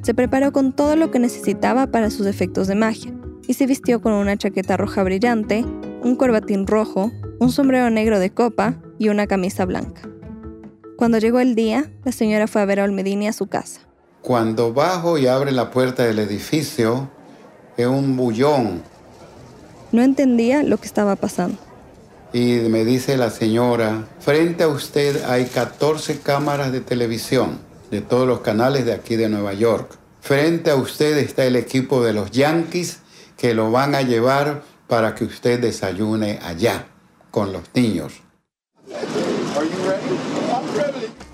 Se 0.03 0.13
preparó 0.13 0.51
con 0.51 0.73
todo 0.73 0.95
lo 0.95 1.09
que 1.09 1.19
necesitaba 1.19 1.87
para 1.87 2.11
sus 2.11 2.27
efectos 2.27 2.67
de 2.67 2.75
magia 2.75 3.13
y 3.47 3.53
se 3.53 3.65
vistió 3.65 4.01
con 4.01 4.13
una 4.13 4.37
chaqueta 4.37 4.77
roja 4.77 5.01
brillante, 5.03 5.65
un 6.03 6.15
corbatín 6.17 6.67
rojo, 6.67 7.11
un 7.39 7.51
sombrero 7.51 7.89
negro 7.89 8.19
de 8.19 8.31
copa 8.31 8.75
y 8.97 9.09
una 9.09 9.27
camisa 9.27 9.65
blanca. 9.65 10.01
Cuando 10.97 11.19
llegó 11.19 11.39
el 11.39 11.53
día, 11.53 11.91
la 12.03 12.11
señora 12.11 12.47
fue 12.47 12.61
a 12.61 12.65
ver 12.65 12.79
a 12.79 12.83
Olmedini 12.83 13.27
a 13.27 13.33
su 13.33 13.47
casa. 13.47 13.81
Cuando 14.21 14.73
bajo 14.73 15.17
y 15.17 15.27
abre 15.27 15.51
la 15.51 15.69
puerta 15.69 16.03
del 16.03 16.19
edificio, 16.19 17.09
es 17.77 17.85
un 17.85 18.17
bullón. 18.17 18.81
No 19.91 20.01
entendía 20.01 20.63
lo 20.63 20.77
que 20.77 20.87
estaba 20.87 21.15
pasando. 21.15 21.57
Y 22.33 22.55
me 22.69 22.83
dice 22.83 23.15
la 23.15 23.29
señora, 23.29 24.07
frente 24.19 24.63
a 24.63 24.67
usted 24.67 25.23
hay 25.25 25.45
14 25.45 26.19
cámaras 26.19 26.71
de 26.71 26.81
televisión 26.81 27.59
de 27.91 28.01
todos 28.01 28.27
los 28.27 28.41
canales 28.41 28.85
de 28.85 28.93
aquí 28.93 29.15
de 29.15 29.29
Nueva 29.29 29.53
York. 29.53 29.97
Frente 30.19 30.71
a 30.71 30.75
usted 30.75 31.17
está 31.19 31.45
el 31.45 31.55
equipo 31.55 32.03
de 32.03 32.11
los 32.11 32.31
Yankees 32.31 32.99
que 33.37 33.53
lo 33.53 33.71
van 33.71 33.95
a 33.95 34.01
llevar 34.01 34.63
para 34.87 35.15
que 35.15 35.23
usted 35.23 35.61
desayune 35.61 36.39
allá 36.43 36.87
con 37.37 37.53
los 37.53 37.61
niños. 37.75 38.13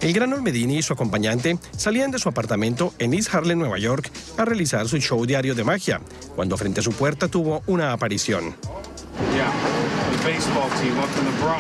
El 0.02 0.12
gran 0.12 0.34
Olmedini 0.34 0.80
y 0.80 0.82
su 0.82 0.92
acompañante 0.92 1.58
salían 1.78 2.12
de 2.12 2.20
su 2.20 2.28
apartamento 2.28 2.94
en 3.00 3.14
East 3.14 3.34
Harlem, 3.34 3.58
Nueva 3.58 3.80
York, 3.80 4.12
a 4.38 4.44
realizar 4.44 4.86
su 4.90 4.98
show 4.98 5.26
diario 5.26 5.56
de 5.56 5.64
magia, 5.64 6.02
cuando 6.36 6.58
frente 6.58 6.82
a 6.82 6.84
su 6.84 6.92
puerta 6.92 7.30
tuvo 7.30 7.64
una 7.68 7.94
aparición. 7.94 8.54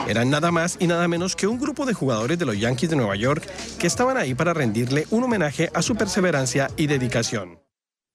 Eran 0.09 0.29
nada 0.29 0.51
más 0.51 0.75
y 0.77 0.87
nada 0.87 1.07
menos 1.07 1.37
que 1.37 1.47
un 1.47 1.57
grupo 1.57 1.85
de 1.85 1.93
jugadores 1.93 2.37
de 2.37 2.43
los 2.43 2.59
Yankees 2.59 2.89
de 2.89 2.97
Nueva 2.97 3.15
York 3.15 3.47
que 3.79 3.87
estaban 3.87 4.17
ahí 4.17 4.35
para 4.35 4.53
rendirle 4.53 5.07
un 5.09 5.23
homenaje 5.23 5.69
a 5.73 5.81
su 5.81 5.95
perseverancia 5.95 6.69
y 6.75 6.87
dedicación. 6.87 7.61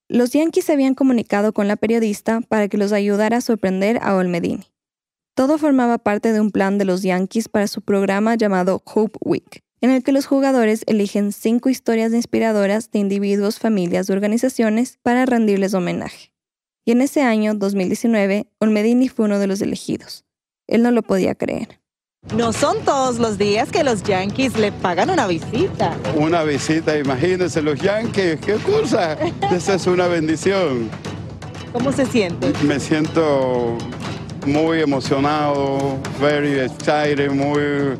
Los 0.08 0.32
Yankees 0.32 0.66
se 0.66 0.74
habían 0.74 0.94
comunicado 0.94 1.54
con 1.54 1.68
la 1.68 1.76
periodista 1.76 2.42
para 2.46 2.68
que 2.68 2.76
los 2.76 2.92
ayudara 2.92 3.38
a 3.38 3.40
sorprender 3.40 3.98
a 4.02 4.14
Olmedini. 4.14 4.66
Todo 5.38 5.56
formaba 5.56 5.98
parte 5.98 6.32
de 6.32 6.40
un 6.40 6.50
plan 6.50 6.78
de 6.78 6.84
los 6.84 7.02
Yankees 7.04 7.48
para 7.48 7.68
su 7.68 7.80
programa 7.80 8.34
llamado 8.34 8.82
Hope 8.84 9.20
Week, 9.20 9.62
en 9.80 9.90
el 9.92 10.02
que 10.02 10.10
los 10.10 10.26
jugadores 10.26 10.82
eligen 10.88 11.30
cinco 11.30 11.68
historias 11.68 12.12
inspiradoras 12.12 12.90
de 12.90 12.98
individuos, 12.98 13.60
familias 13.60 14.08
y 14.08 14.12
organizaciones 14.12 14.98
para 15.00 15.26
rendirles 15.26 15.74
homenaje. 15.74 16.32
Y 16.84 16.90
en 16.90 17.02
ese 17.02 17.22
año, 17.22 17.54
2019, 17.54 18.48
Olmedini 18.58 19.08
fue 19.08 19.26
uno 19.26 19.38
de 19.38 19.46
los 19.46 19.60
elegidos. 19.60 20.24
Él 20.66 20.82
no 20.82 20.90
lo 20.90 21.02
podía 21.02 21.36
creer. 21.36 21.80
No 22.36 22.52
son 22.52 22.84
todos 22.84 23.20
los 23.20 23.38
días 23.38 23.70
que 23.70 23.84
los 23.84 24.02
Yankees 24.02 24.58
le 24.58 24.72
pagan 24.72 25.08
una 25.08 25.28
visita. 25.28 25.96
Una 26.16 26.42
visita, 26.42 26.98
imagínense 26.98 27.62
los 27.62 27.80
Yankees, 27.80 28.40
qué 28.40 28.54
cosa. 28.54 29.16
Esa 29.52 29.74
es 29.74 29.86
una 29.86 30.08
bendición. 30.08 30.90
¿Cómo 31.72 31.92
se 31.92 32.06
siente? 32.06 32.52
Me 32.64 32.80
siento 32.80 33.78
muy 34.48 34.80
emocionado, 34.80 35.98
very 36.20 36.58
excited, 36.58 37.30
muy... 37.30 37.98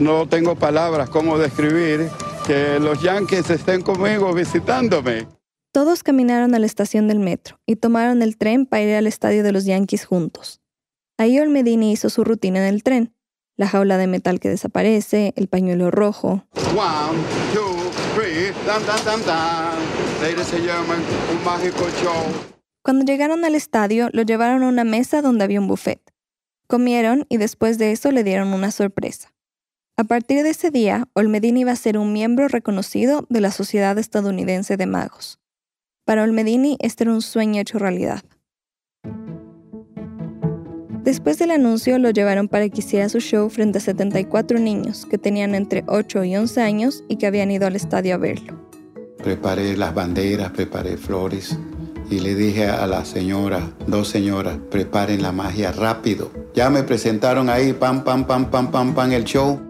No 0.00 0.28
tengo 0.28 0.56
palabras 0.56 1.08
cómo 1.08 1.38
describir 1.38 2.08
que 2.46 2.78
los 2.80 3.02
Yankees 3.02 3.50
estén 3.50 3.82
conmigo 3.82 4.32
visitándome. 4.32 5.26
Todos 5.72 6.02
caminaron 6.02 6.54
a 6.54 6.58
la 6.58 6.66
estación 6.66 7.08
del 7.08 7.18
metro 7.18 7.60
y 7.66 7.76
tomaron 7.76 8.22
el 8.22 8.36
tren 8.36 8.66
para 8.66 8.82
ir 8.82 8.94
al 8.94 9.06
estadio 9.06 9.42
de 9.42 9.52
los 9.52 9.64
Yankees 9.64 10.06
juntos. 10.06 10.60
Ahí 11.18 11.38
Olmedini 11.38 11.92
hizo 11.92 12.10
su 12.10 12.24
rutina 12.24 12.60
en 12.60 12.74
el 12.74 12.82
tren. 12.82 13.14
La 13.56 13.68
jaula 13.68 13.96
de 13.96 14.06
metal 14.06 14.40
que 14.40 14.48
desaparece, 14.48 15.32
el 15.36 15.48
pañuelo 15.48 15.90
rojo. 15.90 16.44
One, 16.76 17.18
two, 17.52 17.76
three, 18.14 18.52
dan, 18.66 18.84
dan, 18.86 19.04
dan, 19.04 19.26
dan. 19.26 19.78
Ladies 20.22 20.52
and 20.54 20.64
gentlemen, 20.64 21.00
un 21.30 21.44
mágico 21.44 21.84
show. 22.02 22.57
Cuando 22.82 23.04
llegaron 23.04 23.44
al 23.44 23.54
estadio, 23.54 24.08
lo 24.12 24.22
llevaron 24.22 24.62
a 24.62 24.68
una 24.68 24.84
mesa 24.84 25.20
donde 25.22 25.44
había 25.44 25.60
un 25.60 25.68
buffet. 25.68 26.00
Comieron 26.66 27.26
y 27.28 27.38
después 27.38 27.78
de 27.78 27.92
eso 27.92 28.12
le 28.12 28.24
dieron 28.24 28.48
una 28.48 28.70
sorpresa. 28.70 29.32
A 29.96 30.04
partir 30.04 30.42
de 30.42 30.50
ese 30.50 30.70
día, 30.70 31.08
Olmedini 31.14 31.62
iba 31.62 31.72
a 31.72 31.76
ser 31.76 31.98
un 31.98 32.12
miembro 32.12 32.46
reconocido 32.46 33.26
de 33.28 33.40
la 33.40 33.50
Sociedad 33.50 33.98
Estadounidense 33.98 34.76
de 34.76 34.86
Magos. 34.86 35.40
Para 36.04 36.22
Olmedini 36.22 36.76
este 36.80 37.04
era 37.04 37.12
un 37.12 37.20
sueño 37.20 37.60
hecho 37.60 37.78
realidad. 37.78 38.22
Después 41.02 41.38
del 41.38 41.50
anuncio 41.50 41.98
lo 41.98 42.10
llevaron 42.10 42.48
para 42.48 42.68
que 42.68 42.80
hiciera 42.80 43.08
su 43.08 43.18
show 43.20 43.48
frente 43.50 43.78
a 43.78 43.80
74 43.80 44.58
niños 44.58 45.06
que 45.06 45.18
tenían 45.18 45.54
entre 45.54 45.84
8 45.88 46.24
y 46.24 46.36
11 46.36 46.60
años 46.60 47.02
y 47.08 47.16
que 47.16 47.26
habían 47.26 47.50
ido 47.50 47.66
al 47.66 47.76
estadio 47.76 48.14
a 48.14 48.18
verlo. 48.18 48.68
Preparé 49.16 49.76
las 49.76 49.94
banderas, 49.94 50.52
preparé 50.52 50.96
flores 50.96 51.58
y 52.10 52.20
le 52.20 52.34
dije 52.34 52.66
a 52.68 52.86
la 52.86 53.04
señora, 53.04 53.70
dos 53.86 54.08
señoras, 54.08 54.58
preparen 54.70 55.22
la 55.22 55.32
magia 55.32 55.72
rápido. 55.72 56.30
Ya 56.54 56.70
me 56.70 56.82
presentaron 56.82 57.50
ahí, 57.50 57.72
pam, 57.72 58.04
pam, 58.04 58.26
pam, 58.26 58.50
pam, 58.50 58.70
pam, 58.70 58.94
pam, 58.94 59.12
el 59.12 59.24
show. 59.24 59.60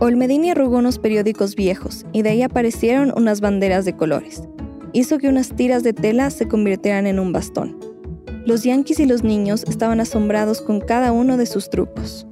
Olmedini 0.00 0.50
arrugó 0.50 0.78
unos 0.78 0.98
periódicos 0.98 1.54
viejos 1.54 2.06
y 2.12 2.22
de 2.22 2.30
ahí 2.30 2.42
aparecieron 2.42 3.12
unas 3.16 3.40
banderas 3.40 3.84
de 3.84 3.96
colores. 3.96 4.42
Hizo 4.92 5.18
que 5.18 5.28
unas 5.28 5.54
tiras 5.54 5.82
de 5.82 5.92
tela 5.92 6.30
se 6.30 6.48
convirtieran 6.48 7.06
en 7.06 7.18
un 7.18 7.32
bastón. 7.32 7.78
Los 8.46 8.62
yanquis 8.62 9.00
y 9.00 9.06
los 9.06 9.22
niños 9.22 9.64
estaban 9.68 10.00
asombrados 10.00 10.62
con 10.62 10.80
cada 10.80 11.12
uno 11.12 11.36
de 11.36 11.46
sus 11.46 11.68
trucos. 11.68 12.26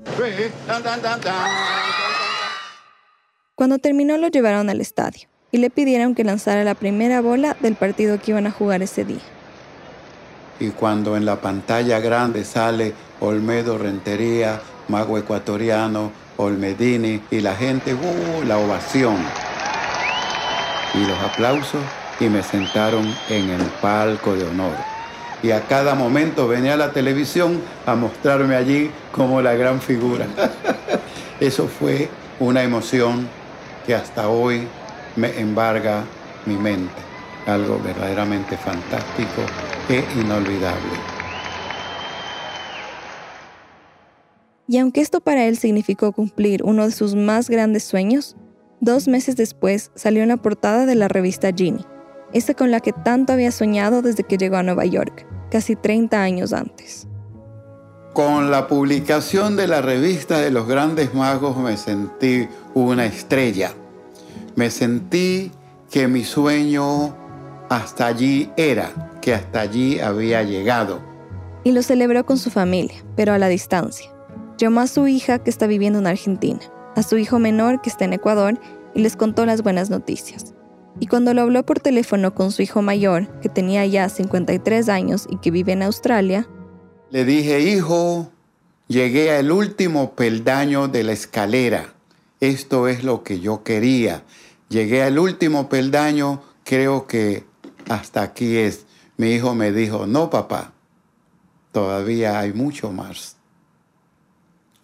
Cuando 3.55 3.79
terminó 3.79 4.17
lo 4.17 4.29
llevaron 4.29 4.71
al 4.71 4.81
estadio 4.81 5.29
y 5.53 5.59
le 5.59 5.71
pidieron 5.71 6.15
que 6.15 6.25
lanzara 6.25 6.65
la 6.65 6.75
primera 6.75 7.21
bola 7.21 7.57
del 7.61 7.75
partido 7.75 8.21
que 8.21 8.31
iban 8.31 8.47
a 8.47 8.51
jugar 8.51 8.83
ese 8.83 9.05
día. 9.05 9.23
Y 10.59 10.71
cuando 10.71 11.17
en 11.17 11.25
la 11.25 11.41
pantalla 11.41 12.01
grande 12.01 12.45
sale 12.45 12.95
Olmedo 13.21 13.79
Rentería, 13.79 14.61
mago 14.89 15.19
ecuatoriano, 15.19 16.13
Olmedini 16.37 17.23
y 17.31 17.41
la 17.41 17.55
gente, 17.55 17.95
¡uh! 17.95 18.45
la 18.45 18.59
ovación. 18.59 19.17
Y 20.95 21.07
los 21.07 21.19
aplausos 21.21 21.83
y 22.21 22.29
me 22.29 22.43
sentaron 22.43 23.15
en 23.29 23.51
el 23.51 23.63
palco 23.81 24.35
de 24.35 24.45
honor 24.45 24.97
y 25.43 25.51
a 25.51 25.61
cada 25.63 25.95
momento 25.95 26.49
venía 26.49 26.77
la 26.77 26.91
televisión 26.91 27.61
a 27.85 27.95
mostrarme 27.95 28.57
allí 28.57 28.91
como 29.13 29.43
la 29.43 29.55
gran 29.55 29.81
figura. 29.81 30.27
Eso 31.41 31.69
fue 31.69 32.09
una 32.41 32.63
emoción 32.63 33.29
que 33.87 33.95
hasta 33.95 34.29
hoy 34.29 34.67
me 35.15 35.39
embarga 35.39 36.05
mi 36.47 36.57
mente. 36.57 36.95
Algo 37.47 37.79
verdaderamente 37.79 38.57
fantástico 38.57 39.43
e 39.89 40.05
inolvidable. 40.21 41.17
Y 44.69 44.79
aunque 44.79 45.01
esto 45.01 45.21
para 45.21 45.45
él 45.45 45.57
significó 45.57 46.13
cumplir 46.13 46.65
uno 46.65 46.87
de 46.87 46.93
sus 46.93 47.15
más 47.15 47.49
grandes 47.49 47.85
sueños, 47.85 48.37
dos 48.81 49.07
meses 49.07 49.37
después 49.37 49.91
salió 49.95 50.23
en 50.23 50.29
la 50.29 50.37
portada 50.37 50.87
de 50.87 50.97
la 50.97 51.09
revista 51.09 51.51
Genie, 51.57 51.85
esa 52.33 52.55
con 52.55 52.71
la 52.71 52.81
que 52.81 52.93
tanto 52.93 53.33
había 53.33 53.53
soñado 53.53 54.03
desde 54.03 54.25
que 54.25 54.39
llegó 54.39 54.57
a 54.57 54.63
Nueva 54.63 54.85
York 54.85 55.27
casi 55.51 55.77
30 55.77 56.21
años 56.21 56.53
antes. 56.53 57.07
Con 58.13 58.51
la 58.51 58.67
publicación 58.67 59.57
de 59.57 59.69
la 59.69 59.83
revista 59.83 60.41
de 60.41 60.51
los 60.51 60.67
grandes 60.67 61.15
magos 61.15 61.57
me 61.59 61.77
sentí 61.77 62.49
una 62.75 63.05
estrella. 63.05 63.73
Me 64.57 64.71
sentí 64.71 65.53
que 65.91 66.09
mi 66.09 66.25
sueño 66.25 67.15
hasta 67.69 68.07
allí 68.07 68.51
era, 68.57 69.16
que 69.27 69.35
hasta 69.35 69.61
allí 69.61 70.01
había 70.01 70.43
llegado. 70.43 71.03
Y 71.65 71.73
lo 71.73 71.83
celebró 71.83 72.25
con 72.25 72.39
su 72.39 72.49
familia, 72.49 73.05
pero 73.15 73.35
a 73.35 73.39
la 73.39 73.49
distancia. 73.49 74.11
Llamó 74.57 74.81
a 74.81 74.87
su 74.87 75.07
hija 75.07 75.41
que 75.41 75.51
está 75.51 75.67
viviendo 75.67 75.99
en 75.99 76.07
Argentina, 76.07 76.61
a 76.95 77.03
su 77.03 77.19
hijo 77.19 77.39
menor 77.39 77.83
que 77.83 77.91
está 77.91 78.07
en 78.07 78.15
Ecuador 78.15 78.59
y 78.95 79.03
les 79.03 79.17
contó 79.17 79.45
las 79.45 79.63
buenas 79.63 79.91
noticias 79.91 80.55
y 80.99 81.07
cuando 81.07 81.35
lo 81.35 81.43
habló 81.43 81.65
por 81.65 81.81
teléfono 81.81 82.35
con 82.35 82.53
su 82.53 82.63
hijo 82.63 82.83
mayor, 82.83 83.29
que 83.41 83.49
tenía 83.49 83.85
ya 83.87 84.09
53 84.09 84.89
años 84.89 85.27
y 85.29 85.37
que 85.39 85.51
vive 85.51 85.73
en 85.73 85.83
Australia, 85.83 86.49
le 87.11 87.25
dije, 87.25 87.61
hijo, 87.61 88.31
llegué 88.89 89.31
al 89.31 89.53
último 89.53 90.15
peldaño 90.15 90.89
de 90.89 91.05
la 91.05 91.13
escalera. 91.13 91.95
Esto 92.41 92.89
es 92.89 93.05
lo 93.05 93.23
que 93.23 93.41
yo 93.41 93.63
quería. 93.63 94.25
Llegué 94.69 95.03
al 95.03 95.19
último 95.19 95.69
peldaño, 95.69 96.43
creo 96.65 97.07
que 97.07 97.45
hasta 97.89 98.23
aquí 98.23 98.57
es. 98.57 98.86
Mi 99.17 99.33
hijo 99.33 99.55
me 99.55 99.73
dijo, 99.73 100.07
no 100.07 100.29
papá, 100.29 100.73
todavía 101.73 102.39
hay 102.39 102.53
mucho 102.53 102.93
más. 102.93 103.37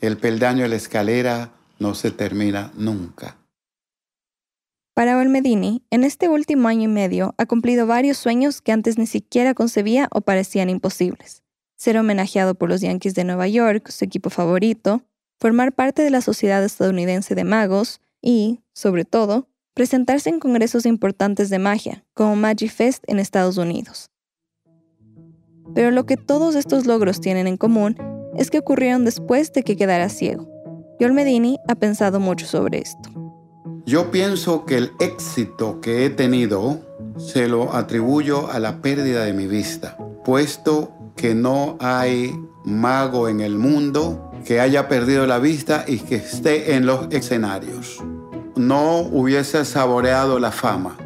El 0.00 0.16
peldaño 0.16 0.62
de 0.62 0.68
la 0.68 0.76
escalera 0.76 1.50
no 1.78 1.94
se 1.94 2.10
termina 2.10 2.72
nunca. 2.74 3.36
Para 4.94 5.18
Olmedini, 5.18 5.82
en 5.90 6.04
este 6.04 6.28
último 6.28 6.68
año 6.68 6.82
y 6.82 6.88
medio 6.88 7.34
ha 7.38 7.46
cumplido 7.46 7.86
varios 7.86 8.18
sueños 8.18 8.60
que 8.60 8.72
antes 8.72 8.98
ni 8.98 9.06
siquiera 9.06 9.54
concebía 9.54 10.08
o 10.12 10.20
parecían 10.20 10.68
imposibles. 10.70 11.42
Ser 11.76 11.98
homenajeado 11.98 12.54
por 12.54 12.68
los 12.68 12.82
Yankees 12.82 13.14
de 13.14 13.24
Nueva 13.24 13.48
York, 13.48 13.88
su 13.88 14.04
equipo 14.04 14.30
favorito, 14.30 15.02
formar 15.40 15.72
parte 15.72 16.02
de 16.02 16.10
la 16.10 16.20
Sociedad 16.20 16.62
Estadounidense 16.62 17.34
de 17.34 17.44
Magos 17.44 18.00
y, 18.20 18.60
sobre 18.74 19.04
todo, 19.04 19.48
presentarse 19.74 20.30
en 20.30 20.40
congresos 20.40 20.86
importantes 20.86 21.50
de 21.50 21.58
magia, 21.58 22.04
como 22.14 22.36
Magic 22.36 22.70
Fest 22.70 23.02
en 23.08 23.18
Estados 23.18 23.56
Unidos. 23.56 24.11
Pero 25.74 25.90
lo 25.90 26.06
que 26.06 26.16
todos 26.16 26.54
estos 26.54 26.86
logros 26.86 27.20
tienen 27.20 27.46
en 27.46 27.56
común 27.56 27.96
es 28.36 28.50
que 28.50 28.58
ocurrieron 28.58 29.04
después 29.04 29.52
de 29.52 29.62
que 29.62 29.76
quedara 29.76 30.08
ciego. 30.08 30.48
Y 30.98 31.04
Olmedini 31.04 31.58
ha 31.68 31.74
pensado 31.74 32.20
mucho 32.20 32.46
sobre 32.46 32.78
esto. 32.78 33.10
Yo 33.84 34.10
pienso 34.10 34.64
que 34.64 34.78
el 34.78 34.92
éxito 35.00 35.80
que 35.80 36.06
he 36.06 36.10
tenido 36.10 36.80
se 37.18 37.48
lo 37.48 37.74
atribuyo 37.74 38.50
a 38.50 38.58
la 38.60 38.80
pérdida 38.80 39.24
de 39.24 39.32
mi 39.32 39.46
vista, 39.46 39.96
puesto 40.24 40.92
que 41.16 41.34
no 41.34 41.76
hay 41.80 42.32
mago 42.64 43.28
en 43.28 43.40
el 43.40 43.58
mundo 43.58 44.30
que 44.44 44.60
haya 44.60 44.88
perdido 44.88 45.26
la 45.26 45.38
vista 45.38 45.84
y 45.86 45.98
que 45.98 46.16
esté 46.16 46.74
en 46.74 46.86
los 46.86 47.06
escenarios. 47.10 47.98
No 48.56 49.00
hubiese 49.00 49.64
saboreado 49.64 50.38
la 50.38 50.52
fama. 50.52 50.96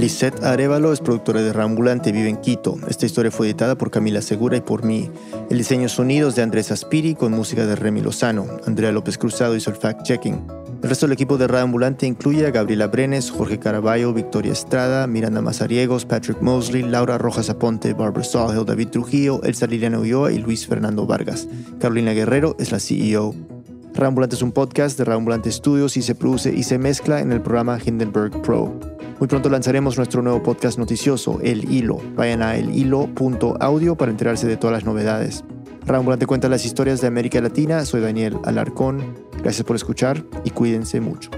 Lisette 0.00 0.42
Arevalo 0.42 0.94
es 0.94 1.00
productora 1.00 1.42
de 1.42 1.52
Rambulante 1.52 2.10
vive 2.10 2.30
en 2.30 2.38
Quito. 2.38 2.76
Esta 2.88 3.04
historia 3.04 3.30
fue 3.30 3.48
editada 3.48 3.76
por 3.76 3.90
Camila 3.90 4.22
Segura 4.22 4.56
y 4.56 4.62
por 4.62 4.82
mí. 4.82 5.10
El 5.50 5.58
diseño 5.58 5.90
sonidos 5.90 6.34
de 6.34 6.42
Andrés 6.42 6.70
Aspiri 6.70 7.14
con 7.14 7.32
música 7.32 7.66
de 7.66 7.76
Remy 7.76 8.00
Lozano. 8.00 8.46
Andrea 8.66 8.92
López 8.92 9.18
Cruzado 9.18 9.54
hizo 9.54 9.68
el 9.68 9.76
fact-checking. 9.76 10.42
El 10.82 10.88
resto 10.88 11.04
del 11.04 11.12
equipo 11.12 11.36
de 11.36 11.48
Rambulante 11.48 12.06
incluye 12.06 12.46
a 12.46 12.50
Gabriela 12.50 12.86
Brenes, 12.86 13.30
Jorge 13.30 13.58
Caraballo, 13.58 14.14
Victoria 14.14 14.52
Estrada, 14.52 15.06
Miranda 15.06 15.42
Mazariegos, 15.42 16.06
Patrick 16.06 16.40
Mosley, 16.40 16.82
Laura 16.82 17.18
Rojas 17.18 17.50
Aponte, 17.50 17.92
Barbara 17.92 18.24
Sawhill, 18.24 18.64
David 18.64 18.88
Trujillo, 18.88 19.42
Elsa 19.42 19.66
Liliana 19.66 19.98
Ulloa 19.98 20.32
y 20.32 20.38
Luis 20.38 20.66
Fernando 20.66 21.04
Vargas. 21.04 21.46
Carolina 21.78 22.12
Guerrero 22.12 22.56
es 22.58 22.72
la 22.72 22.80
CEO. 22.80 23.34
Rambulante 23.92 24.34
es 24.36 24.40
un 24.40 24.52
podcast 24.52 24.96
de 24.96 25.04
Rambulante 25.04 25.52
Studios 25.52 25.98
y 25.98 26.02
se 26.02 26.14
produce 26.14 26.54
y 26.54 26.62
se 26.62 26.78
mezcla 26.78 27.20
en 27.20 27.32
el 27.32 27.42
programa 27.42 27.78
Hindenburg 27.84 28.40
Pro. 28.40 28.99
Muy 29.20 29.28
pronto 29.28 29.50
lanzaremos 29.50 29.98
nuestro 29.98 30.22
nuevo 30.22 30.42
podcast 30.42 30.78
noticioso, 30.78 31.40
El 31.42 31.70
Hilo. 31.70 31.98
Vayan 32.16 32.40
a 32.40 32.56
elhilo.audio 32.56 33.94
para 33.94 34.10
enterarse 34.10 34.46
de 34.46 34.56
todas 34.56 34.72
las 34.72 34.86
novedades. 34.86 35.44
Rambulante 35.84 36.24
cuenta 36.24 36.48
las 36.48 36.64
historias 36.64 37.02
de 37.02 37.08
América 37.08 37.38
Latina. 37.42 37.84
Soy 37.84 38.00
Daniel 38.00 38.38
Alarcón. 38.44 39.18
Gracias 39.42 39.66
por 39.66 39.76
escuchar 39.76 40.24
y 40.42 40.50
cuídense 40.50 41.02
mucho. 41.02 41.30